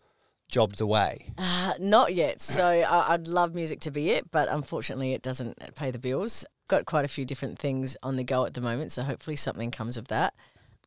jobs 0.50 0.80
away? 0.80 1.32
Uh, 1.38 1.74
not 1.78 2.14
yet. 2.14 2.40
So 2.40 2.64
I, 2.64 3.14
I'd 3.14 3.28
love 3.28 3.54
music 3.54 3.80
to 3.80 3.90
be 3.90 4.10
it, 4.10 4.30
but 4.30 4.48
unfortunately, 4.48 5.12
it 5.12 5.22
doesn't 5.22 5.74
pay 5.74 5.90
the 5.90 5.98
bills. 5.98 6.44
Got 6.68 6.86
quite 6.86 7.04
a 7.04 7.08
few 7.08 7.24
different 7.24 7.58
things 7.58 7.96
on 8.02 8.16
the 8.16 8.24
go 8.24 8.46
at 8.46 8.54
the 8.54 8.60
moment, 8.60 8.90
so 8.90 9.02
hopefully 9.02 9.36
something 9.36 9.70
comes 9.70 9.96
of 9.96 10.08
that. 10.08 10.34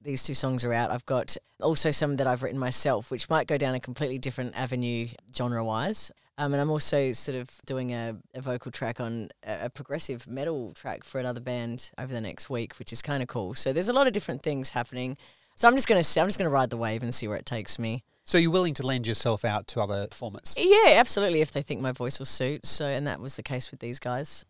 These 0.07 0.23
two 0.23 0.35
songs 0.35 0.63
are 0.63 0.71
out. 0.71 0.89
I've 0.89 1.05
got 1.05 1.35
also 1.61 1.91
some 1.91 2.15
that 2.15 2.27
I've 2.27 2.41
written 2.41 2.57
myself, 2.57 3.11
which 3.11 3.29
might 3.29 3.45
go 3.45 3.57
down 3.57 3.75
a 3.75 3.79
completely 3.81 4.17
different 4.17 4.55
avenue 4.55 5.09
genre 5.35 5.65
wise. 5.65 6.13
Um, 6.37 6.53
and 6.53 6.61
I'm 6.61 6.69
also 6.69 7.11
sort 7.11 7.35
of 7.35 7.49
doing 7.65 7.91
a, 7.91 8.15
a 8.33 8.39
vocal 8.39 8.71
track 8.71 9.01
on 9.01 9.27
a, 9.45 9.65
a 9.65 9.69
progressive 9.69 10.25
metal 10.25 10.71
track 10.71 11.03
for 11.03 11.19
another 11.19 11.41
band 11.41 11.91
over 11.97 12.13
the 12.13 12.21
next 12.21 12.49
week, 12.49 12.75
which 12.79 12.93
is 12.93 13.01
kind 13.01 13.21
of 13.21 13.27
cool. 13.27 13.53
So 13.53 13.73
there's 13.73 13.89
a 13.89 13.93
lot 13.93 14.07
of 14.07 14.13
different 14.13 14.43
things 14.43 14.69
happening. 14.69 15.17
So 15.55 15.67
I'm 15.67 15.75
just 15.75 15.89
gonna 15.89 16.03
see. 16.03 16.21
I'm 16.21 16.27
just 16.27 16.37
gonna 16.37 16.49
ride 16.49 16.69
the 16.69 16.77
wave 16.77 17.03
and 17.03 17.13
see 17.13 17.27
where 17.27 17.37
it 17.37 17.45
takes 17.45 17.77
me. 17.77 18.05
So 18.23 18.37
you're 18.37 18.49
willing 18.49 18.75
to 18.75 18.87
lend 18.87 19.07
yourself 19.07 19.43
out 19.43 19.67
to 19.67 19.81
other 19.81 20.07
performers? 20.07 20.55
Yeah, 20.57 20.93
absolutely. 20.99 21.41
If 21.41 21.51
they 21.51 21.63
think 21.63 21.81
my 21.81 21.91
voice 21.91 22.17
will 22.17 22.27
suit. 22.27 22.65
So, 22.65 22.85
and 22.85 23.05
that 23.07 23.19
was 23.19 23.35
the 23.35 23.43
case 23.43 23.71
with 23.71 23.81
these 23.81 23.99
guys. 23.99 24.45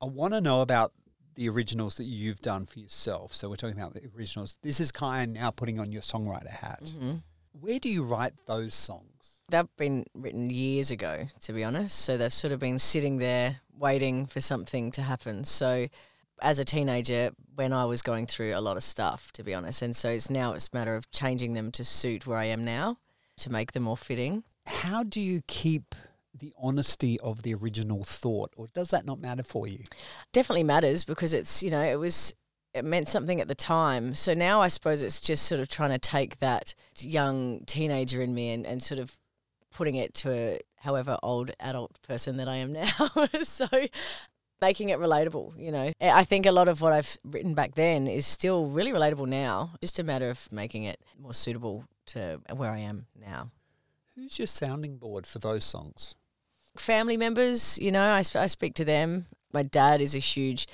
I 0.00 0.06
want 0.06 0.34
to 0.34 0.40
know 0.40 0.60
about 0.60 0.92
the 1.34 1.48
originals 1.48 1.96
that 1.96 2.04
you've 2.04 2.40
done 2.40 2.66
for 2.66 2.78
yourself. 2.78 3.34
So 3.34 3.48
we're 3.48 3.56
talking 3.56 3.76
about 3.76 3.94
the 3.94 4.02
originals. 4.16 4.58
This 4.62 4.80
is 4.80 4.92
kind 4.92 5.34
now 5.34 5.50
putting 5.50 5.80
on 5.80 5.92
your 5.92 6.02
songwriter 6.02 6.48
hat. 6.50 6.82
Mhm. 6.84 7.22
Where 7.60 7.78
do 7.78 7.88
you 7.88 8.04
write 8.04 8.34
those 8.46 8.74
songs? 8.74 9.40
They've 9.48 9.76
been 9.76 10.04
written 10.14 10.50
years 10.50 10.90
ago, 10.90 11.28
to 11.40 11.52
be 11.52 11.62
honest. 11.62 11.98
So 11.98 12.16
they've 12.16 12.32
sort 12.32 12.52
of 12.52 12.60
been 12.60 12.78
sitting 12.78 13.18
there 13.18 13.60
waiting 13.76 14.26
for 14.26 14.40
something 14.40 14.90
to 14.92 15.02
happen. 15.02 15.44
So, 15.44 15.88
as 16.42 16.58
a 16.58 16.64
teenager, 16.64 17.30
when 17.54 17.72
I 17.72 17.84
was 17.84 18.02
going 18.02 18.26
through 18.26 18.54
a 18.54 18.60
lot 18.60 18.76
of 18.76 18.82
stuff, 18.82 19.32
to 19.32 19.44
be 19.44 19.54
honest, 19.54 19.82
and 19.82 19.94
so 19.94 20.10
it's 20.10 20.30
now 20.30 20.52
it's 20.52 20.68
a 20.72 20.76
matter 20.76 20.96
of 20.96 21.10
changing 21.10 21.54
them 21.54 21.70
to 21.72 21.84
suit 21.84 22.26
where 22.26 22.38
I 22.38 22.46
am 22.46 22.64
now, 22.64 22.98
to 23.38 23.50
make 23.50 23.72
them 23.72 23.84
more 23.84 23.96
fitting. 23.96 24.44
How 24.66 25.02
do 25.04 25.20
you 25.20 25.42
keep 25.46 25.94
the 26.38 26.52
honesty 26.60 27.18
of 27.20 27.42
the 27.42 27.54
original 27.54 28.04
thought, 28.04 28.52
or 28.56 28.68
does 28.74 28.90
that 28.90 29.04
not 29.06 29.20
matter 29.20 29.42
for 29.42 29.66
you? 29.66 29.80
definitely 30.32 30.64
matters 30.64 31.04
because 31.04 31.32
it's 31.32 31.62
you 31.62 31.70
know 31.70 31.80
it 31.80 31.96
was 31.98 32.34
it 32.72 32.84
meant 32.84 33.08
something 33.08 33.40
at 33.40 33.46
the 33.46 33.54
time 33.54 34.14
so 34.14 34.34
now 34.34 34.60
i 34.60 34.66
suppose 34.66 35.00
it's 35.00 35.20
just 35.20 35.44
sort 35.44 35.60
of 35.60 35.68
trying 35.68 35.90
to 35.90 35.98
take 35.98 36.40
that 36.40 36.74
young 36.98 37.60
teenager 37.66 38.20
in 38.20 38.34
me 38.34 38.50
and, 38.50 38.66
and 38.66 38.82
sort 38.82 38.98
of 38.98 39.16
putting 39.72 39.94
it 39.94 40.12
to 40.12 40.32
a 40.32 40.60
however 40.78 41.16
old 41.22 41.52
adult 41.60 42.02
person 42.02 42.36
that 42.36 42.48
i 42.48 42.56
am 42.56 42.72
now 42.72 42.90
so 43.42 43.66
making 44.60 44.88
it 44.88 44.98
relatable 44.98 45.52
you 45.56 45.70
know 45.70 45.92
i 46.00 46.24
think 46.24 46.46
a 46.46 46.52
lot 46.52 46.66
of 46.66 46.80
what 46.80 46.92
i've 46.92 47.16
written 47.24 47.54
back 47.54 47.76
then 47.76 48.08
is 48.08 48.26
still 48.26 48.66
really 48.66 48.90
relatable 48.90 49.28
now 49.28 49.70
just 49.80 50.00
a 50.00 50.02
matter 50.02 50.28
of 50.28 50.50
making 50.50 50.82
it 50.82 50.98
more 51.16 51.34
suitable 51.34 51.84
to 52.06 52.40
where 52.54 52.70
I 52.70 52.80
am 52.80 53.06
now. 53.18 53.50
Who's 54.14 54.38
your 54.38 54.46
sounding 54.46 54.96
board 54.96 55.26
for 55.26 55.38
those 55.38 55.64
songs? 55.64 56.14
Family 56.76 57.16
members, 57.16 57.78
you 57.78 57.92
know, 57.92 58.02
I, 58.02 58.22
sp- 58.26 58.42
I 58.42 58.46
speak 58.48 58.74
to 58.74 58.84
them. 58.84 59.26
My 59.52 59.62
dad 59.62 60.00
is 60.00 60.16
a 60.16 60.18
huge, 60.18 60.66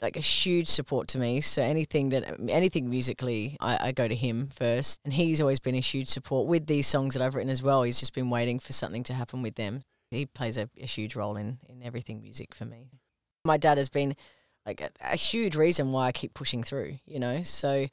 like 0.00 0.16
a 0.16 0.20
huge 0.20 0.68
support 0.68 1.08
to 1.08 1.18
me. 1.18 1.40
So 1.40 1.62
anything 1.62 2.10
that 2.10 2.38
anything 2.48 2.88
musically, 2.88 3.56
I, 3.60 3.88
I 3.88 3.92
go 3.92 4.06
to 4.06 4.14
him 4.14 4.48
first, 4.54 5.00
and 5.04 5.12
he's 5.12 5.40
always 5.40 5.58
been 5.58 5.74
a 5.74 5.80
huge 5.80 6.08
support 6.08 6.46
with 6.46 6.66
these 6.66 6.86
songs 6.86 7.14
that 7.14 7.22
I've 7.22 7.34
written 7.34 7.50
as 7.50 7.62
well. 7.62 7.82
He's 7.82 8.00
just 8.00 8.14
been 8.14 8.30
waiting 8.30 8.58
for 8.60 8.72
something 8.72 9.02
to 9.04 9.14
happen 9.14 9.42
with 9.42 9.56
them. 9.56 9.82
He 10.10 10.26
plays 10.26 10.58
a, 10.58 10.68
a 10.80 10.86
huge 10.86 11.16
role 11.16 11.36
in 11.36 11.58
in 11.68 11.82
everything 11.82 12.20
music 12.20 12.54
for 12.54 12.64
me. 12.64 12.90
My 13.44 13.56
dad 13.56 13.78
has 13.78 13.88
been 13.88 14.14
like 14.64 14.80
a, 14.80 14.90
a 15.00 15.16
huge 15.16 15.56
reason 15.56 15.90
why 15.90 16.06
I 16.06 16.12
keep 16.12 16.34
pushing 16.34 16.62
through. 16.62 16.98
You 17.04 17.18
know, 17.18 17.42
so 17.42 17.88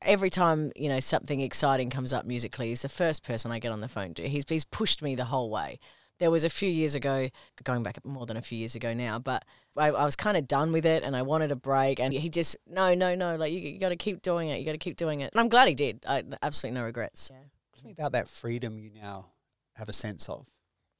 every 0.00 0.30
time 0.30 0.72
you 0.76 0.88
know 0.88 1.00
something 1.00 1.40
exciting 1.40 1.90
comes 1.90 2.12
up 2.12 2.24
musically, 2.24 2.68
he's 2.68 2.82
the 2.82 2.88
first 2.88 3.24
person 3.24 3.50
I 3.50 3.58
get 3.58 3.72
on 3.72 3.80
the 3.80 3.88
phone 3.88 4.14
to. 4.14 4.28
He's 4.28 4.44
he's 4.48 4.64
pushed 4.64 5.02
me 5.02 5.14
the 5.14 5.26
whole 5.26 5.50
way. 5.50 5.78
There 6.20 6.30
was 6.30 6.44
a 6.44 6.50
few 6.50 6.68
years 6.68 6.94
ago, 6.94 7.28
going 7.64 7.82
back 7.82 8.04
more 8.04 8.24
than 8.26 8.36
a 8.36 8.42
few 8.42 8.56
years 8.56 8.74
ago 8.74 8.94
now, 8.94 9.18
but 9.18 9.44
I, 9.76 9.88
I 9.88 10.04
was 10.04 10.14
kind 10.14 10.36
of 10.36 10.46
done 10.46 10.70
with 10.72 10.86
it 10.86 11.02
and 11.02 11.16
I 11.16 11.22
wanted 11.22 11.50
a 11.50 11.56
break. 11.56 11.98
And 11.98 12.12
he 12.14 12.28
just, 12.30 12.56
no, 12.66 12.94
no, 12.94 13.14
no, 13.14 13.36
like 13.36 13.52
you, 13.52 13.58
you 13.58 13.78
got 13.78 13.88
to 13.88 13.96
keep 13.96 14.22
doing 14.22 14.48
it. 14.48 14.58
You 14.60 14.64
got 14.64 14.72
to 14.72 14.78
keep 14.78 14.96
doing 14.96 15.20
it. 15.20 15.32
And 15.32 15.40
I'm 15.40 15.48
glad 15.48 15.68
he 15.68 15.74
did. 15.74 16.04
I 16.06 16.22
absolutely 16.42 16.78
no 16.78 16.86
regrets. 16.86 17.30
Yeah. 17.32 17.40
Tell 17.74 17.84
me 17.84 17.92
about 17.92 18.12
that 18.12 18.28
freedom 18.28 18.78
you 18.78 18.90
now 18.94 19.26
have 19.74 19.88
a 19.88 19.92
sense 19.92 20.28
of. 20.28 20.46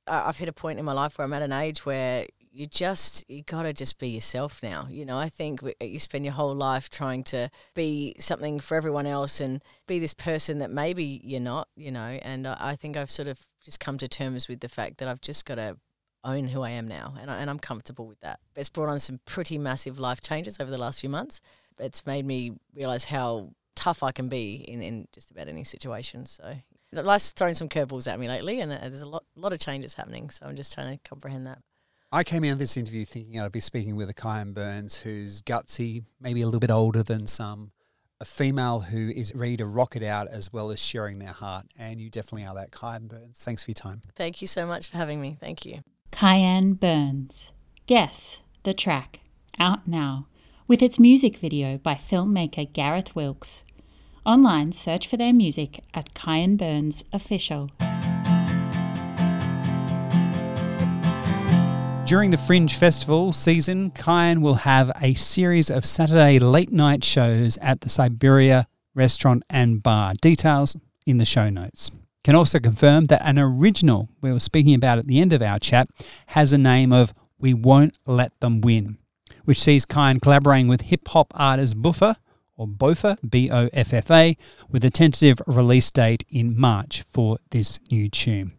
I- 0.07 0.29
I've 0.29 0.37
hit 0.37 0.49
a 0.49 0.53
point 0.53 0.79
in 0.81 0.85
my 0.85 0.93
life 0.93 1.17
where 1.17 1.25
I'm 1.25 1.33
at 1.33 1.43
an 1.43 1.53
age 1.53 1.87
where 1.87 2.27
you 2.55 2.67
just 2.69 3.29
you 3.29 3.43
gotta 3.43 3.73
just 3.73 3.99
be 3.99 4.09
yourself 4.09 4.63
now. 4.63 4.87
You 4.89 5.05
know, 5.05 5.19
I 5.19 5.29
think 5.29 5.61
you 5.81 5.99
spend 5.99 6.25
your 6.25 6.35
whole 6.35 6.55
life 6.55 6.89
trying 6.89 7.25
to 7.25 7.51
be 7.75 8.15
something 8.19 8.61
for 8.61 8.77
everyone 8.77 9.07
else 9.07 9.41
and 9.41 9.63
be 9.89 9.99
this 9.99 10.15
person 10.15 10.59
that 10.61 10.71
maybe 10.71 11.21
you're 11.25 11.41
not. 11.41 11.69
You 11.77 11.91
know, 11.91 12.19
and 12.23 12.47
I, 12.47 12.57
I 12.61 12.77
think 12.77 12.97
I've 12.97 13.11
sort 13.11 13.29
of 13.29 13.41
just 13.63 13.81
come 13.81 13.99
to 13.99 14.09
terms 14.09 14.49
with 14.49 14.61
the 14.61 14.69
fact 14.69 14.99
that 14.99 15.09
I've 15.09 15.21
just 15.21 15.45
got 15.45 15.57
to 15.57 15.77
own 16.23 16.49
who 16.49 16.63
I 16.63 16.71
am 16.71 16.87
now, 16.87 17.15
and 17.21 17.31
I, 17.31 17.41
and 17.41 17.51
I'm 17.51 17.59
comfortable 17.59 18.07
with 18.07 18.21
that. 18.21 18.39
It's 18.57 18.69
brought 18.69 18.89
on 18.89 19.01
some 19.01 19.21
pretty 19.27 19.59
massive 19.59 19.99
life 19.99 20.21
changes 20.21 20.59
over 20.61 20.71
the 20.71 20.79
last 20.79 21.01
few 21.01 21.11
months. 21.11 21.41
It's 21.81 22.07
made 22.07 22.25
me 22.25 22.53
realize 22.75 23.07
how 23.07 23.51
tough 23.75 24.05
I 24.05 24.13
can 24.13 24.29
be 24.29 24.65
in, 24.69 24.81
in 24.81 25.09
just 25.13 25.33
about 25.33 25.49
any 25.49 25.65
situation. 25.65 26.25
So 26.25 26.55
life's 26.93 27.33
throwing 27.33 27.55
some 27.55 27.69
curveballs 27.69 28.11
at 28.11 28.21
me 28.21 28.29
lately, 28.29 28.61
and 28.61 28.73
uh, 28.73 28.79
there's 28.83 29.03
a 29.03 29.07
lot 29.07 29.25
lot 29.35 29.53
of 29.53 29.59
changes 29.59 29.95
happening. 29.95 30.31
So 30.31 30.47
I'm 30.47 30.55
just 30.55 30.73
trying 30.73 30.97
to 30.97 31.09
comprehend 31.09 31.49
that. 31.49 31.59
I 32.15 32.23
came 32.23 32.45
into 32.45 32.59
this 32.59 32.77
interview 32.77 33.05
thinking 33.05 33.41
I'd 33.41 33.51
be 33.51 33.59
speaking 33.59 33.97
with 33.97 34.09
a 34.09 34.15
Kyan 34.15 34.53
Burns 34.53 34.99
who's 34.99 35.43
gutsy, 35.43 36.05
maybe 36.21 36.43
a 36.43 36.45
little 36.45 36.61
bit 36.61 36.71
older 36.71 37.03
than 37.03 37.27
some, 37.27 37.73
a 38.21 38.25
female 38.25 38.83
who 38.83 39.11
is 39.11 39.35
ready 39.35 39.57
to 39.57 39.67
rock 39.67 39.97
it 39.97 40.05
out 40.05 40.29
as 40.29 40.53
well 40.53 40.71
as 40.71 40.79
sharing 40.79 41.19
their 41.19 41.33
heart. 41.33 41.67
And 41.77 42.01
you 42.01 42.11
definitely 42.11 42.47
are 42.47 42.55
that, 42.55 42.71
Kyan 42.71 43.09
Burns. 43.09 43.43
Thanks 43.43 43.65
for 43.65 43.73
your 43.73 43.75
time. 43.75 44.01
Thank 44.15 44.41
you 44.41 44.47
so 44.47 44.65
much 44.65 44.87
for 44.87 44.97
having 44.97 45.21
me. 45.21 45.39
Thank 45.41 45.67
you. 45.67 45.81
Kyan 46.13 46.75
Burns. 46.75 47.51
Guess 47.89 48.39
the 48.63 48.75
track. 48.75 49.19
Out 49.59 49.89
now. 49.89 50.29
With 50.69 50.83
its 50.83 51.01
music 51.01 51.39
video 51.39 51.79
by 51.79 51.95
filmmaker 51.95 52.73
Gareth 52.73 53.17
Wilkes. 53.17 53.65
Online, 54.25 54.71
search 54.71 55.09
for 55.09 55.17
their 55.17 55.33
music 55.33 55.83
at 55.93 56.15
Kyan 56.15 56.57
Burns 56.57 57.03
Official. 57.13 57.71
During 62.07 62.29
the 62.29 62.37
Fringe 62.37 62.77
Festival 62.77 63.33
season, 63.33 63.91
Kyan 63.91 64.43
will 64.43 64.57
have 64.57 64.93
a 65.01 65.15
series 65.15 65.71
of 65.71 65.87
Saturday 65.87 66.39
late 66.39 66.71
night 66.71 67.03
shows 67.03 67.57
at 67.63 67.81
the 67.81 67.89
Siberia 67.89 68.67
restaurant 68.95 69.43
and 69.49 69.83
bar. 69.83 70.13
Details 70.21 70.77
in 71.07 71.17
the 71.17 71.25
show 71.25 71.49
notes. 71.49 71.91
Can 72.23 72.35
also 72.35 72.61
confirm 72.61 73.07
that 73.07 73.27
an 73.27 73.39
original 73.39 74.11
we 74.21 74.31
were 74.31 74.41
speaking 74.41 74.75
about 74.75 74.99
at 74.99 75.07
the 75.07 75.19
end 75.19 75.33
of 75.33 75.41
our 75.41 75.59
chat 75.59 75.89
has 76.29 76.53
a 76.53 76.59
name 76.59 76.93
of 76.93 77.15
We 77.39 77.55
Won't 77.55 77.97
Let 78.07 78.39
Them 78.41 78.61
Win, 78.61 78.99
which 79.47 79.61
sees 79.61 79.87
Kyan 79.87 80.21
collaborating 80.21 80.69
with 80.69 80.83
hip 80.83 81.09
hop 81.09 81.33
artist 81.35 81.81
Buffer 81.81 82.17
or 82.55 82.69
Bofa, 82.69 83.17
B 83.29 83.51
O 83.51 83.71
F 83.73 83.95
F 83.95 84.11
A, 84.11 84.37
with 84.69 84.85
a 84.85 84.91
tentative 84.91 85.41
release 85.47 85.91
date 85.91 86.23
in 86.29 86.59
March 86.61 87.03
for 87.11 87.39
this 87.51 87.81
new 87.91 88.11
tune. 88.11 88.53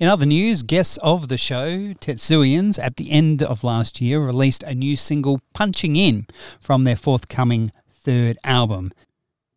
In 0.00 0.06
other 0.06 0.26
news, 0.26 0.62
guests 0.62 0.96
of 0.98 1.26
the 1.26 1.36
show, 1.36 1.92
Tetsuians, 1.94 2.78
at 2.78 2.98
the 2.98 3.10
end 3.10 3.42
of 3.42 3.64
last 3.64 4.00
year 4.00 4.20
released 4.20 4.62
a 4.62 4.72
new 4.72 4.94
single, 4.94 5.40
Punching 5.54 5.96
In, 5.96 6.28
from 6.60 6.84
their 6.84 6.94
forthcoming 6.94 7.72
third 7.90 8.38
album. 8.44 8.92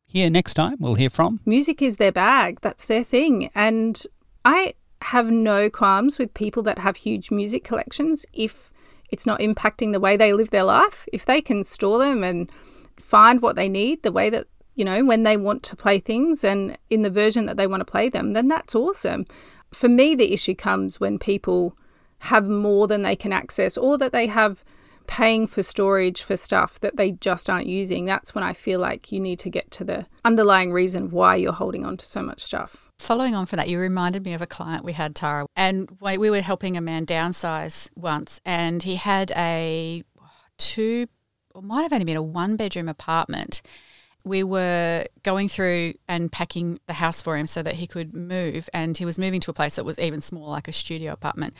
Here 0.04 0.32
next 0.32 0.56
time, 0.56 0.78
we'll 0.80 0.96
hear 0.96 1.12
from 1.12 1.42
music 1.46 1.80
is 1.80 1.98
their 1.98 2.12
bag. 2.12 2.58
That's 2.62 2.88
their 2.88 3.04
thing. 3.04 3.52
And 3.54 4.02
I 4.44 4.74
have 5.04 5.30
no 5.30 5.70
qualms 5.70 6.18
with 6.18 6.34
people 6.34 6.64
that 6.64 6.80
have 6.80 6.98
huge 6.98 7.30
music 7.30 7.64
collections 7.64 8.26
if 8.34 8.74
it's 9.12 9.28
not 9.28 9.42
impacting 9.42 9.92
the 9.92 10.00
way 10.00 10.18
they 10.18 10.34
live 10.34 10.50
their 10.50 10.64
life. 10.64 11.08
If 11.14 11.24
they 11.24 11.42
can 11.42 11.64
store 11.64 12.00
them 12.00 12.24
and 12.24 12.52
find 12.98 13.44
what 13.44 13.56
they 13.56 13.70
need 13.70 14.02
the 14.02 14.12
way 14.12 14.32
that, 14.32 14.48
you 14.74 14.86
know, 14.86 15.06
when 15.06 15.22
they 15.22 15.38
want 15.38 15.62
to 15.64 15.76
play 15.76 16.00
things 16.00 16.44
and 16.44 16.80
in 16.90 17.04
the 17.04 17.12
version 17.12 17.46
that 17.46 17.58
they 17.58 17.68
want 17.68 17.82
to 17.82 17.86
play 17.86 18.10
them, 18.10 18.34
then 18.34 18.48
that's 18.48 18.74
awesome. 18.74 19.26
For 19.74 19.88
me, 19.88 20.16
the 20.16 20.34
issue 20.34 20.56
comes 20.56 21.00
when 21.00 21.20
people 21.20 21.78
have 22.20 22.48
more 22.48 22.88
than 22.88 23.02
they 23.02 23.16
can 23.16 23.34
access 23.34 23.78
or 23.78 23.98
that 23.98 24.12
they 24.12 24.28
have 24.28 24.64
paying 25.08 25.48
for 25.48 25.64
storage 25.64 26.22
for 26.22 26.38
stuff 26.38 26.80
that 26.80 26.96
they 26.96 27.12
just 27.12 27.50
aren't 27.50 27.68
using, 27.68 28.06
that's 28.06 28.34
when 28.34 28.44
I 28.44 28.54
feel 28.54 28.80
like 28.80 29.12
you 29.12 29.20
need 29.20 29.40
to 29.40 29.50
get 29.50 29.72
to 29.72 29.84
the 29.84 30.06
underlying 30.24 30.72
reason 30.72 31.10
why 31.10 31.36
you're 31.36 31.52
holding 31.52 31.86
on 31.86 31.98
to 31.98 32.06
so 32.06 32.22
much 32.22 32.42
stuff. 32.42 32.90
Following 33.00 33.36
on 33.36 33.46
from 33.46 33.58
that, 33.58 33.68
you 33.68 33.80
reminded 33.80 34.24
me 34.24 34.34
of 34.34 34.42
a 34.42 34.48
client 34.48 34.86
we 34.86 34.94
had, 34.94 35.16
Tara, 35.16 35.48
and 35.56 35.90
we 36.00 36.18
we 36.18 36.30
were 36.30 36.42
helping 36.42 36.78
a 36.78 36.82
man 36.82 37.06
downsize 37.06 37.90
once, 37.96 38.40
and 38.46 38.84
he 38.84 38.96
had 38.96 39.32
a 39.32 40.04
two, 40.58 41.08
or 41.56 41.62
might 41.62 41.82
have 41.82 41.94
only 41.94 42.06
been 42.06 42.16
a 42.16 42.22
one 42.22 42.56
bedroom 42.56 42.88
apartment. 42.88 43.62
We 44.24 44.44
were 44.44 45.06
going 45.24 45.48
through 45.50 45.96
and 46.08 46.32
packing 46.32 46.80
the 46.88 46.94
house 46.94 47.22
for 47.22 47.38
him 47.38 47.48
so 47.48 47.64
that 47.64 47.76
he 47.76 47.88
could 47.88 48.16
move, 48.16 48.70
and 48.74 48.98
he 48.98 49.06
was 49.06 49.18
moving 49.18 49.40
to 49.42 49.52
a 49.52 49.54
place 49.54 49.76
that 49.76 49.86
was 49.86 50.00
even 50.00 50.22
smaller, 50.22 50.50
like 50.50 50.68
a 50.68 50.74
studio 50.74 51.12
apartment. 51.14 51.56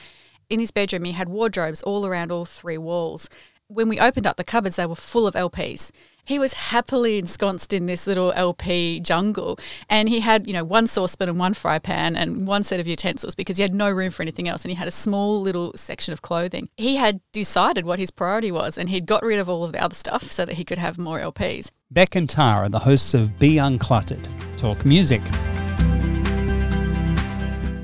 In 0.50 0.60
his 0.60 0.72
bedroom, 0.72 1.06
he 1.06 1.14
had 1.14 1.30
wardrobes 1.30 1.82
all 1.84 2.06
around 2.06 2.32
all 2.32 2.46
three 2.46 2.78
walls. 2.78 3.30
When 3.68 3.88
we 3.88 4.00
opened 4.00 4.28
up 4.28 4.36
the 4.36 4.44
cupboards, 4.44 4.76
they 4.76 4.86
were 4.86 4.96
full 4.96 5.26
of 5.26 5.34
LPs. 5.34 5.92
He 6.26 6.38
was 6.38 6.54
happily 6.54 7.18
ensconced 7.18 7.74
in 7.74 7.86
this 7.88 8.06
little 8.06 8.32
LP 8.34 9.00
jungle, 9.00 9.58
and 9.90 10.08
he 10.10 10.20
had, 10.20 10.46
you 10.46 10.54
know, 10.54 10.64
one 10.64 10.88
saucepan 10.88 11.30
and 11.30 11.40
one 11.40 11.54
fry 11.54 11.80
pan 11.80 12.16
and 12.16 12.46
one 12.46 12.64
set 12.64 12.80
of 12.80 12.88
utensils 12.88 13.34
because 13.34 13.58
he 13.58 13.64
had 13.64 13.74
no 13.74 13.90
room 13.90 14.12
for 14.12 14.22
anything 14.22 14.48
else, 14.48 14.64
and 14.64 14.72
he 14.72 14.76
had 14.76 14.88
a 14.88 14.92
small 14.92 15.42
little 15.42 15.72
section 15.76 16.14
of 16.14 16.22
clothing. 16.22 16.70
He 16.78 16.98
had 16.98 17.22
decided 17.32 17.86
what 17.86 17.98
his 17.98 18.12
priority 18.12 18.52
was, 18.52 18.78
and 18.78 18.90
he'd 18.90 19.06
got 19.06 19.24
rid 19.24 19.40
of 19.40 19.50
all 19.50 19.64
of 19.64 19.72
the 19.72 19.84
other 19.84 19.96
stuff 19.96 20.24
so 20.24 20.46
that 20.46 20.56
he 20.56 20.64
could 20.64 20.78
have 20.78 20.98
more 20.98 21.20
LPs. 21.20 21.72
Beck 21.94 22.16
and 22.16 22.30
Tara, 22.30 22.70
the 22.70 22.80
hosts 22.80 23.14
of 23.14 23.38
Be 23.38 23.56
Uncluttered, 23.56 24.26
talk 24.58 24.86
music. 24.86 25.22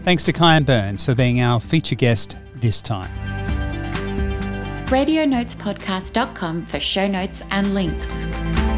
Thanks 0.03 0.23
to 0.23 0.31
Kyan 0.31 0.63
Burns 0.63 1.03
for 1.03 1.13
being 1.13 1.41
our 1.41 1.59
feature 1.59 1.95
guest 1.95 2.37
this 2.55 2.81
time. 2.81 3.11
RadioNotesPodcast.com 4.85 6.67
for 6.67 6.79
show 6.79 7.05
notes 7.05 7.43
and 7.51 7.73
links. 7.73 8.17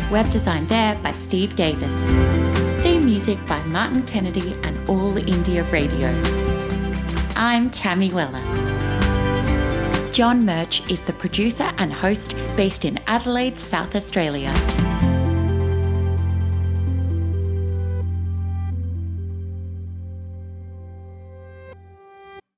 Web 0.10 0.28
design 0.32 0.66
there 0.66 0.96
by 1.04 1.14
Steve 1.14 1.56
Davis. 1.56 2.08
Theme 2.82 3.06
music 3.06 3.38
by 3.46 3.62
Martin 3.66 4.02
Kennedy 4.08 4.56
and 4.64 4.90
All 4.90 5.16
India 5.16 5.64
Radio. 5.66 6.10
I'm 7.36 7.70
Tammy 7.70 8.12
Weller. 8.12 8.42
John 10.12 10.44
Murch 10.44 10.90
is 10.90 11.04
the 11.04 11.14
producer 11.14 11.72
and 11.78 11.94
host 11.94 12.36
based 12.58 12.84
in 12.84 13.00
Adelaide, 13.06 13.60
South 13.60 13.96
Australia. 13.96 14.52